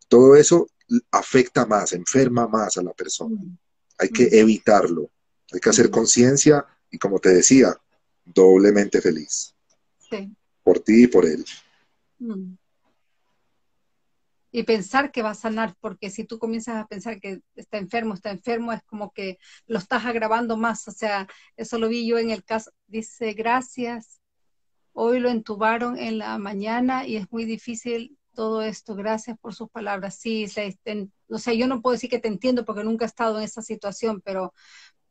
todo 0.08 0.36
eso 0.36 0.68
afecta 1.12 1.66
más, 1.66 1.94
enferma 1.94 2.48
más 2.48 2.78
a 2.78 2.84
la 2.84 2.94
persona. 2.94 3.40
Mm. 3.40 3.58
Hay 4.00 4.10
que 4.10 4.30
evitarlo, 4.32 5.10
hay 5.52 5.60
que 5.60 5.70
hacer 5.70 5.90
conciencia 5.90 6.66
y 6.90 6.98
como 6.98 7.20
te 7.20 7.30
decía, 7.30 7.78
doblemente 8.26 9.02
feliz. 9.02 9.56
Por 10.64 10.80
ti 10.80 11.04
y 11.04 11.08
por 11.08 11.26
él 11.26 11.46
y 14.52 14.64
pensar 14.64 15.12
que 15.12 15.22
va 15.22 15.32
a 15.32 15.36
sanar, 15.36 15.76
porque 15.80 16.10
si 16.10 16.26
tú 16.26 16.38
comienzas 16.38 16.76
a 16.76 16.88
pensar 16.88 17.20
que 17.20 17.42
está 17.56 17.78
enfermo, 17.78 18.14
está 18.14 18.32
enfermo, 18.32 18.74
es 18.74 18.84
como 18.84 19.12
que 19.12 19.40
lo 19.66 19.80
estás 19.80 20.06
agravando 20.06 20.58
más. 20.58 20.88
O 20.88 20.92
sea, 20.92 21.28
eso 21.56 21.80
lo 21.80 21.88
vi 21.88 22.06
yo 22.06 22.18
en 22.18 22.32
el 22.32 22.44
caso. 22.44 22.72
Dice, 22.88 23.34
gracias, 23.34 24.20
hoy 24.92 25.20
lo 25.20 25.30
entubaron 25.30 25.98
en 25.98 26.18
la 26.18 26.38
mañana 26.38 27.08
y 27.08 27.16
es 27.16 27.32
muy 27.32 27.46
difícil 27.46 28.18
todo 28.34 28.62
esto. 28.62 28.96
Gracias 28.96 29.38
por 29.40 29.56
sus 29.56 29.70
palabras. 29.70 30.16
Sí, 30.16 30.46
o 31.30 31.38
sea, 31.38 31.54
yo 31.54 31.68
no 31.68 31.82
puedo 31.82 31.94
decir 31.94 32.10
que 32.10 32.20
te 32.20 32.28
entiendo 32.28 32.66
porque 32.66 32.84
nunca 32.84 33.06
he 33.06 33.08
estado 33.08 33.38
en 33.38 33.46
esa 33.46 33.62
situación, 33.62 34.22
pero 34.22 34.54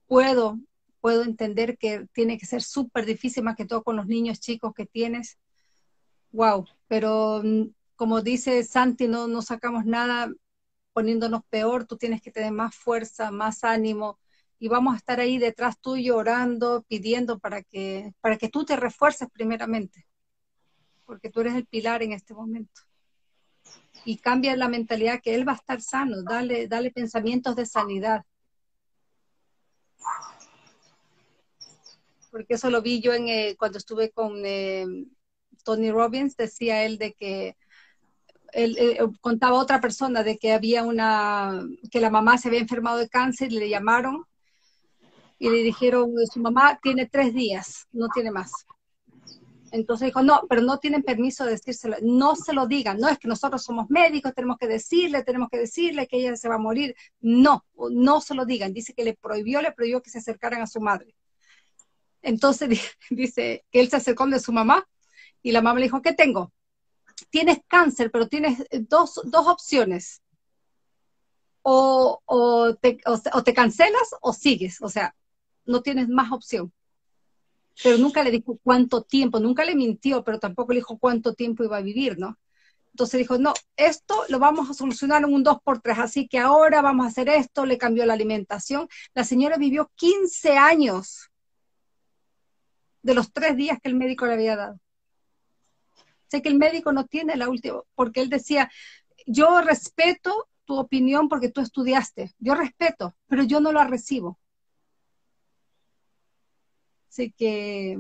puedo, 0.07 0.61
puedo 1.01 1.25
entender 1.25 1.79
que 1.79 2.07
tiene 2.13 2.39
que 2.39 2.47
ser 2.47 2.63
súper 2.63 3.07
difícil, 3.07 3.43
más 3.45 3.57
que 3.57 3.67
todo 3.67 3.83
con 3.83 3.97
los 3.97 4.07
niños 4.07 4.41
chicos 4.41 4.73
que 4.75 4.87
tienes. 4.87 5.39
Wow, 6.33 6.67
pero 6.87 7.43
como 7.97 8.23
dice 8.23 8.63
Santi, 8.65 9.09
no, 9.09 9.27
no 9.27 9.43
sacamos 9.43 9.85
nada 9.85 10.31
poniéndonos 10.93 11.43
peor, 11.49 11.87
tú 11.87 11.97
tienes 11.97 12.21
que 12.21 12.31
tener 12.31 12.53
más 12.53 12.75
fuerza, 12.75 13.31
más 13.31 13.65
ánimo, 13.65 14.19
y 14.59 14.69
vamos 14.69 14.95
a 14.95 14.99
estar 14.99 15.21
ahí 15.21 15.39
detrás 15.39 15.81
tuyo 15.81 16.17
orando, 16.17 16.85
pidiendo 16.89 17.39
para 17.39 17.63
que, 17.63 18.13
para 18.21 18.37
que 18.37 18.49
tú 18.49 18.65
te 18.65 18.77
refuerces 18.77 19.29
primeramente, 19.33 20.07
porque 21.07 21.31
tú 21.31 21.41
eres 21.41 21.55
el 21.55 21.67
pilar 21.67 22.03
en 22.03 22.13
este 22.13 22.35
momento. 22.35 22.83
Y 24.05 24.19
cambia 24.19 24.57
la 24.57 24.69
mentalidad 24.69 25.21
que 25.23 25.35
él 25.35 25.47
va 25.49 25.53
a 25.53 25.57
estar 25.57 25.81
sano, 25.81 26.23
dale, 26.23 26.69
dale 26.69 26.91
pensamientos 26.91 27.57
de 27.57 27.67
sanidad. 27.67 28.25
Porque 32.31 32.55
eso 32.55 32.71
lo 32.71 32.83
vi 32.83 33.01
yo 33.01 33.13
en, 33.13 33.29
eh, 33.29 33.57
cuando 33.59 33.79
estuve 33.79 34.11
con 34.11 34.43
eh, 34.45 34.87
Tony 35.65 35.91
Robbins, 35.91 36.37
decía 36.37 36.85
él 36.85 36.99
de 36.99 37.13
que 37.13 37.57
él, 38.53 38.77
eh, 38.79 38.99
contaba 39.21 39.59
otra 39.59 39.81
persona 39.81 40.23
de 40.23 40.39
que 40.39 40.53
había 40.53 40.83
una, 40.85 41.65
que 41.91 42.01
la 42.01 42.11
mamá 42.11 42.39
se 42.39 42.49
había 42.49 42.61
enfermado 42.61 42.99
de 42.99 43.09
cáncer, 43.09 43.53
le 43.53 43.69
llamaron 43.69 44.25
y 45.39 45.49
le 45.49 45.63
dijeron, 45.63 46.13
su 46.33 46.41
mamá 46.41 46.79
tiene 46.83 47.07
tres 47.07 47.33
días, 47.33 47.87
no 47.93 48.09
tiene 48.09 48.31
más. 48.31 48.53
Entonces 49.73 50.07
dijo, 50.07 50.23
no, 50.23 50.43
pero 50.49 50.63
no 50.63 50.79
tienen 50.79 51.03
permiso 51.03 51.45
de 51.45 51.53
decírselo, 51.53 51.97
no 52.03 52.35
se 52.35 52.53
lo 52.53 52.67
digan, 52.67 52.99
no 52.99 53.09
es 53.09 53.19
que 53.19 53.29
nosotros 53.29 53.63
somos 53.63 53.89
médicos, 53.89 54.35
tenemos 54.35 54.59
que 54.59 54.67
decirle, 54.67 55.23
tenemos 55.23 55.49
que 55.49 55.59
decirle 55.59 56.09
que 56.09 56.19
ella 56.19 56.37
se 56.37 56.49
va 56.49 56.57
a 56.57 56.59
morir, 56.59 56.95
no, 57.21 57.65
no 57.91 58.21
se 58.21 58.35
lo 58.35 58.45
digan, 58.45 58.75
dice 58.75 58.95
que 58.95 59.05
le 59.05 59.15
prohibió, 59.15 59.63
le 59.63 59.73
prohibió 59.73 60.03
que 60.03 60.11
se 60.11 60.19
acercaran 60.19 60.61
a 60.61 60.67
su 60.67 60.81
madre. 60.81 61.15
Entonces 62.23 62.69
dice 63.11 63.65
que 63.71 63.81
él 63.81 63.91
se 63.91 63.97
acercó 63.97 64.27
de 64.27 64.41
su 64.41 64.53
mamá 64.53 64.87
y 65.43 65.53
la 65.53 65.63
mamá 65.63 65.79
le 65.79 65.87
dijo, 65.87 66.03
¿qué 66.03 66.13
tengo? 66.13 66.53
Tienes 67.31 67.61
cáncer, 67.69 68.11
pero 68.11 68.29
tienes 68.29 68.65
dos, 68.89 69.21
dos 69.25 69.47
opciones. 69.47 70.23
O, 71.63 72.23
o, 72.25 72.75
te, 72.75 72.99
o 73.05 73.45
te 73.45 73.55
cancelas 73.55 74.15
o 74.23 74.33
sigues, 74.33 74.81
o 74.81 74.89
sea, 74.89 75.15
no 75.67 75.83
tienes 75.83 76.09
más 76.09 76.33
opción 76.33 76.73
pero 77.83 77.99
nunca 77.99 78.23
le 78.23 78.31
dijo 78.31 78.59
cuánto 78.63 79.03
tiempo, 79.03 79.41
nunca 79.41 79.65
le 79.65 79.75
mintió, 79.75 80.23
pero 80.23 80.39
tampoco 80.39 80.73
le 80.73 80.81
dijo 80.81 80.99
cuánto 80.99 81.35
tiempo 81.35 81.65
iba 81.65 81.79
a 81.79 81.83
vivir, 81.83 82.19
¿no? 82.19 82.39
Entonces 82.93 83.19
dijo, 83.19 83.39
no, 83.39 83.55
esto 83.77 84.25
lo 84.29 84.39
vamos 84.39 84.69
a 84.69 84.75
solucionar 84.75 85.23
en 85.23 85.33
un 85.33 85.43
2 85.43 85.59
por 85.63 85.81
3 85.81 85.99
así 86.01 86.29
que 86.29 86.39
ahora 86.39 86.83
vamos 86.83 87.07
a 87.07 87.09
hacer 87.09 87.29
esto, 87.29 87.65
le 87.65 87.79
cambió 87.79 88.05
la 88.05 88.15
alimentación. 88.15 88.89
La 89.15 89.25
señora 89.25 89.57
vivió 89.57 89.91
15 89.95 90.57
años 90.57 91.30
de 93.03 93.15
los 93.15 93.33
tres 93.33 93.57
días 93.57 93.79
que 93.83 93.89
el 93.89 93.97
médico 93.97 94.27
le 94.27 94.35
había 94.35 94.57
dado. 94.57 94.81
Sé 96.29 96.43
que 96.43 96.49
el 96.49 96.59
médico 96.59 96.93
no 96.93 97.07
tiene 97.07 97.37
la 97.37 97.49
última, 97.49 97.81
porque 97.95 98.21
él 98.21 98.29
decía, 98.29 98.71
yo 99.27 99.61
respeto 99.61 100.49
tu 100.65 100.79
opinión 100.79 101.29
porque 101.29 101.51
tú 101.51 101.61
estudiaste, 101.61 102.33
yo 102.39 102.55
respeto, 102.55 103.17
pero 103.27 103.43
yo 103.43 103.61
no 103.61 103.73
la 103.73 103.85
recibo. 103.85 104.39
Así 107.09 107.33
que 107.33 107.99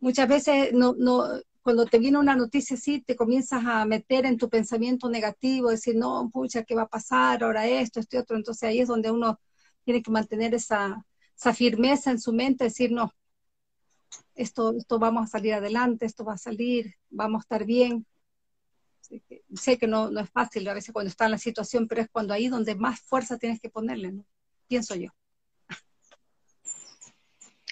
muchas 0.00 0.28
veces 0.28 0.72
no, 0.72 0.94
no, 0.96 1.24
cuando 1.60 1.84
te 1.84 1.98
viene 1.98 2.18
una 2.18 2.34
noticia 2.34 2.76
así, 2.76 3.02
te 3.02 3.14
comienzas 3.14 3.62
a 3.66 3.84
meter 3.84 4.24
en 4.24 4.38
tu 4.38 4.48
pensamiento 4.48 5.10
negativo, 5.10 5.68
decir, 5.68 5.96
no, 5.96 6.30
pucha, 6.32 6.62
¿qué 6.62 6.74
va 6.74 6.84
a 6.84 6.88
pasar? 6.88 7.44
Ahora 7.44 7.66
esto, 7.66 8.00
y 8.10 8.16
otro. 8.16 8.38
Entonces 8.38 8.62
ahí 8.62 8.80
es 8.80 8.88
donde 8.88 9.10
uno 9.10 9.38
tiene 9.84 10.02
que 10.02 10.10
mantener 10.10 10.54
esa, 10.54 11.04
esa 11.36 11.52
firmeza 11.52 12.10
en 12.10 12.20
su 12.20 12.32
mente, 12.32 12.64
decir, 12.64 12.90
no, 12.90 13.12
esto, 14.34 14.74
esto 14.76 14.98
vamos 14.98 15.24
a 15.24 15.30
salir 15.30 15.54
adelante, 15.54 16.06
esto 16.06 16.24
va 16.24 16.34
a 16.34 16.38
salir, 16.38 16.94
vamos 17.10 17.40
a 17.40 17.42
estar 17.42 17.64
bien. 17.64 18.06
sé 19.54 19.78
que 19.78 19.86
no, 19.86 20.10
no 20.10 20.20
es 20.20 20.30
fácil 20.30 20.68
a 20.68 20.74
veces 20.74 20.92
cuando 20.92 21.08
está 21.08 21.24
en 21.24 21.32
la 21.32 21.38
situación, 21.38 21.88
pero 21.88 22.02
es 22.02 22.08
cuando 22.10 22.34
ahí 22.34 22.48
donde 22.48 22.74
más 22.74 23.00
fuerza 23.00 23.38
tienes 23.38 23.60
que 23.60 23.70
ponerle, 23.70 24.12
¿no? 24.12 24.26
Pienso 24.66 24.94
yo. 24.94 25.10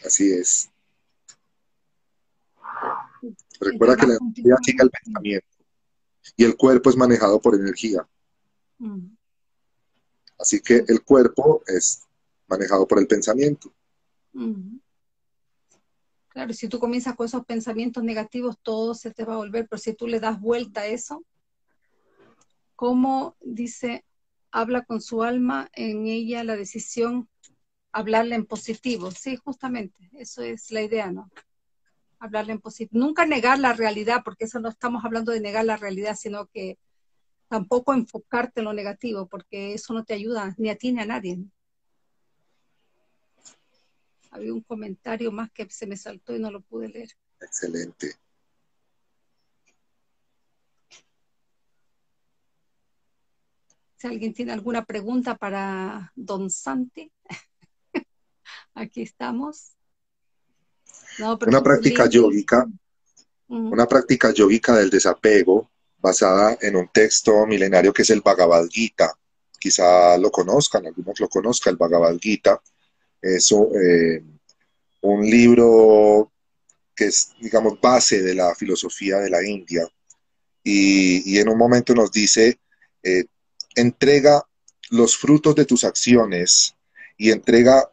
Así 0.05 0.32
es. 0.32 0.70
Recuerda 3.61 3.97
que 3.97 4.07
la 4.07 4.16
energía 4.16 4.57
sigue 4.62 4.82
el 4.82 4.91
pensamiento 4.91 5.57
y 6.37 6.45
el 6.45 6.57
cuerpo 6.57 6.91
es 6.91 6.97
manejado 6.97 7.41
por 7.41 7.55
energía. 7.55 8.07
Mm. 8.78 9.16
Así 10.39 10.61
que 10.61 10.84
el 10.87 11.03
cuerpo 11.03 11.62
es 11.66 12.03
manejado 12.47 12.87
por 12.87 12.99
el 12.99 13.07
pensamiento. 13.07 13.72
Mm. 14.32 14.78
Claro, 16.37 16.53
si 16.53 16.68
tú 16.68 16.78
comienzas 16.78 17.16
con 17.16 17.24
esos 17.24 17.47
pensamientos 17.47 18.05
negativos, 18.05 18.59
todo 18.62 18.93
se 18.93 19.11
te 19.11 19.24
va 19.24 19.32
a 19.32 19.39
volver, 19.39 19.66
pero 19.70 19.80
si 19.80 19.95
tú 19.95 20.07
le 20.07 20.20
das 20.20 20.39
vuelta 20.39 20.82
a 20.82 20.87
eso, 20.87 21.24
¿cómo 22.74 23.39
dice, 23.41 24.05
habla 24.51 24.84
con 24.84 25.01
su 25.01 25.22
alma 25.22 25.70
en 25.72 26.07
ella 26.07 26.45
la 26.45 26.55
decisión 26.55 27.30
hablarle 27.91 28.34
en 28.34 28.45
positivo, 28.45 29.11
sí, 29.12 29.37
justamente, 29.37 30.11
eso 30.12 30.43
es 30.43 30.70
la 30.70 30.82
idea, 30.82 31.11
¿no? 31.11 31.30
Hablarle 32.18 32.53
en 32.53 32.61
positivo. 32.61 33.03
Nunca 33.03 33.24
negar 33.24 33.59
la 33.59 33.72
realidad, 33.72 34.20
porque 34.22 34.45
eso 34.45 34.61
no 34.61 34.68
estamos 34.68 35.07
hablando 35.07 35.32
de 35.32 35.41
negar 35.41 35.64
la 35.64 35.78
realidad, 35.78 36.16
sino 36.20 36.49
que 36.49 36.76
tampoco 37.49 37.95
enfocarte 37.95 38.61
en 38.61 38.66
lo 38.66 38.74
negativo, 38.74 39.26
porque 39.26 39.72
eso 39.72 39.95
no 39.95 40.05
te 40.05 40.12
ayuda 40.12 40.55
ni 40.59 40.68
a 40.68 40.76
a 40.76 41.07
nadie. 41.07 41.39
Había 44.37 44.53
un 44.53 44.61
comentario 44.61 45.32
más 45.32 45.51
que 45.51 45.68
se 45.70 45.87
me 45.87 45.97
saltó 45.97 46.37
y 46.37 46.39
no 46.39 46.51
lo 46.51 46.61
pude 46.61 46.89
leer. 46.89 47.09
Excelente. 47.41 48.14
Si 53.97 54.07
alguien 54.07 54.34
tiene 54.34 54.53
alguna 54.53 54.84
pregunta 54.84 55.37
para 55.37 56.12
Don 56.14 56.51
Santi. 56.51 57.11
aquí 58.74 59.03
estamos. 59.03 59.72
una 61.18 61.62
práctica 61.62 62.07
yógica, 62.07 62.66
una 63.49 63.87
práctica 63.87 64.32
yógica 64.32 64.76
del 64.76 64.91
desapego 64.91 65.70
basada 65.97 66.59
en 66.61 66.76
un 66.76 66.89
texto 66.89 67.47
milenario 67.47 67.93
que 67.93 68.03
es 68.03 68.11
el 68.11 68.20
Bhagavad 68.20 68.66
Gita. 68.68 69.18
Quizá 69.59 70.18
lo 70.18 70.30
conozcan, 70.30 70.87
algunos 70.87 71.18
lo 71.18 71.28
conozcan, 71.28 71.72
el 71.72 71.78
Bhagavad 71.78 72.18
Gita. 72.20 72.61
Es 73.20 73.52
eh, 73.52 74.22
un 75.02 75.28
libro 75.28 76.32
que 76.94 77.06
es, 77.06 77.32
digamos, 77.40 77.80
base 77.80 78.22
de 78.22 78.34
la 78.34 78.54
filosofía 78.54 79.18
de 79.18 79.30
la 79.30 79.46
India. 79.46 79.86
Y, 80.64 81.38
en 81.38 81.48
un 81.48 81.58
momento 81.58 81.94
nos 81.94 82.10
dice, 82.10 82.58
eh, 83.02 83.26
entrega 83.74 84.42
los 84.90 85.16
frutos 85.16 85.54
de 85.54 85.64
tus 85.64 85.84
acciones 85.84 86.74
y 87.16 87.30
entrega 87.30 87.88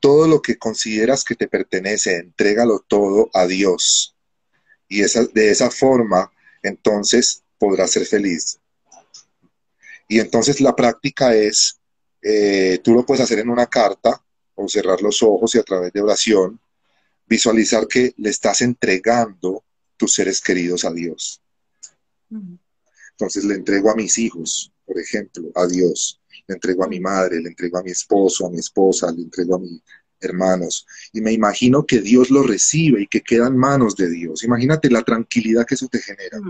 todo 0.00 0.28
lo 0.28 0.42
que 0.42 0.58
consideras 0.58 1.24
que 1.24 1.34
te 1.34 1.48
pertenece, 1.48 2.16
entrégalo 2.16 2.84
todo 2.86 3.30
a 3.32 3.46
Dios. 3.46 4.16
Y 4.88 5.02
esa, 5.02 5.24
de 5.24 5.50
esa 5.50 5.70
forma, 5.70 6.30
entonces 6.62 7.42
podrás 7.58 7.92
ser 7.92 8.04
feliz. 8.04 8.58
Y 10.08 10.20
entonces 10.20 10.60
la 10.60 10.76
práctica 10.76 11.34
es, 11.34 11.80
eh, 12.20 12.80
tú 12.82 12.92
lo 12.92 13.06
puedes 13.06 13.22
hacer 13.22 13.38
en 13.38 13.48
una 13.48 13.66
carta 13.66 14.23
o 14.54 14.68
cerrar 14.68 15.02
los 15.02 15.22
ojos 15.22 15.54
y 15.54 15.58
a 15.58 15.62
través 15.62 15.92
de 15.92 16.00
oración, 16.00 16.60
visualizar 17.26 17.86
que 17.86 18.14
le 18.16 18.30
estás 18.30 18.62
entregando 18.62 19.64
tus 19.96 20.14
seres 20.14 20.40
queridos 20.40 20.84
a 20.84 20.92
Dios. 20.92 21.40
Entonces 23.10 23.44
le 23.44 23.54
entrego 23.54 23.90
a 23.90 23.94
mis 23.94 24.18
hijos, 24.18 24.72
por 24.84 24.98
ejemplo, 24.98 25.50
a 25.54 25.66
Dios 25.66 26.20
le 26.46 26.54
entrego 26.54 26.84
a 26.84 26.88
mi 26.88 27.00
madre, 27.00 27.40
le 27.40 27.48
entrego 27.48 27.78
a 27.78 27.82
mi 27.82 27.90
esposo, 27.90 28.46
a 28.46 28.50
mi 28.50 28.58
esposa, 28.58 29.10
le 29.10 29.22
entrego 29.22 29.56
a 29.56 29.58
mis 29.58 29.80
hermanos. 30.20 30.86
Y 31.12 31.20
me 31.20 31.32
imagino 31.32 31.84
que 31.86 32.00
Dios 32.00 32.30
lo 32.30 32.42
recibe 32.42 33.02
y 33.02 33.06
que 33.06 33.22
queda 33.22 33.46
en 33.46 33.56
manos 33.56 33.96
de 33.96 34.10
Dios. 34.10 34.42
Imagínate 34.44 34.90
la 34.90 35.02
tranquilidad 35.02 35.66
que 35.66 35.74
eso 35.74 35.88
te 35.88 36.00
genera. 36.00 36.40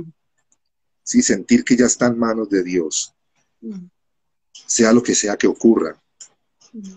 Sí, 1.02 1.22
sentir 1.22 1.64
que 1.64 1.76
ya 1.76 1.86
está 1.86 2.07
en 2.07 2.18
manos 2.18 2.48
de 2.48 2.62
Dios. 2.62 3.14
Sea 4.52 4.92
lo 4.92 5.02
que 5.02 5.14
sea 5.14 5.36
que 5.36 5.46
ocurra. 5.46 6.00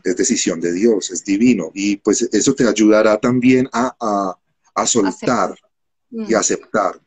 Es 0.04 0.16
decisión 0.16 0.60
de 0.60 0.74
Dios, 0.74 1.12
es 1.12 1.24
divino. 1.24 1.72
Y 1.74 1.98
pues 1.98 2.22
eso 2.32 2.56
te 2.56 2.68
ayudará 2.68 3.20
también 3.20 3.70
a, 3.72 4.36
soltar 4.86 5.56
y 6.10 6.34
aceptar. 6.34 7.00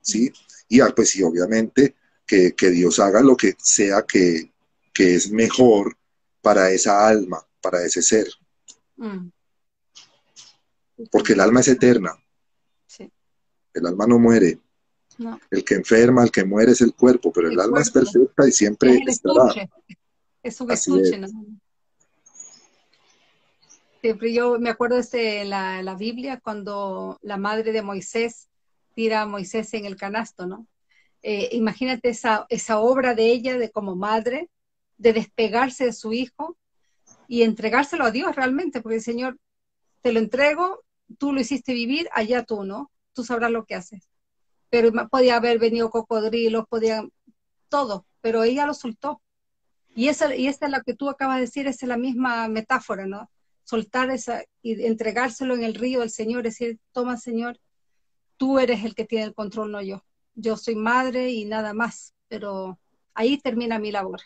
¿Sí? 0.00 0.32
Y 0.68 0.80
pues 0.94 1.10
sí, 1.10 1.22
obviamente 1.22 1.94
que, 2.26 2.54
que 2.54 2.70
Dios 2.70 2.98
haga 2.98 3.20
lo 3.20 3.36
que 3.36 3.54
sea 3.58 4.02
que, 4.02 4.52
que 4.92 5.14
es 5.14 5.30
mejor 5.30 5.96
para 6.40 6.70
esa 6.70 7.06
alma, 7.06 7.44
para 7.60 7.84
ese 7.84 8.02
ser. 8.02 8.28
Mm. 8.96 9.28
Porque 11.10 11.34
el 11.34 11.40
alma 11.40 11.60
es 11.60 11.68
eterna. 11.68 12.12
El 13.74 13.86
alma 13.86 14.06
no 14.06 14.18
muere. 14.18 14.58
El 15.50 15.64
que 15.64 15.74
enferma, 15.74 16.24
el 16.24 16.30
que 16.30 16.44
muere 16.44 16.72
es 16.72 16.80
el 16.80 16.94
cuerpo, 16.94 17.30
pero 17.32 17.48
el, 17.50 17.60
alma 17.60 17.80
es 17.80 17.90
perfecta 17.90 18.48
y 18.48 18.52
siempre 18.52 19.02
estará. 19.06 19.68
Es 20.42 20.60
un 20.60 20.70
estuche, 20.70 21.20
Siempre 24.06 24.32
yo 24.32 24.60
me 24.60 24.70
acuerdo 24.70 24.94
de 24.94 25.00
este, 25.00 25.44
la, 25.44 25.96
Biblia 25.98 26.38
cuando 26.38 27.18
la 27.22 27.38
madre 27.38 27.72
de 27.72 27.82
Moisés 27.82 28.48
tira 28.94 29.22
a 29.22 29.26
Moisés 29.26 29.74
en 29.74 29.84
el 29.84 29.96
canasto, 29.96 30.46
¿no? 30.46 30.68
Eh, 31.22 31.48
imagínate 31.50 32.10
esa, 32.10 32.46
esa 32.48 32.78
obra 32.78 33.16
de 33.16 33.32
ella 33.32 33.58
de 33.58 33.72
como 33.72 33.96
madre, 33.96 34.48
de 34.96 35.12
despegarse 35.12 35.86
de 35.86 35.92
su 35.92 36.12
hijo 36.12 36.56
y 37.26 37.42
entregárselo 37.42 38.04
a 38.04 38.12
Dios 38.12 38.36
realmente, 38.36 38.80
porque 38.80 38.98
el 38.98 39.02
Señor 39.02 39.38
te 40.02 40.12
lo 40.12 40.20
entrego, 40.20 40.84
tú 41.18 41.32
lo 41.32 41.40
hiciste 41.40 41.72
vivir, 41.72 42.08
allá 42.12 42.44
tú, 42.44 42.62
¿no? 42.62 42.92
Tú 43.12 43.24
sabrás 43.24 43.50
lo 43.50 43.64
que 43.64 43.74
haces. 43.74 44.08
Pero 44.70 44.92
podía 45.10 45.34
haber 45.34 45.58
venido 45.58 45.90
cocodrilos, 45.90 46.68
podía 46.68 47.04
todo, 47.68 48.06
pero 48.20 48.44
ella 48.44 48.66
lo 48.66 48.74
soltó. 48.74 49.20
Y 49.96 50.06
esa, 50.10 50.32
y 50.32 50.46
esta 50.46 50.66
es 50.66 50.70
la 50.70 50.82
que 50.82 50.94
tú 50.94 51.08
acabas 51.08 51.38
de 51.38 51.46
decir, 51.46 51.66
esa 51.66 51.86
es 51.86 51.88
la 51.88 51.96
misma 51.96 52.46
metáfora, 52.46 53.04
¿no? 53.04 53.28
Soltar 53.66 54.10
esa 54.10 54.44
y 54.62 54.86
entregárselo 54.86 55.54
en 55.54 55.64
el 55.64 55.74
río 55.74 56.02
al 56.02 56.10
Señor, 56.10 56.44
decir, 56.44 56.78
toma 56.92 57.16
Señor, 57.16 57.58
tú 58.36 58.60
eres 58.60 58.84
el 58.84 58.94
que 58.94 59.04
tiene 59.04 59.24
el 59.24 59.34
control, 59.34 59.72
no 59.72 59.82
yo. 59.82 60.04
yo 60.34 60.56
soy 60.56 60.76
madre 60.76 61.30
y 61.30 61.46
nada 61.46 61.74
más, 61.74 62.14
pero 62.28 62.78
ahí 63.12 63.38
termina 63.38 63.80
mi 63.80 63.90
labor 63.90 64.20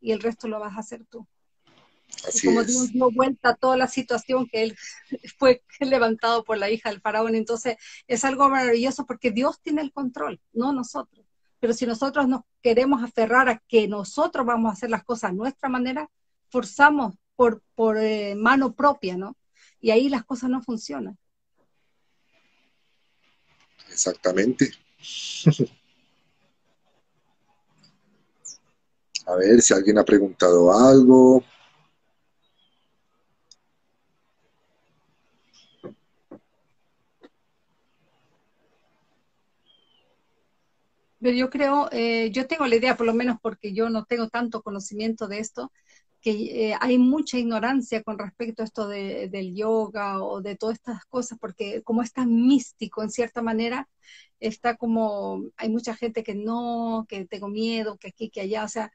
y 0.00 0.12
el 0.12 0.20
resto 0.20 0.48
lo 0.48 0.58
vas 0.58 0.76
a 0.76 0.80
hacer 0.80 1.04
tú. 1.04 1.26
Así 2.26 2.46
como 2.46 2.64
Dios 2.64 2.90
dio 2.90 3.10
vuelta 3.10 3.50
a 3.50 3.54
toda 3.54 3.76
la 3.76 3.86
situación 3.86 4.48
que 4.48 4.62
él 4.62 4.78
fue 5.38 5.62
levantado 5.80 6.42
por 6.42 6.56
la 6.56 6.70
hija 6.70 6.88
del 6.88 7.02
faraón, 7.02 7.34
entonces 7.34 7.76
es 8.06 8.24
algo 8.24 8.48
maravilloso 8.48 9.04
porque 9.04 9.30
Dios 9.30 9.60
tiene 9.60 9.82
el 9.82 9.92
control, 9.92 10.40
no 10.54 10.72
nosotros. 10.72 11.26
Pero 11.58 11.74
si 11.74 11.84
nosotros 11.84 12.26
nos 12.26 12.40
queremos 12.62 13.02
aferrar 13.02 13.50
a 13.50 13.62
que 13.68 13.86
nosotros 13.86 14.46
vamos 14.46 14.70
a 14.70 14.72
hacer 14.72 14.88
las 14.88 15.04
cosas 15.04 15.30
a 15.30 15.34
nuestra 15.34 15.68
manera, 15.68 16.10
forzamos 16.48 17.14
por, 17.40 17.62
por 17.74 17.96
eh, 17.96 18.34
mano 18.36 18.74
propia, 18.74 19.16
¿no? 19.16 19.34
Y 19.80 19.92
ahí 19.92 20.10
las 20.10 20.26
cosas 20.26 20.50
no 20.50 20.60
funcionan. 20.60 21.16
Exactamente. 23.90 24.70
A 29.26 29.36
ver 29.36 29.62
si 29.62 29.72
alguien 29.72 29.96
ha 29.96 30.04
preguntado 30.04 30.70
algo. 30.70 31.42
Pero 41.20 41.36
yo 41.36 41.48
creo, 41.48 41.88
eh, 41.90 42.30
yo 42.32 42.46
tengo 42.46 42.66
la 42.66 42.76
idea, 42.76 42.98
por 42.98 43.06
lo 43.06 43.14
menos 43.14 43.38
porque 43.40 43.72
yo 43.72 43.88
no 43.88 44.04
tengo 44.04 44.28
tanto 44.28 44.60
conocimiento 44.62 45.26
de 45.26 45.38
esto, 45.38 45.72
que 46.20 46.70
eh, 46.70 46.76
hay 46.80 46.98
mucha 46.98 47.38
ignorancia 47.38 48.02
con 48.02 48.18
respecto 48.18 48.62
a 48.62 48.66
esto 48.66 48.88
del 48.88 49.54
yoga 49.54 50.22
o 50.22 50.42
de 50.42 50.56
todas 50.56 50.74
estas 50.76 51.04
cosas, 51.06 51.38
porque 51.40 51.82
como 51.82 52.02
es 52.02 52.12
tan 52.12 52.34
místico 52.46 53.02
en 53.02 53.10
cierta 53.10 53.42
manera, 53.42 53.88
está 54.38 54.76
como, 54.76 55.44
hay 55.56 55.70
mucha 55.70 55.94
gente 55.96 56.22
que 56.22 56.34
no, 56.34 57.06
que 57.08 57.24
tengo 57.26 57.48
miedo, 57.48 57.96
que 57.96 58.08
aquí, 58.08 58.30
que 58.30 58.42
allá, 58.42 58.64
o 58.64 58.68
sea, 58.68 58.92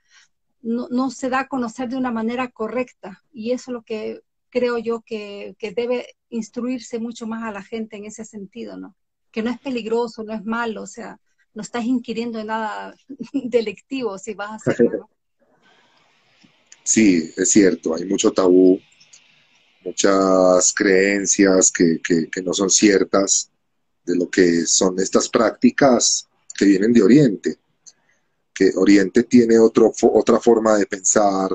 no, 0.61 0.87
no 0.89 1.11
se 1.11 1.29
da 1.29 1.41
a 1.41 1.47
conocer 1.47 1.89
de 1.89 1.97
una 1.97 2.11
manera 2.11 2.49
correcta. 2.49 3.23
Y 3.31 3.51
eso 3.51 3.71
es 3.71 3.73
lo 3.73 3.83
que 3.83 4.21
creo 4.49 4.77
yo 4.77 5.01
que, 5.01 5.55
que 5.59 5.71
debe 5.71 6.15
instruirse 6.29 6.99
mucho 6.99 7.27
más 7.27 7.43
a 7.43 7.51
la 7.51 7.63
gente 7.63 7.97
en 7.97 8.05
ese 8.05 8.25
sentido, 8.25 8.77
¿no? 8.77 8.95
Que 9.31 9.43
no 9.43 9.51
es 9.51 9.59
peligroso, 9.59 10.23
no 10.23 10.33
es 10.33 10.43
malo, 10.45 10.83
o 10.83 10.87
sea, 10.87 11.19
no 11.53 11.61
estás 11.61 11.85
inquiriendo 11.85 12.39
en 12.39 12.47
nada 12.47 12.95
delictivo 13.33 14.17
si 14.17 14.33
vas 14.33 14.51
a 14.51 14.71
hacerlo, 14.71 15.09
Sí, 16.85 17.33
es 17.35 17.49
cierto, 17.49 17.95
hay 17.95 18.05
mucho 18.05 18.31
tabú, 18.31 18.79
muchas 19.83 20.71
creencias 20.71 21.71
que, 21.71 21.99
que, 21.99 22.41
no 22.43 22.53
son 22.53 22.69
ciertas 22.69 23.49
de 24.05 24.15
lo 24.15 24.29
que 24.29 24.67
son 24.67 24.99
estas 24.99 25.27
prácticas 25.27 26.27
que 26.55 26.65
vienen 26.65 26.93
de 26.93 27.01
Oriente, 27.01 27.57
que 28.53 28.71
Oriente 28.75 29.23
tiene 29.23 29.57
otro, 29.57 29.91
otra 30.13 30.39
forma 30.39 30.77
de 30.77 30.85
pensar, 30.85 31.49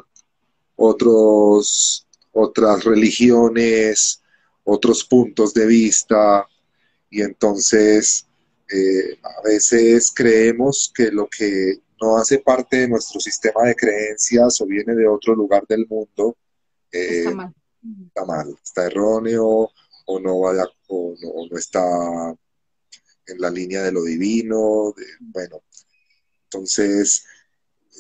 otros, 0.75 2.09
otras 2.33 2.83
religiones, 2.83 4.21
otros 4.65 5.05
puntos 5.05 5.55
de 5.55 5.67
vista, 5.67 6.45
y 7.09 7.23
entonces 7.23 8.27
eh, 8.69 9.17
a 9.23 9.43
veces 9.43 10.11
creemos 10.13 10.93
que 10.93 11.13
lo 11.13 11.29
que 11.29 11.79
no 12.01 12.17
hace 12.17 12.39
parte 12.39 12.79
de 12.79 12.89
nuestro 12.89 13.21
sistema 13.21 13.65
de 13.65 13.75
creencias 13.75 14.61
o 14.61 14.67
viene 14.67 14.95
de 14.95 15.07
otro 15.07 15.35
lugar 15.35 15.67
del 15.67 15.87
mundo, 15.87 16.37
eh, 16.91 17.19
está, 17.19 17.35
mal. 17.35 17.55
está 18.07 18.25
mal, 18.25 18.59
está 18.63 18.87
erróneo 18.87 19.71
o 20.07 20.21
no, 20.21 20.41
va 20.41 20.69
o 20.89 21.15
no, 21.51 21.57
está 21.57 21.81
en 23.27 23.41
la 23.41 23.51
línea 23.51 23.83
de 23.83 23.93
lo 23.93 24.03
divino. 24.03 24.95
bueno, 25.21 25.63
entonces, 26.45 27.25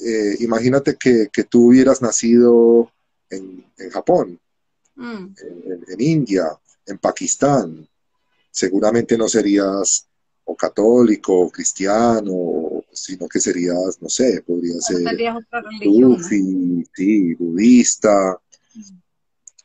eh, 0.05 0.37
imagínate 0.41 0.97
que, 0.97 1.29
tú 1.49 1.69
hubieras 1.69 2.03
nacido 2.03 2.91
en, 3.29 3.65
Japón, 3.91 4.39
mm. 4.97 5.27
en 5.89 6.01
India, 6.01 6.59
en 6.87 6.99
Pakistán, 6.99 7.89
seguramente 8.51 9.17
no 9.17 9.29
serías 9.29 10.07
o 10.45 10.57
católico, 10.57 11.41
o 11.41 11.51
cristiano, 11.51 12.33
sino 13.01 13.29
que 13.29 13.41
serías, 13.41 13.99
no 14.01 14.09
sé, 14.09 14.43
podría 14.47 14.81
ser 14.81 15.03
sí, 16.95 17.35
budista. 17.35 18.39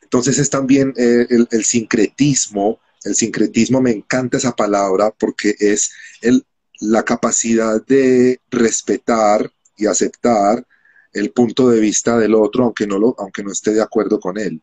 Entonces 0.02 0.38
es 0.38 0.50
también 0.50 0.94
eh, 0.96 1.26
el, 1.28 1.64
sincretismo, 1.64 2.80
el 3.04 3.14
sincretismo 3.14 3.80
me 3.80 3.90
encanta 3.90 4.36
esa 4.36 4.54
palabra 4.54 5.10
porque 5.10 5.54
es 5.58 5.90
el, 6.22 6.44
la 6.80 7.04
capacidad 7.04 7.84
de 7.84 8.40
respetar 8.50 9.50
y 9.76 9.86
aceptar 9.86 10.66
el 11.12 11.32
punto 11.32 11.68
de 11.68 11.80
vista 11.80 12.18
del 12.18 12.34
otro, 12.34 12.64
aunque 12.64 12.86
no, 12.86 12.98
lo, 12.98 13.14
aunque 13.18 13.42
no 13.42 13.50
esté 13.50 13.72
de 13.72 13.82
acuerdo 13.82 14.20
con 14.20 14.38
él. 14.38 14.62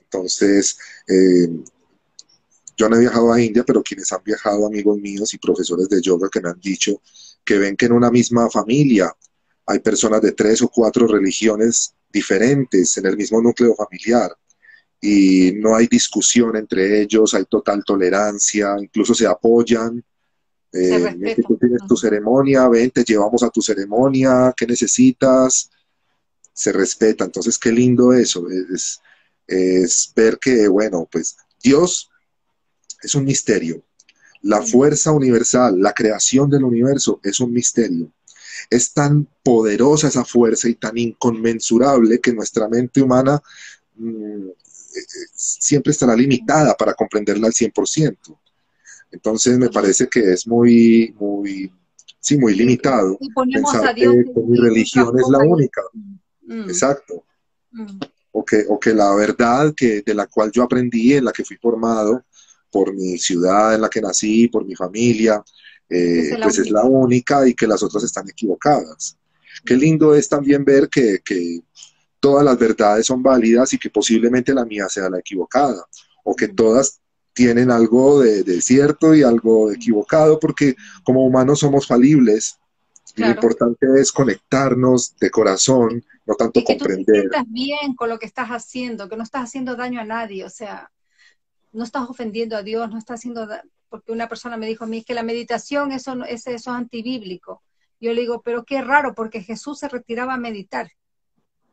Entonces, 0.00 0.78
eh, 1.06 1.48
yo 2.76 2.88
no 2.88 2.96
he 2.96 3.00
viajado 3.00 3.32
a 3.32 3.42
India, 3.42 3.64
pero 3.64 3.82
quienes 3.82 4.12
han 4.12 4.22
viajado, 4.24 4.66
amigos 4.66 4.98
míos 4.98 5.34
y 5.34 5.38
profesores 5.38 5.88
de 5.88 6.00
yoga 6.00 6.28
que 6.30 6.40
me 6.40 6.50
han 6.50 6.60
dicho 6.60 7.00
que 7.48 7.56
ven 7.56 7.78
que 7.78 7.86
en 7.86 7.92
una 7.92 8.10
misma 8.10 8.50
familia 8.50 9.10
hay 9.64 9.78
personas 9.78 10.20
de 10.20 10.32
tres 10.32 10.60
o 10.60 10.68
cuatro 10.68 11.06
religiones 11.06 11.94
diferentes 12.12 12.94
en 12.98 13.06
el 13.06 13.16
mismo 13.16 13.40
núcleo 13.40 13.74
familiar 13.74 14.36
y 15.00 15.52
no 15.52 15.74
hay 15.74 15.86
discusión 15.86 16.56
entre 16.56 17.00
ellos, 17.00 17.32
hay 17.32 17.46
total 17.46 17.82
tolerancia, 17.86 18.76
incluso 18.78 19.14
se 19.14 19.26
apoyan. 19.26 20.04
Eh, 20.70 21.36
tú 21.46 21.56
tienes 21.56 21.86
tu 21.88 21.96
ceremonia, 21.96 22.68
ven, 22.68 22.90
te 22.90 23.02
llevamos 23.02 23.42
a 23.42 23.48
tu 23.48 23.62
ceremonia, 23.62 24.52
¿qué 24.54 24.66
necesitas? 24.66 25.70
Se 26.52 26.70
respeta. 26.70 27.24
Entonces, 27.24 27.56
qué 27.56 27.72
lindo 27.72 28.12
eso, 28.12 28.46
es, 28.50 29.00
es 29.46 30.12
ver 30.14 30.38
que, 30.38 30.68
bueno, 30.68 31.08
pues 31.10 31.34
Dios 31.62 32.10
es 33.02 33.14
un 33.14 33.24
misterio. 33.24 33.82
La 34.42 34.62
fuerza 34.62 35.12
universal, 35.12 35.80
la 35.80 35.92
creación 35.92 36.48
del 36.50 36.64
universo 36.64 37.20
es 37.22 37.40
un 37.40 37.52
misterio. 37.52 38.10
Es 38.70 38.92
tan 38.92 39.26
poderosa 39.42 40.08
esa 40.08 40.24
fuerza 40.24 40.68
y 40.68 40.74
tan 40.74 40.96
inconmensurable 40.98 42.20
que 42.20 42.32
nuestra 42.32 42.68
mente 42.68 43.02
humana 43.02 43.40
mm, 43.96 44.48
eh, 44.48 45.06
siempre 45.34 45.92
estará 45.92 46.14
limitada 46.16 46.74
para 46.74 46.94
comprenderla 46.94 47.48
al 47.48 47.52
100%. 47.52 48.16
Entonces 49.10 49.58
me 49.58 49.70
parece 49.70 50.08
que 50.08 50.32
es 50.32 50.46
muy, 50.46 51.14
muy, 51.18 51.72
sí, 52.20 52.36
muy 52.36 52.54
limitado 52.54 53.18
pensar 53.34 53.94
que, 53.94 54.08
mi 54.08 54.58
religión 54.58 55.18
es 55.18 55.28
la 55.28 55.38
única. 55.38 55.82
Mm. 56.42 56.68
Exacto. 56.68 57.24
Mm. 57.70 57.98
O, 58.32 58.44
que, 58.44 58.64
o 58.68 58.78
que 58.78 58.94
la 58.94 59.14
verdad 59.14 59.74
que, 59.74 60.02
de 60.02 60.14
la 60.14 60.26
cual 60.26 60.50
yo 60.52 60.62
aprendí, 60.62 61.14
en 61.14 61.24
la 61.24 61.32
que 61.32 61.44
fui 61.44 61.56
formado, 61.56 62.24
por 62.70 62.94
mi 62.94 63.18
ciudad 63.18 63.74
en 63.74 63.80
la 63.80 63.88
que 63.88 64.00
nací, 64.00 64.48
por 64.48 64.64
mi 64.64 64.74
familia, 64.74 65.42
eh, 65.88 66.36
pues 66.42 66.58
es 66.58 66.70
la 66.70 66.84
única 66.84 67.46
y 67.48 67.54
que 67.54 67.66
las 67.66 67.82
otras 67.82 68.04
están 68.04 68.28
equivocadas. 68.28 69.16
Qué 69.64 69.74
lindo 69.74 70.14
es 70.14 70.28
también 70.28 70.64
ver 70.64 70.88
que, 70.88 71.20
todas 72.20 72.44
las 72.44 72.58
verdades 72.58 73.06
son 73.06 73.22
válidas 73.22 73.72
y 73.72 73.78
que 73.78 73.90
posiblemente 73.90 74.52
la 74.52 74.64
mía 74.64 74.88
sea 74.88 75.08
la 75.08 75.20
equivocada, 75.20 75.86
o 76.24 76.34
que 76.34 76.48
todas 76.48 77.00
tienen 77.32 77.70
algo 77.70 78.20
de, 78.20 78.60
cierto 78.60 79.14
y 79.14 79.22
algo 79.22 79.68
de 79.68 79.76
equivocado, 79.76 80.40
porque 80.40 80.74
como 81.04 81.24
humanos 81.24 81.60
somos 81.60 81.86
falibles. 81.86 82.58
Y 83.16 83.22
lo 83.22 83.30
importante 83.30 83.86
es 84.00 84.12
conectarnos 84.12 85.16
de 85.18 85.30
corazón, 85.30 86.04
no 86.26 86.34
tanto 86.34 86.60
y 86.60 86.64
que 86.64 86.76
comprender. 86.76 87.24
Tú 87.24 87.30
te 87.30 87.44
bien 87.46 87.94
con 87.96 88.08
lo 88.08 88.18
que 88.18 88.26
estás 88.26 88.48
haciendo, 88.48 89.08
que 89.08 89.16
no 89.16 89.22
estás 89.22 89.44
haciendo 89.44 89.76
daño 89.76 90.00
a 90.00 90.04
nadie, 90.04 90.44
o 90.44 90.50
sea, 90.50 90.90
no 91.72 91.84
estás 91.84 92.08
ofendiendo 92.08 92.56
a 92.56 92.62
Dios, 92.62 92.90
no 92.90 92.98
estás 92.98 93.20
haciendo, 93.20 93.48
porque 93.88 94.12
una 94.12 94.28
persona 94.28 94.56
me 94.56 94.66
dijo 94.66 94.84
a 94.84 94.88
mí 94.88 95.02
que 95.02 95.14
la 95.14 95.22
meditación 95.22 95.92
eso, 95.92 96.24
es, 96.24 96.46
eso 96.46 96.70
es 96.70 96.76
antibíblico. 96.76 97.62
Yo 98.00 98.12
le 98.12 98.20
digo, 98.20 98.42
pero 98.42 98.64
qué 98.64 98.80
raro, 98.80 99.14
porque 99.14 99.42
Jesús 99.42 99.78
se 99.78 99.88
retiraba 99.88 100.34
a 100.34 100.38
meditar. 100.38 100.90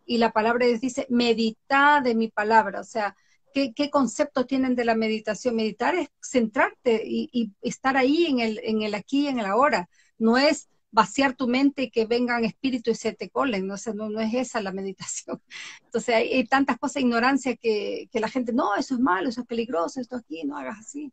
Y 0.06 0.18
la 0.18 0.32
palabra 0.32 0.66
dice, 0.66 1.08
medita 1.10 2.02
de 2.02 2.16
mi 2.16 2.30
palabra. 2.30 2.82
O 2.82 2.84
sea, 2.84 3.16
¿qué, 3.54 3.90
concepto 3.90 4.46
tienen 4.46 4.76
de 4.76 4.86
la 4.86 4.96
meditación? 4.96 5.56
Meditar 5.56 5.96
es 5.96 6.10
centrarte 6.22 7.04
y, 7.06 7.30
y, 7.32 7.52
estar 7.62 7.98
ahí 7.98 8.26
en 8.26 8.40
el, 8.40 8.60
en 8.64 8.82
el 8.82 8.94
aquí 8.94 9.26
y 9.26 9.28
en 9.28 9.40
el 9.40 9.46
ahora. 9.46 9.90
No 10.18 10.38
es 10.38 10.70
vaciar 10.96 11.36
tu 11.36 11.48
mente 11.48 11.84
y 11.84 11.92
que 11.92 12.06
vengan 12.06 12.46
espíritus 12.46 12.98
y 12.98 13.02
se 13.02 13.14
te 13.14 13.30
colen, 13.30 13.68
no, 13.68 13.76
no, 13.94 14.10
no 14.10 14.22
es 14.22 14.34
esa 14.34 14.62
la 14.62 14.72
meditación. 14.72 15.42
Entonces 15.84 16.16
hay, 16.16 16.48
tantas 16.48 16.80
cosas, 16.80 17.04
ignorancia, 17.04 17.56
que, 17.58 18.08
que, 18.12 18.20
la 18.22 18.30
gente, 18.30 18.54
no, 18.54 18.76
eso 18.76 18.96
es 18.96 19.02
malo, 19.02 19.30
eso 19.30 19.42
es 19.42 19.48
peligroso, 19.48 20.00
esto 20.00 20.16
aquí, 20.16 20.44
no 20.46 20.58
hagas 20.58 20.80
así. 20.80 21.12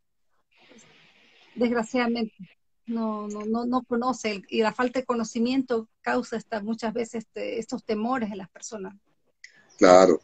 Desgraciadamente, 1.55 2.33
no, 2.85 3.27
no, 3.27 3.45
no, 3.45 3.65
no 3.65 3.83
conoce 3.83 4.41
y 4.47 4.61
la 4.61 4.73
falta 4.73 4.99
de 4.99 5.05
conocimiento 5.05 5.89
causa 6.01 6.37
esta, 6.37 6.61
muchas 6.61 6.93
veces 6.93 7.25
este, 7.25 7.59
estos 7.59 7.83
temores 7.83 8.31
en 8.31 8.37
las 8.37 8.49
personas. 8.49 8.95
Claro, 9.77 10.21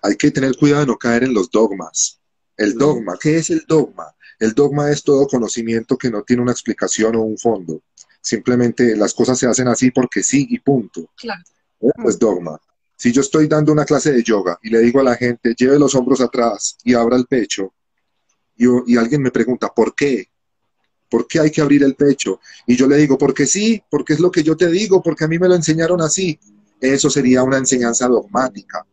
hay 0.00 0.16
que 0.16 0.30
tener 0.30 0.56
cuidado 0.56 0.82
de 0.82 0.86
no 0.86 0.96
caer 0.96 1.24
en 1.24 1.34
los 1.34 1.50
dogmas. 1.50 2.20
El 2.56 2.74
dogma, 2.74 3.16
¿qué 3.20 3.38
es 3.38 3.50
el 3.50 3.64
dogma? 3.66 4.14
El 4.38 4.52
dogma 4.52 4.90
es 4.90 5.02
todo 5.02 5.26
conocimiento 5.26 5.98
que 5.98 6.10
no 6.10 6.22
tiene 6.22 6.42
una 6.42 6.52
explicación 6.52 7.16
o 7.16 7.22
un 7.22 7.36
fondo. 7.36 7.82
Simplemente 8.20 8.96
las 8.96 9.14
cosas 9.14 9.38
se 9.38 9.46
hacen 9.46 9.68
así 9.68 9.90
porque 9.90 10.22
sí 10.22 10.46
y 10.50 10.58
punto. 10.58 11.10
Claro. 11.16 11.42
Es 12.04 12.18
dogma. 12.18 12.60
Si 12.96 13.12
yo 13.12 13.22
estoy 13.22 13.46
dando 13.46 13.72
una 13.72 13.86
clase 13.86 14.12
de 14.12 14.22
yoga 14.22 14.58
y 14.62 14.68
le 14.68 14.80
digo 14.80 15.00
a 15.00 15.04
la 15.04 15.16
gente, 15.16 15.54
lleve 15.56 15.78
los 15.78 15.94
hombros 15.94 16.20
atrás 16.20 16.76
y 16.84 16.92
abra 16.92 17.16
el 17.16 17.26
pecho, 17.26 17.72
y, 18.56 18.66
y 18.92 18.96
alguien 18.98 19.22
me 19.22 19.30
pregunta, 19.30 19.68
¿por 19.74 19.94
qué? 19.94 20.28
¿Por 21.08 21.26
qué 21.26 21.40
hay 21.40 21.50
que 21.50 21.62
abrir 21.62 21.82
el 21.82 21.94
pecho? 21.94 22.40
Y 22.66 22.76
yo 22.76 22.86
le 22.86 22.98
digo, 22.98 23.16
porque 23.16 23.46
sí, 23.46 23.82
porque 23.90 24.12
es 24.12 24.20
lo 24.20 24.30
que 24.30 24.42
yo 24.42 24.56
te 24.56 24.68
digo, 24.70 25.02
porque 25.02 25.24
a 25.24 25.28
mí 25.28 25.38
me 25.38 25.48
lo 25.48 25.54
enseñaron 25.54 26.02
así. 26.02 26.38
Eso 26.80 27.08
sería 27.08 27.42
una 27.42 27.56
enseñanza 27.56 28.06
dogmática. 28.06 28.86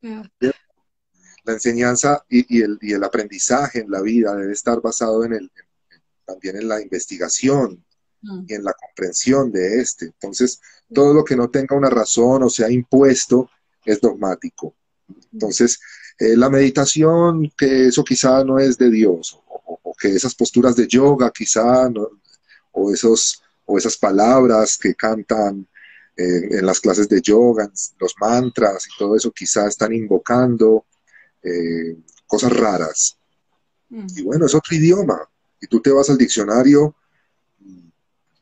La 0.00 1.52
enseñanza 1.52 2.24
y, 2.28 2.62
el, 2.62 3.04
aprendizaje 3.04 3.80
en 3.80 3.90
la 3.90 4.02
vida 4.02 4.34
debe 4.34 4.52
estar 4.52 4.80
basado 4.80 5.24
en 5.24 5.34
el, 5.34 5.52
también 6.24 6.56
en 6.56 6.68
la 6.68 6.80
investigación 6.80 7.84
mm. 8.22 8.44
y 8.48 8.54
en 8.54 8.64
la 8.64 8.72
comprensión 8.72 9.52
de 9.52 9.80
este. 9.80 10.06
Entonces, 10.06 10.60
todo 10.92 11.14
lo 11.14 11.24
que 11.24 11.36
no 11.36 11.50
tenga 11.50 11.76
una 11.76 11.90
razón 11.90 12.42
o 12.42 12.50
sea 12.50 12.70
impuesto 12.70 13.50
es 13.84 14.00
dogmático. 14.00 14.74
Entonces, 15.32 15.80
eh, 16.18 16.36
la 16.36 16.48
meditación, 16.48 17.50
que 17.56 17.86
eso 17.88 18.04
quizá 18.04 18.44
no 18.44 18.58
es 18.58 18.78
de 18.78 18.90
Dios, 18.90 19.38
que 19.98 20.14
esas 20.14 20.34
posturas 20.34 20.76
de 20.76 20.86
yoga 20.86 21.30
quizá, 21.30 21.88
o, 22.72 22.92
esos, 22.92 23.42
o 23.64 23.78
esas 23.78 23.96
palabras 23.96 24.76
que 24.76 24.94
cantan 24.94 25.66
eh, 26.16 26.58
en 26.58 26.66
las 26.66 26.80
clases 26.80 27.08
de 27.08 27.20
yoga, 27.20 27.70
los 27.98 28.14
mantras 28.20 28.86
y 28.86 28.98
todo 28.98 29.16
eso, 29.16 29.30
quizá 29.30 29.68
están 29.68 29.92
invocando 29.92 30.86
eh, 31.42 31.96
cosas 32.26 32.52
raras. 32.52 33.16
Mm. 33.90 34.06
Y 34.16 34.22
bueno, 34.22 34.46
es 34.46 34.54
otro 34.54 34.76
idioma. 34.76 35.28
Y 35.60 35.66
tú 35.68 35.80
te 35.80 35.90
vas 35.90 36.10
al 36.10 36.18
diccionario 36.18 36.96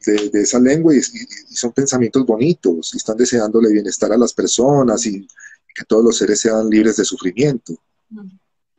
de, 0.07 0.31
esa 0.41 0.59
lengua 0.59 0.95
y, 0.95 1.01
son 1.03 1.73
pensamientos 1.73 2.25
bonitos 2.25 2.95
y 2.95 2.97
están 2.97 3.17
deseándole 3.17 3.73
bienestar 3.73 4.13
a 4.13 4.17
las 4.17 4.33
personas 4.33 5.05
y, 5.07 5.27
que 5.73 5.85
todos 5.85 6.05
los 6.05 6.19
seres 6.19 6.41
sean 6.41 6.69
libres 6.69 6.97
de 6.97 7.05
sufrimiento. 7.05 7.75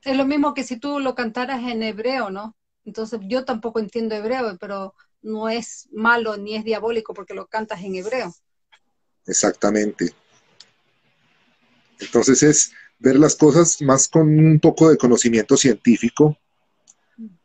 Es 0.04 0.18
lo 0.18 0.26
mismo 0.26 0.54
que 0.54 0.64
si 0.66 0.78
tú 0.78 1.00
lo 1.00 1.16
cantaras 1.16 1.64
en 1.64 1.84
hebreo, 1.84 2.30
¿no? 2.30 2.56
Entonces 2.84 3.20
yo 3.24 3.46
tampoco 3.46 3.80
entiendo 3.80 4.14
hebreo, 4.14 4.58
pero 4.60 4.94
no 5.22 5.48
es 5.48 5.88
malo 5.94 6.36
ni 6.36 6.56
es 6.56 6.66
diabólico 6.66 7.14
porque 7.14 7.34
lo 7.34 7.48
cantas 7.48 7.82
en 7.82 7.96
hebreo. 7.96 8.36
Exactamente. 9.26 10.14
Entonces 12.00 12.44
es 12.44 12.72
ver 13.00 13.18
las 13.18 13.36
cosas 13.36 13.82
más 13.82 14.08
con 14.08 14.28
un 14.28 14.60
poco 14.60 14.90
de 14.90 14.98
conocimiento 14.98 15.56
científico, 15.56 16.38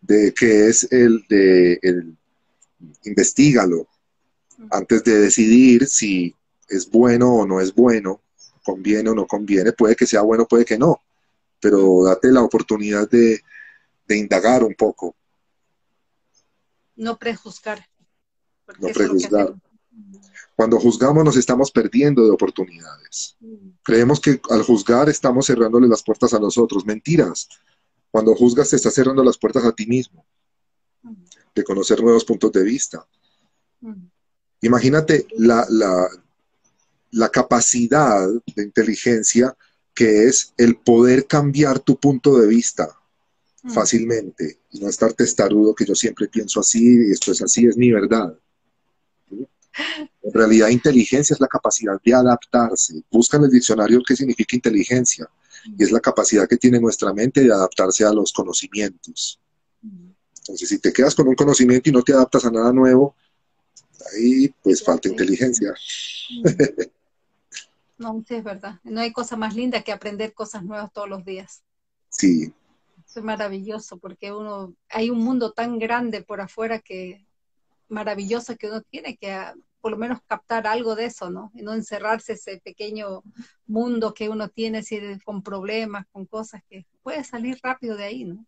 de 0.00 0.32
que 0.32 0.68
es 0.68 0.90
el 0.90 1.24
de 1.28 1.78
el, 1.82 2.16
investigalo 3.04 3.88
antes 4.70 5.04
de 5.04 5.18
decidir 5.18 5.86
si 5.86 6.34
es 6.68 6.90
bueno 6.90 7.34
o 7.34 7.46
no 7.46 7.60
es 7.60 7.74
bueno, 7.74 8.22
conviene 8.64 9.10
o 9.10 9.14
no 9.14 9.26
conviene, 9.26 9.72
puede 9.72 9.94
que 9.94 10.06
sea 10.06 10.22
bueno, 10.22 10.46
puede 10.46 10.64
que 10.64 10.78
no, 10.78 11.02
pero 11.60 12.04
date 12.04 12.32
la 12.32 12.42
oportunidad 12.42 13.08
de, 13.08 13.40
de 14.06 14.16
indagar 14.16 14.64
un 14.64 14.74
poco 14.74 15.14
no 16.96 17.18
prejuzgar. 17.18 17.86
No 18.80 18.88
prejuzgar. 18.88 19.54
Cuando 20.56 20.80
juzgamos 20.80 21.24
nos 21.24 21.36
estamos 21.36 21.70
perdiendo 21.70 22.24
de 22.24 22.30
oportunidades. 22.30 23.36
Mm. 23.40 23.68
Creemos 23.82 24.18
que 24.18 24.40
al 24.50 24.62
juzgar 24.62 25.08
estamos 25.08 25.46
cerrándole 25.46 25.86
las 25.86 26.02
puertas 26.02 26.32
a 26.32 26.40
los 26.40 26.56
otros. 26.56 26.86
Mentiras. 26.86 27.48
Cuando 28.10 28.34
juzgas 28.34 28.70
te 28.70 28.76
estás 28.76 28.94
cerrando 28.94 29.22
las 29.22 29.36
puertas 29.36 29.64
a 29.64 29.72
ti 29.72 29.86
mismo. 29.86 30.25
Mm. 31.56 31.60
De 31.60 31.64
conocer 31.64 32.02
nuevos 32.02 32.24
puntos 32.24 32.52
de 32.52 32.62
vista. 32.62 33.06
Mm. 33.80 34.06
Imagínate 34.62 35.26
la, 35.36 35.66
la, 35.68 36.08
la 37.12 37.28
capacidad 37.28 38.28
de 38.54 38.62
inteligencia 38.62 39.56
que 39.94 40.24
es 40.24 40.52
el 40.58 40.76
poder 40.76 41.26
cambiar 41.26 41.80
tu 41.80 41.98
punto 41.98 42.38
de 42.38 42.46
vista 42.46 42.96
Mm. 43.66 43.70
fácilmente 43.72 44.60
y 44.70 44.78
no 44.78 44.88
estar 44.88 45.12
testarudo 45.12 45.74
que 45.74 45.84
yo 45.84 45.94
siempre 45.94 46.28
pienso 46.28 46.60
así 46.60 47.08
y 47.08 47.10
esto 47.10 47.32
es 47.32 47.42
así, 47.42 47.66
es 47.66 47.76
mi 47.76 47.90
verdad. 47.90 48.38
En 50.22 50.32
realidad, 50.32 50.68
inteligencia 50.68 51.34
es 51.34 51.40
la 51.40 51.48
capacidad 51.48 52.00
de 52.02 52.14
adaptarse. 52.14 53.02
Busca 53.10 53.36
en 53.36 53.44
el 53.44 53.50
diccionario 53.50 54.00
qué 54.06 54.16
significa 54.16 54.56
inteligencia 54.56 55.28
y 55.76 55.82
es 55.82 55.90
la 55.90 56.00
capacidad 56.00 56.48
que 56.48 56.56
tiene 56.56 56.80
nuestra 56.80 57.12
mente 57.12 57.42
de 57.42 57.52
adaptarse 57.52 58.04
a 58.04 58.12
los 58.12 58.32
conocimientos. 58.32 59.40
Entonces, 60.48 60.68
si 60.68 60.78
te 60.78 60.92
quedas 60.92 61.14
con 61.14 61.28
un 61.28 61.34
conocimiento 61.34 61.90
y 61.90 61.92
no 61.92 62.02
te 62.02 62.12
adaptas 62.12 62.44
a 62.44 62.50
nada 62.50 62.72
nuevo, 62.72 63.14
ahí 64.14 64.54
pues 64.62 64.82
falta 64.82 65.08
inteligencia. 65.08 65.74
No, 67.98 68.22
sí 68.28 68.34
es 68.34 68.44
verdad. 68.44 68.78
No 68.84 69.00
hay 69.00 69.10
cosa 69.10 69.38
más 69.38 69.54
linda 69.54 69.80
que 69.80 69.90
aprender 69.90 70.34
cosas 70.34 70.62
nuevas 70.62 70.92
todos 70.92 71.08
los 71.08 71.24
días. 71.24 71.62
Sí, 72.10 72.52
es 73.14 73.24
maravilloso 73.24 73.98
porque 73.98 74.32
uno, 74.32 74.74
hay 74.88 75.10
un 75.10 75.18
mundo 75.18 75.52
tan 75.52 75.78
grande 75.78 76.22
por 76.22 76.40
afuera 76.40 76.78
que 76.80 77.26
maravilloso 77.88 78.56
que 78.56 78.68
uno 78.68 78.82
tiene 78.82 79.16
que 79.16 79.32
ah, 79.32 79.54
por 79.80 79.92
lo 79.92 79.98
menos 79.98 80.18
captar 80.26 80.66
algo 80.66 80.96
de 80.96 81.06
eso, 81.06 81.30
¿no? 81.30 81.52
Y 81.54 81.62
no 81.62 81.72
encerrarse 81.72 82.32
ese 82.32 82.58
pequeño 82.58 83.22
mundo 83.66 84.12
que 84.12 84.28
uno 84.28 84.48
tiene 84.48 84.82
con 85.24 85.42
problemas, 85.42 86.06
con 86.10 86.26
cosas 86.26 86.62
que 86.68 86.86
puede 87.02 87.22
salir 87.22 87.58
rápido 87.62 87.96
de 87.96 88.04
ahí, 88.04 88.24
¿no? 88.24 88.44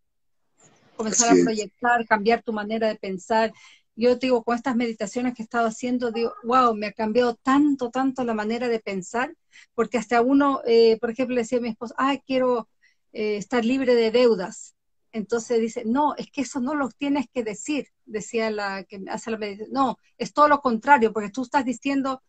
Comenzar 0.99 1.31
a 1.31 1.45
proyectar, 1.45 2.07
cambiar 2.07 2.43
tu 2.43 2.53
manera 2.53 2.89
de 2.89 2.97
pensar. 2.97 3.53
Yo 3.95 4.17
digo, 4.17 4.43
con 4.43 4.57
estas 4.57 4.75
meditaciones 4.75 5.35
que 5.35 5.43
he 5.43 5.45
estado 5.45 5.69
haciendo, 5.69 6.11
digo, 6.11 6.35
wow, 6.43 6.75
me 6.75 6.89
ha 6.89 6.93
cambiado 6.93 7.37
tanto, 7.37 7.91
tanto 7.91 8.25
la 8.25 8.35
manera 8.35 8.69
de 8.69 8.81
pensar, 8.81 9.33
porque 9.75 9.97
hasta 9.97 10.21
uno, 10.23 10.61
eh, 10.67 10.99
por 11.01 11.11
ejemplo, 11.11 11.37
le 11.37 11.43
decía 11.43 11.59
a 11.59 11.61
mi 11.61 11.69
esposo, 11.69 11.95
ah, 11.99 12.17
quiero 12.27 12.69
eh, 13.13 13.37
estar 13.37 13.65
libre 13.65 13.95
de 13.95 14.11
deudas. 14.11 14.75
Entonces 15.13 15.61
dice, 15.61 15.85
no, 15.87 16.17
es 16.17 16.33
que 16.33 16.41
eso 16.41 16.59
no 16.59 16.75
lo 16.75 16.89
tienes 16.89 17.27
que 17.33 17.45
decir, 17.45 17.87
decía 18.05 18.51
la 18.51 18.83
que 18.83 19.05
hace 19.09 19.31
la 19.31 19.39
meditación. 19.39 19.73
No, 19.73 19.99
es 20.17 20.33
todo 20.33 20.49
lo 20.49 20.61
contrario, 20.61 21.13
porque 21.13 21.31
tú 21.31 21.43
estás 21.43 21.65
diciendo, 21.65 22.23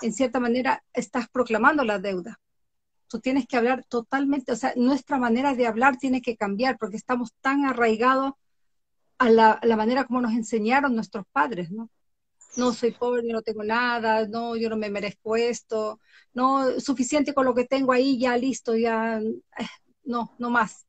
en 0.00 0.12
cierta 0.12 0.38
manera, 0.38 0.84
estás 0.92 1.28
proclamando 1.28 1.84
la 1.84 1.98
deuda. 1.98 2.40
Tienes 3.20 3.46
que 3.46 3.56
hablar 3.56 3.84
totalmente, 3.84 4.52
o 4.52 4.56
sea, 4.56 4.72
nuestra 4.76 5.18
manera 5.18 5.54
de 5.54 5.66
hablar 5.66 5.96
tiene 5.98 6.22
que 6.22 6.36
cambiar, 6.36 6.78
porque 6.78 6.96
estamos 6.96 7.32
tan 7.40 7.64
arraigados 7.64 8.34
a 9.18 9.30
la, 9.30 9.76
manera 9.76 10.04
como 10.04 10.20
nos 10.20 10.32
enseñaron 10.32 10.94
nuestros 10.94 11.24
padres, 11.32 11.70
¿no? 11.70 11.88
no 12.56 12.72
soy 12.72 12.92
pobre, 12.92 13.22
no 13.32 13.42
tengo 13.42 13.64
nada, 13.64 14.26
no, 14.26 14.56
yo 14.56 14.68
no 14.68 14.76
me 14.76 14.90
merezco 14.90 15.36
esto, 15.36 16.00
no, 16.34 16.80
suficiente 16.80 17.32
con 17.32 17.46
lo 17.46 17.54
que 17.54 17.64
tengo 17.64 17.92
ahí, 17.92 18.18
ya 18.18 18.36
listo, 18.36 18.76
ya, 18.76 19.18
eh, 19.20 19.66
no, 20.04 20.34
no 20.38 20.50
más. 20.50 20.86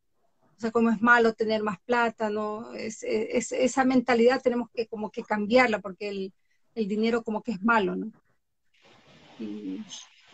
O 0.58 0.60
sea, 0.60 0.72
como 0.72 0.90
es 0.90 1.02
malo 1.02 1.34
tener 1.34 1.64
más 1.64 1.80
plata, 1.82 2.30
¿no? 2.30 2.74
Es, 2.74 3.04
esa 3.04 3.86
mentalidad 3.86 4.42
tenemos 4.42 4.70
que 4.74 4.88
como 4.88 5.10
que 5.10 5.24
cambiarla 5.24 5.80
porque 5.80 6.10
el, 6.10 6.34
dinero 6.76 7.24
como 7.24 7.42
que 7.44 7.52
es 7.52 7.62
malo, 7.62 7.96
¿no? 7.96 8.12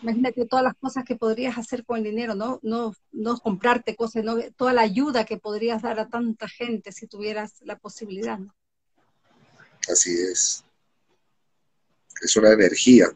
Imagínate 0.02 0.46
todas 0.46 0.64
las 0.64 0.76
cosas 0.76 1.04
que 1.04 1.16
podrías 1.16 1.58
hacer 1.58 1.86
con 1.86 1.98
el 1.98 2.04
dinero, 2.04 2.36
¿no? 2.36 2.60
No, 2.62 2.94
no 3.12 3.38
comprarte 3.38 3.96
cosas, 3.96 4.24
¿no? 4.24 4.38
toda 4.56 4.74
la 4.74 4.82
ayuda 4.82 5.26
que 5.26 5.38
podrías 5.38 5.82
dar 5.82 6.00
a 6.00 6.08
tanta 6.08 6.48
gente 6.48 6.92
si 6.92 7.08
tuvieras 7.08 7.56
la 7.62 7.78
posibilidad, 7.78 8.40
¿no? 8.40 8.54
Así 9.92 10.12
es. 10.12 10.64
Es 12.22 12.36
una 12.36 12.52
energía. 12.52 13.08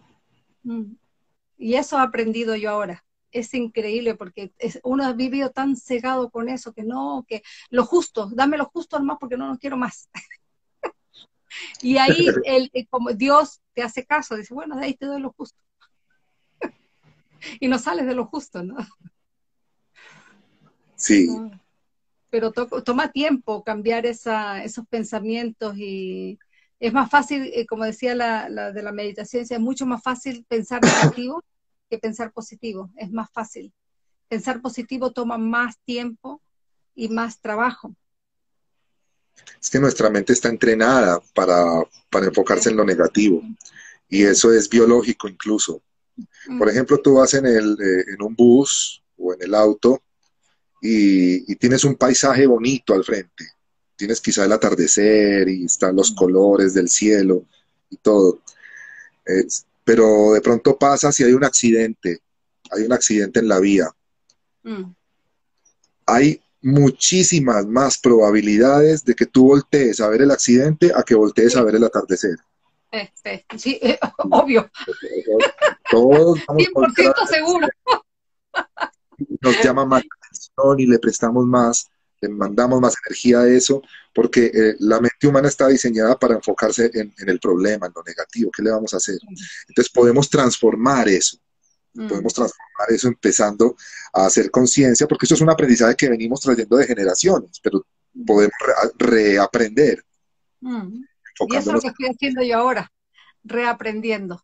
Mm. 0.63 0.95
Y 1.57 1.75
eso 1.75 1.97
he 1.97 2.01
aprendido 2.01 2.55
yo 2.55 2.71
ahora 2.71 3.03
es 3.34 3.53
increíble 3.53 4.15
porque 4.15 4.53
uno 4.84 5.05
ha 5.05 5.13
vivido 5.13 5.51
tan 5.51 5.75
cegado 5.75 6.29
con 6.29 6.47
eso 6.47 6.71
que 6.71 6.84
no, 6.84 7.25
que 7.27 7.43
lo 7.69 7.86
justo, 7.86 8.29
dame 8.31 8.57
lo 8.57 8.65
justo 8.65 8.99
más 9.01 9.17
porque 9.19 9.38
no 9.38 9.47
lo 9.47 9.57
quiero 9.57 9.75
más. 9.75 10.07
y 11.81 11.97
ahí 11.97 12.27
el, 12.45 12.71
como 12.89 13.11
Dios 13.11 13.61
te 13.73 13.81
hace 13.81 14.05
caso, 14.05 14.38
dice, 14.38 14.53
bueno, 14.53 14.77
de 14.77 14.86
ahí 14.86 14.93
te 14.93 15.07
doy 15.07 15.19
lo 15.19 15.34
justo. 15.34 15.59
Y 17.59 17.67
no 17.67 17.79
sales 17.79 18.05
de 18.05 18.15
lo 18.15 18.25
justo, 18.25 18.63
¿no? 18.63 18.75
Sí. 20.95 21.27
Pero 22.29 22.51
toma 22.51 23.11
tiempo 23.11 23.63
cambiar 23.63 24.05
esa, 24.05 24.63
esos 24.63 24.87
pensamientos 24.87 25.77
y 25.77 26.39
es 26.79 26.93
más 26.93 27.09
fácil, 27.09 27.51
eh, 27.53 27.65
como 27.65 27.85
decía 27.85 28.15
la, 28.15 28.49
la, 28.49 28.71
de 28.71 28.81
la 28.81 28.91
meditación, 28.91 29.45
es 29.47 29.59
mucho 29.59 29.85
más 29.85 30.01
fácil 30.01 30.45
pensar 30.47 30.81
negativo 30.81 31.43
pensar 31.97 32.31
positivo, 32.31 32.91
es 32.95 33.11
más 33.11 33.29
fácil. 33.31 33.73
Pensar 34.27 34.61
positivo 34.61 35.11
toma 35.11 35.37
más 35.37 35.77
tiempo 35.85 36.41
y 36.95 37.09
más 37.09 37.39
trabajo. 37.39 37.95
Es 39.61 39.69
que 39.69 39.79
nuestra 39.79 40.09
mente 40.09 40.33
está 40.33 40.49
entrenada 40.49 41.19
para, 41.33 41.83
enfocarse 42.25 42.69
en 42.69 42.77
lo 42.77 42.85
negativo 42.85 43.41
y 44.07 44.23
eso 44.23 44.53
es 44.53 44.69
biológico 44.69 45.27
incluso. 45.27 45.81
Por 46.57 46.70
ejemplo, 46.70 46.99
tú 46.99 47.16
vas 47.16 47.34
en, 47.34 47.45
el, 47.45 47.78
eh, 47.82 48.05
en 48.14 48.22
un 48.22 48.36
bus 48.36 49.03
o 49.18 49.34
en 49.34 49.41
el 49.41 49.55
auto 49.55 50.03
y, 50.82 51.55
tienes 51.55 51.84
un 51.86 51.95
paisaje 51.95 52.45
bonito 52.45 52.93
al 52.93 53.03
frente 53.03 53.45
tienes 53.95 54.22
quizá 54.22 54.45
el 54.45 54.51
atardecer 54.51 55.47
y 55.47 55.66
están 55.66 55.95
los 55.95 56.11
colores 56.11 56.74
del 56.74 56.89
cielo 56.89 57.45
y 57.89 57.97
todo. 57.97 58.41
pero 59.84 60.34
de 60.34 60.41
pronto 60.41 60.78
pasa 60.78 61.11
si 61.11 61.24
hay 61.24 61.34
un 61.34 61.43
accidente, 61.43 62.20
hay 62.72 62.84
un 62.84 62.93
accidente 62.93 63.39
en 63.39 63.47
la 63.47 63.59
vía. 63.59 63.89
Mm. 64.64 64.93
Hay 66.05 66.41
muchísimas 66.61 67.66
más 67.66 67.97
probabilidades 67.97 69.03
de 69.05 69.16
que 69.16 69.26
tú 69.26 69.47
voltees 69.47 69.99
a 69.99 70.09
ver 70.09 70.22
el 70.22 70.32
accidente 70.32 70.91
a 70.95 71.03
que 71.03 71.16
voltees 71.16 71.55
a 71.55 71.64
ver 71.64 71.76
el 71.76 71.84
atardecer. 71.84 72.38
Sí, 73.57 73.79
eh, 73.81 73.97
obvio. 74.31 74.69
Todos 75.89 76.39
100% 76.39 77.27
seguro. 77.27 77.67
Nos 79.41 79.63
llama 79.63 79.85
más 79.85 80.03
atención 80.03 80.79
y 80.79 80.85
le 80.85 80.99
prestamos 80.99 81.45
más, 81.45 81.89
le 82.21 82.29
mandamos 82.29 82.79
más 82.79 82.95
energía 83.05 83.41
a 83.41 83.47
eso, 83.47 83.81
porque 84.13 84.45
eh, 84.53 84.75
la 84.79 84.99
mente 84.99 85.27
humana 85.27 85.47
está 85.47 85.67
diseñada 85.67 86.17
para 86.17 86.35
enfocarse 86.35 86.91
en, 86.93 87.13
el 87.17 87.39
problema, 87.39 87.87
en 87.87 87.93
lo 87.95 88.03
negativo, 88.03 88.51
¿qué 88.55 88.61
le 88.61 88.71
vamos 88.71 88.93
a 88.93 88.97
hacer? 88.97 89.17
Entonces 89.67 89.91
podemos 89.91 90.29
transformar 90.29 91.09
eso, 91.09 91.37
mm. 91.93 92.07
podemos 92.07 92.33
transformar 92.33 92.89
eso 92.89 93.07
empezando 93.07 93.75
a 94.13 94.27
hacer 94.27 94.51
conciencia, 94.51 95.07
porque 95.07 95.25
eso 95.25 95.35
es 95.35 95.41
un 95.41 95.49
aprendizaje 95.49 95.95
que 95.95 96.09
venimos 96.09 96.41
trayendo 96.41 96.77
de 96.77 96.85
generaciones, 96.85 97.59
pero 97.61 97.85
podemos 98.25 98.53
reaprender. 98.97 100.03
Mm. 100.61 101.03
Y 101.39 101.55
eso 101.55 101.69
es 101.69 101.73
lo 101.75 101.81
que 101.81 101.88
estoy 101.88 102.07
haciendo 102.07 102.43
yo 102.43 102.57
ahora, 102.57 102.91
reaprendiendo. 103.43 104.43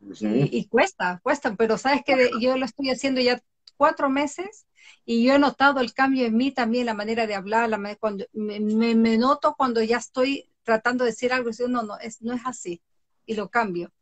y, 0.00 0.66
cuesta, 0.68 1.20
cuesta, 1.22 1.54
pero 1.56 1.78
sabes 1.78 2.02
que 2.04 2.30
yo 2.40 2.56
lo 2.56 2.64
estoy 2.64 2.90
haciendo 2.90 3.20
ya 3.20 3.42
cuatro 3.76 4.10
meses 4.10 4.66
y 5.04 5.24
yo 5.24 5.34
he 5.34 5.38
notado 5.38 5.80
el 5.80 5.92
cambio 5.92 6.26
en 6.26 6.36
mí 6.36 6.50
también, 6.50 6.86
la 6.86 6.94
manera 6.94 7.26
de 7.26 7.34
hablar, 7.34 7.68
la 7.68 7.78
manera, 7.78 7.98
cuando 7.98 8.24
me, 8.32 8.60
me, 8.60 9.18
noto 9.18 9.54
cuando 9.56 9.82
ya 9.82 9.98
estoy 9.98 10.50
tratando 10.62 11.04
de 11.04 11.10
decir 11.10 11.32
algo 11.32 11.50
y 11.50 11.52
digo, 11.52 11.68
no, 11.68 11.82
no, 11.82 11.98
es, 11.98 12.22
no 12.22 12.32
es 12.32 12.42
así, 12.44 12.82
y 13.26 13.34
lo 13.34 13.50
cambio. 13.50 13.92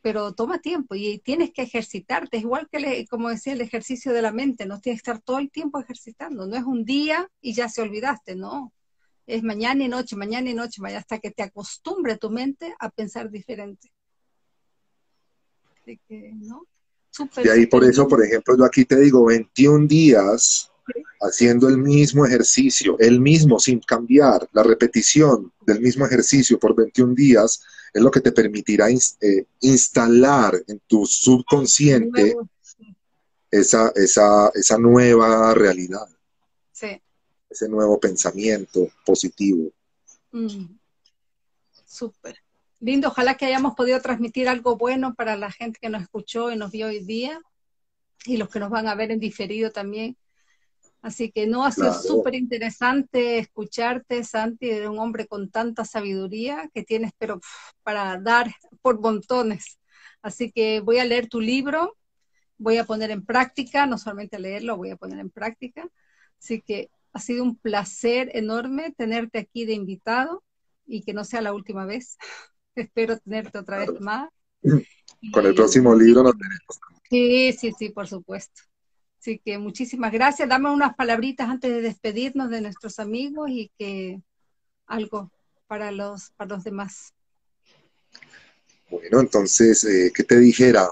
Pero 0.00 0.34
toma 0.34 0.60
tiempo 0.60 0.94
y 0.94 1.18
tienes 1.18 1.52
que 1.52 1.62
ejercitarte, 1.62 2.38
igual 2.38 2.68
que, 2.70 3.06
como 3.08 3.28
decía, 3.28 3.52
el 3.52 3.60
ejercicio 3.60 4.12
de 4.12 4.22
la 4.22 4.32
mente, 4.32 4.66
no 4.66 4.80
tienes 4.80 5.02
que 5.02 5.10
estar 5.10 5.22
todo 5.22 5.38
el 5.38 5.50
tiempo 5.50 5.80
ejercitando, 5.80 6.46
no 6.46 6.56
es 6.56 6.64
un 6.64 6.84
día 6.84 7.28
y 7.40 7.54
ya 7.54 7.68
se 7.68 7.82
olvidaste, 7.82 8.36
no, 8.36 8.72
es 9.26 9.42
mañana 9.42 9.84
y 9.84 9.88
noche, 9.88 10.16
mañana 10.16 10.48
y 10.48 10.54
noche, 10.54 10.80
hasta 10.96 11.18
que 11.18 11.32
te 11.32 11.42
acostumbre 11.42 12.16
tu 12.16 12.30
mente 12.30 12.74
a 12.78 12.90
pensar 12.90 13.30
diferente. 13.30 13.92
Así 15.82 16.00
que, 16.08 16.32
¿no? 16.34 16.66
y 17.42 17.48
ahí 17.48 17.66
por 17.66 17.82
eso, 17.84 18.06
por 18.06 18.22
ejemplo, 18.22 18.56
yo 18.58 18.64
aquí 18.64 18.84
te 18.84 19.00
digo 19.00 19.24
21 19.24 19.86
días 19.86 20.70
haciendo 21.20 21.68
el 21.68 21.78
mismo 21.78 22.26
ejercicio, 22.26 22.96
el 22.98 23.20
mismo 23.20 23.58
sin 23.58 23.80
cambiar, 23.80 24.46
la 24.52 24.62
repetición 24.62 25.50
del 25.66 25.80
mismo 25.80 26.04
ejercicio 26.04 26.58
por 26.58 26.76
21 26.76 27.14
días 27.14 27.62
es 27.94 28.02
lo 28.02 28.10
que 28.10 28.20
te 28.20 28.32
permitirá 28.32 28.90
eh, 28.90 29.46
instalar 29.60 30.62
en 30.68 30.80
tu 30.86 31.06
subconsciente 31.06 32.36
esa, 33.50 33.90
esa, 33.94 34.50
esa 34.54 34.78
nueva 34.78 35.54
realidad. 35.54 36.06
Sí 36.70 37.00
ese 37.56 37.68
nuevo 37.68 37.98
pensamiento 37.98 38.88
positivo. 39.04 39.70
Mm. 40.30 40.76
Súper. 41.86 42.42
Lindo, 42.80 43.08
ojalá 43.08 43.36
que 43.36 43.46
hayamos 43.46 43.74
podido 43.74 44.00
transmitir 44.02 44.48
algo 44.48 44.76
bueno 44.76 45.14
para 45.14 45.36
la 45.36 45.50
gente 45.50 45.78
que 45.80 45.88
nos 45.88 46.02
escuchó 46.02 46.52
y 46.52 46.56
nos 46.56 46.70
vio 46.70 46.88
hoy 46.88 47.02
día 47.02 47.40
y 48.26 48.36
los 48.36 48.50
que 48.50 48.60
nos 48.60 48.68
van 48.68 48.86
a 48.86 48.94
ver 48.94 49.10
en 49.10 49.18
diferido 49.18 49.70
también. 49.72 50.18
Así 51.00 51.30
que 51.30 51.46
no, 51.46 51.64
ha 51.64 51.70
sido 51.70 51.94
súper 51.94 52.34
interesante 52.34 53.38
escucharte, 53.38 54.24
Santi, 54.24 54.68
de 54.68 54.88
un 54.88 54.98
hombre 54.98 55.26
con 55.26 55.50
tanta 55.50 55.84
sabiduría 55.84 56.68
que 56.74 56.82
tienes, 56.82 57.12
pero 57.16 57.40
para 57.82 58.18
dar 58.18 58.52
por 58.82 59.00
montones. 59.00 59.78
Así 60.20 60.50
que 60.50 60.80
voy 60.80 60.98
a 60.98 61.04
leer 61.04 61.28
tu 61.28 61.40
libro, 61.40 61.96
voy 62.58 62.78
a 62.78 62.84
poner 62.84 63.10
en 63.10 63.24
práctica, 63.24 63.86
no 63.86 63.96
solamente 63.96 64.38
leerlo, 64.38 64.76
voy 64.76 64.90
a 64.90 64.96
poner 64.96 65.20
en 65.20 65.30
práctica. 65.30 65.88
Así 66.38 66.60
que 66.60 66.90
ha 67.16 67.20
sido 67.20 67.42
un 67.42 67.56
placer 67.56 68.30
enorme 68.34 68.94
tenerte 68.94 69.38
aquí 69.38 69.64
de 69.64 69.72
invitado 69.72 70.44
y 70.86 71.02
que 71.02 71.14
no 71.14 71.24
sea 71.24 71.40
la 71.40 71.54
última 71.54 71.86
vez. 71.86 72.18
Espero 72.74 73.18
tenerte 73.18 73.58
otra 73.58 73.78
vez 73.78 74.00
más. 74.00 74.28
Con 75.32 75.46
el 75.46 75.54
próximo 75.54 75.94
libro 75.94 76.22
nos 76.22 76.34
tenemos. 76.36 76.80
Sí, 77.08 77.52
sí, 77.58 77.72
sí, 77.78 77.88
por 77.88 78.06
supuesto. 78.06 78.62
Así 79.18 79.40
que 79.42 79.56
muchísimas 79.56 80.12
gracias. 80.12 80.46
Dame 80.46 80.70
unas 80.70 80.94
palabritas 80.94 81.48
antes 81.48 81.70
de 81.70 81.80
despedirnos 81.80 82.50
de 82.50 82.60
nuestros 82.60 82.98
amigos 82.98 83.48
y 83.50 83.72
que 83.78 84.20
algo 84.86 85.32
para 85.66 85.90
los, 85.92 86.32
para 86.36 86.56
los 86.56 86.64
demás. 86.64 87.14
Bueno, 88.90 89.20
entonces, 89.20 89.84
eh, 89.84 90.12
¿qué 90.14 90.22
te 90.22 90.38
dijera? 90.38 90.90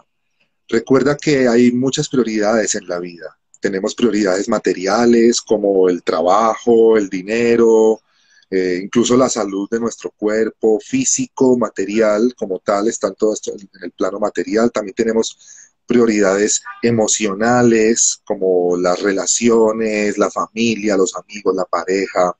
Recuerda 0.68 1.18
que 1.18 1.48
hay 1.48 1.70
muchas 1.70 2.08
prioridades 2.08 2.74
en 2.76 2.88
la 2.88 2.98
vida 2.98 3.38
tenemos 3.64 3.94
prioridades 3.94 4.46
materiales 4.46 5.40
como 5.40 5.88
el 5.88 6.02
trabajo, 6.02 6.98
el 6.98 7.08
dinero, 7.08 8.02
eh, 8.50 8.78
incluso 8.82 9.16
la 9.16 9.30
salud 9.30 9.66
de 9.70 9.80
nuestro 9.80 10.10
cuerpo, 10.10 10.78
físico, 10.80 11.56
material, 11.56 12.34
como 12.36 12.58
tal, 12.58 12.88
están 12.88 13.14
todo 13.14 13.32
esto 13.32 13.52
en 13.52 13.84
el 13.84 13.92
plano 13.92 14.20
material. 14.20 14.70
También 14.70 14.94
tenemos 14.94 15.38
prioridades 15.86 16.62
emocionales, 16.82 18.20
como 18.26 18.76
las 18.76 19.00
relaciones, 19.00 20.18
la 20.18 20.30
familia, 20.30 20.98
los 20.98 21.16
amigos, 21.16 21.54
la 21.56 21.64
pareja. 21.64 22.36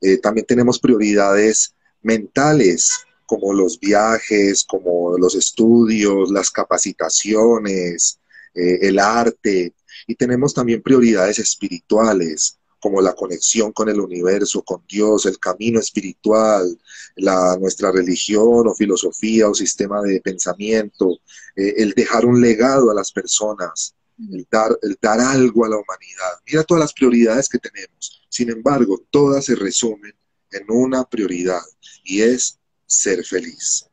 Eh, 0.00 0.16
también 0.16 0.46
tenemos 0.46 0.78
prioridades 0.78 1.74
mentales, 2.00 2.92
como 3.26 3.52
los 3.52 3.78
viajes, 3.78 4.64
como 4.64 5.18
los 5.18 5.34
estudios, 5.34 6.30
las 6.30 6.50
capacitaciones, 6.50 8.18
eh, 8.54 8.88
el 8.88 8.98
arte, 8.98 9.74
y 10.08 10.14
tenemos 10.16 10.54
también 10.54 10.82
prioridades 10.82 11.38
espirituales, 11.38 12.58
como 12.80 13.02
la 13.02 13.14
conexión 13.14 13.72
con 13.72 13.90
el 13.90 14.00
universo, 14.00 14.62
con 14.62 14.82
Dios, 14.88 15.26
el 15.26 15.38
camino 15.38 15.80
espiritual, 15.80 16.80
la, 17.16 17.58
nuestra 17.60 17.92
religión 17.92 18.66
o 18.66 18.74
filosofía 18.74 19.48
o 19.48 19.54
sistema 19.54 20.00
de 20.00 20.20
pensamiento, 20.22 21.18
eh, 21.54 21.74
el 21.76 21.92
dejar 21.92 22.24
un 22.24 22.40
legado 22.40 22.90
a 22.90 22.94
las 22.94 23.12
personas, 23.12 23.94
el 24.32 24.46
dar, 24.50 24.78
el 24.80 24.96
dar 25.00 25.20
algo 25.20 25.66
a 25.66 25.68
la 25.68 25.76
humanidad. 25.76 26.40
Mira 26.46 26.64
todas 26.64 26.80
las 26.80 26.94
prioridades 26.94 27.48
que 27.48 27.58
tenemos. 27.58 28.22
Sin 28.30 28.48
embargo, 28.48 29.04
todas 29.10 29.44
se 29.44 29.56
resumen 29.56 30.14
en 30.52 30.64
una 30.70 31.04
prioridad 31.04 31.62
y 32.02 32.22
es 32.22 32.58
ser 32.86 33.24
feliz. 33.26 33.84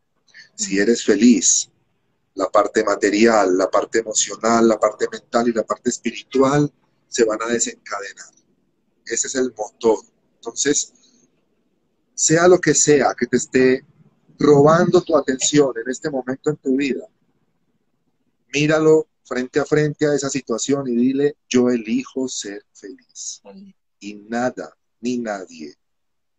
Si 0.56 0.80
eres 0.80 1.04
feliz, 1.04 1.70
la 2.36 2.50
parte 2.50 2.84
material, 2.84 3.58
la 3.58 3.70
parte 3.70 4.00
emocional, 4.00 4.68
la 4.68 4.80
parte 4.80 5.08
mental 5.12 5.48
y 5.48 5.54
la 5.54 5.64
parte 5.64 5.90
espiritual 5.90 6.72
se 7.08 7.24
van 7.24 7.42
a 7.42 7.48
desencadenar. 7.48 8.34
Ese 9.06 9.28
es 9.28 9.36
el 9.36 9.54
motor. 9.58 10.00
Entonces, 10.36 10.94
sea 12.14 12.48
lo 12.48 12.60
que 12.60 12.74
sea 12.74 13.16
que 13.18 13.28
te 13.28 13.38
esté 13.38 13.86
robando 14.38 15.02
tu 15.02 15.16
atención 15.16 15.74
en 15.78 15.90
este 15.90 16.10
momento 16.10 16.50
en 16.50 16.58
tu 16.58 16.76
vida, 16.76 17.08
míralo 18.54 19.08
frente 19.24 19.60
a 19.60 19.66
frente 19.66 20.06
a 20.06 20.14
esa 20.14 20.30
situación 20.30 20.88
y 20.88 20.96
dile, 20.96 21.38
yo 21.48 21.70
elijo 21.70 22.28
ser 22.28 22.66
feliz. 22.74 23.42
Y 24.00 24.16
nada 24.16 24.78
ni 25.00 25.18
nadie 25.18 25.76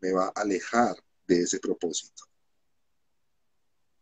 me 0.00 0.12
va 0.12 0.26
a 0.26 0.40
alejar 0.42 0.96
de 1.26 1.42
ese 1.42 1.58
propósito. 1.58 2.24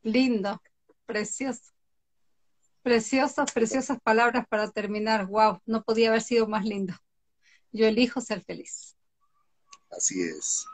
Lindo, 0.03 0.61
precioso. 1.07 1.74
Preciosas, 2.85 3.51
preciosas 3.51 3.99
palabras 4.03 4.47
para 4.47 4.71
terminar. 4.71 5.27
Wow, 5.27 5.59
no 5.65 5.83
podía 5.83 6.11
haber 6.11 6.21
sido 6.21 6.47
más 6.47 6.67
lindo. 6.67 6.93
Yo 7.73 7.87
elijo 7.87 8.21
ser 8.21 8.45
feliz. 8.45 8.95
Así 9.91 10.21
es. 10.21 10.67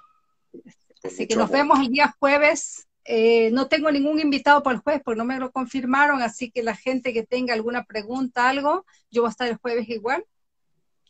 Así 1.05 1.29
que 1.29 1.37
nos 1.37 1.49
vemos 1.49 1.79
el 1.79 1.87
día 1.89 2.13
jueves. 2.19 2.89
Eh, 3.05 3.53
no 3.53 3.69
tengo 3.69 3.93
ningún 3.93 4.19
invitado 4.19 4.61
para 4.65 4.75
el 4.75 4.83
jueves 4.83 5.03
porque 5.05 5.19
no 5.19 5.25
me 5.25 5.39
lo 5.39 5.53
confirmaron, 5.53 6.21
así 6.21 6.51
que 6.51 6.65
la 6.65 6.75
gente 6.75 7.13
que 7.13 7.25
tenga 7.25 7.55
alguna 7.55 7.85
pregunta, 7.85 8.49
algo, 8.49 8.85
yo 9.09 9.23
voy 9.23 9.29
a 9.29 9.31
estar 9.31 9.47
el 9.47 9.57
jueves 9.57 9.89
igual. 9.89 10.25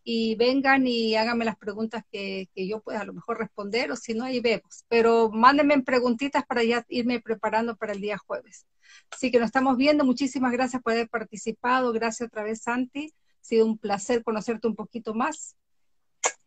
Y 0.02 0.34
vengan 0.36 0.86
y 0.86 1.14
háganme 1.16 1.44
las 1.44 1.56
preguntas 1.56 2.04
que, 2.10 2.48
que 2.54 2.66
yo 2.66 2.80
pueda 2.80 3.00
a 3.00 3.04
lo 3.04 3.12
mejor 3.12 3.38
responder, 3.38 3.90
o 3.92 3.96
si 3.96 4.14
no, 4.14 4.24
ahí 4.24 4.40
vemos. 4.40 4.84
Pero 4.88 5.30
mándenme 5.30 5.82
preguntitas 5.82 6.44
para 6.46 6.62
ya 6.64 6.84
irme 6.88 7.20
preparando 7.20 7.76
para 7.76 7.92
el 7.92 8.00
día 8.00 8.18
jueves. 8.18 8.66
Así 9.10 9.30
que 9.30 9.38
nos 9.38 9.46
estamos 9.46 9.76
viendo. 9.76 10.04
Muchísimas 10.04 10.52
gracias 10.52 10.82
por 10.82 10.92
haber 10.92 11.08
participado. 11.08 11.92
Gracias 11.92 12.28
otra 12.28 12.42
vez, 12.42 12.62
Santi. 12.62 13.12
Ha 13.12 13.44
sido 13.44 13.66
un 13.66 13.78
placer 13.78 14.22
conocerte 14.22 14.66
un 14.66 14.76
poquito 14.76 15.14
más. 15.14 15.56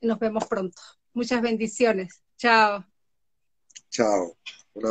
nos 0.01 0.19
vemos 0.19 0.45
pronto. 0.45 0.81
Muchas 1.13 1.41
bendiciones. 1.41 2.21
Chao. 2.37 2.85
Chao. 3.89 4.35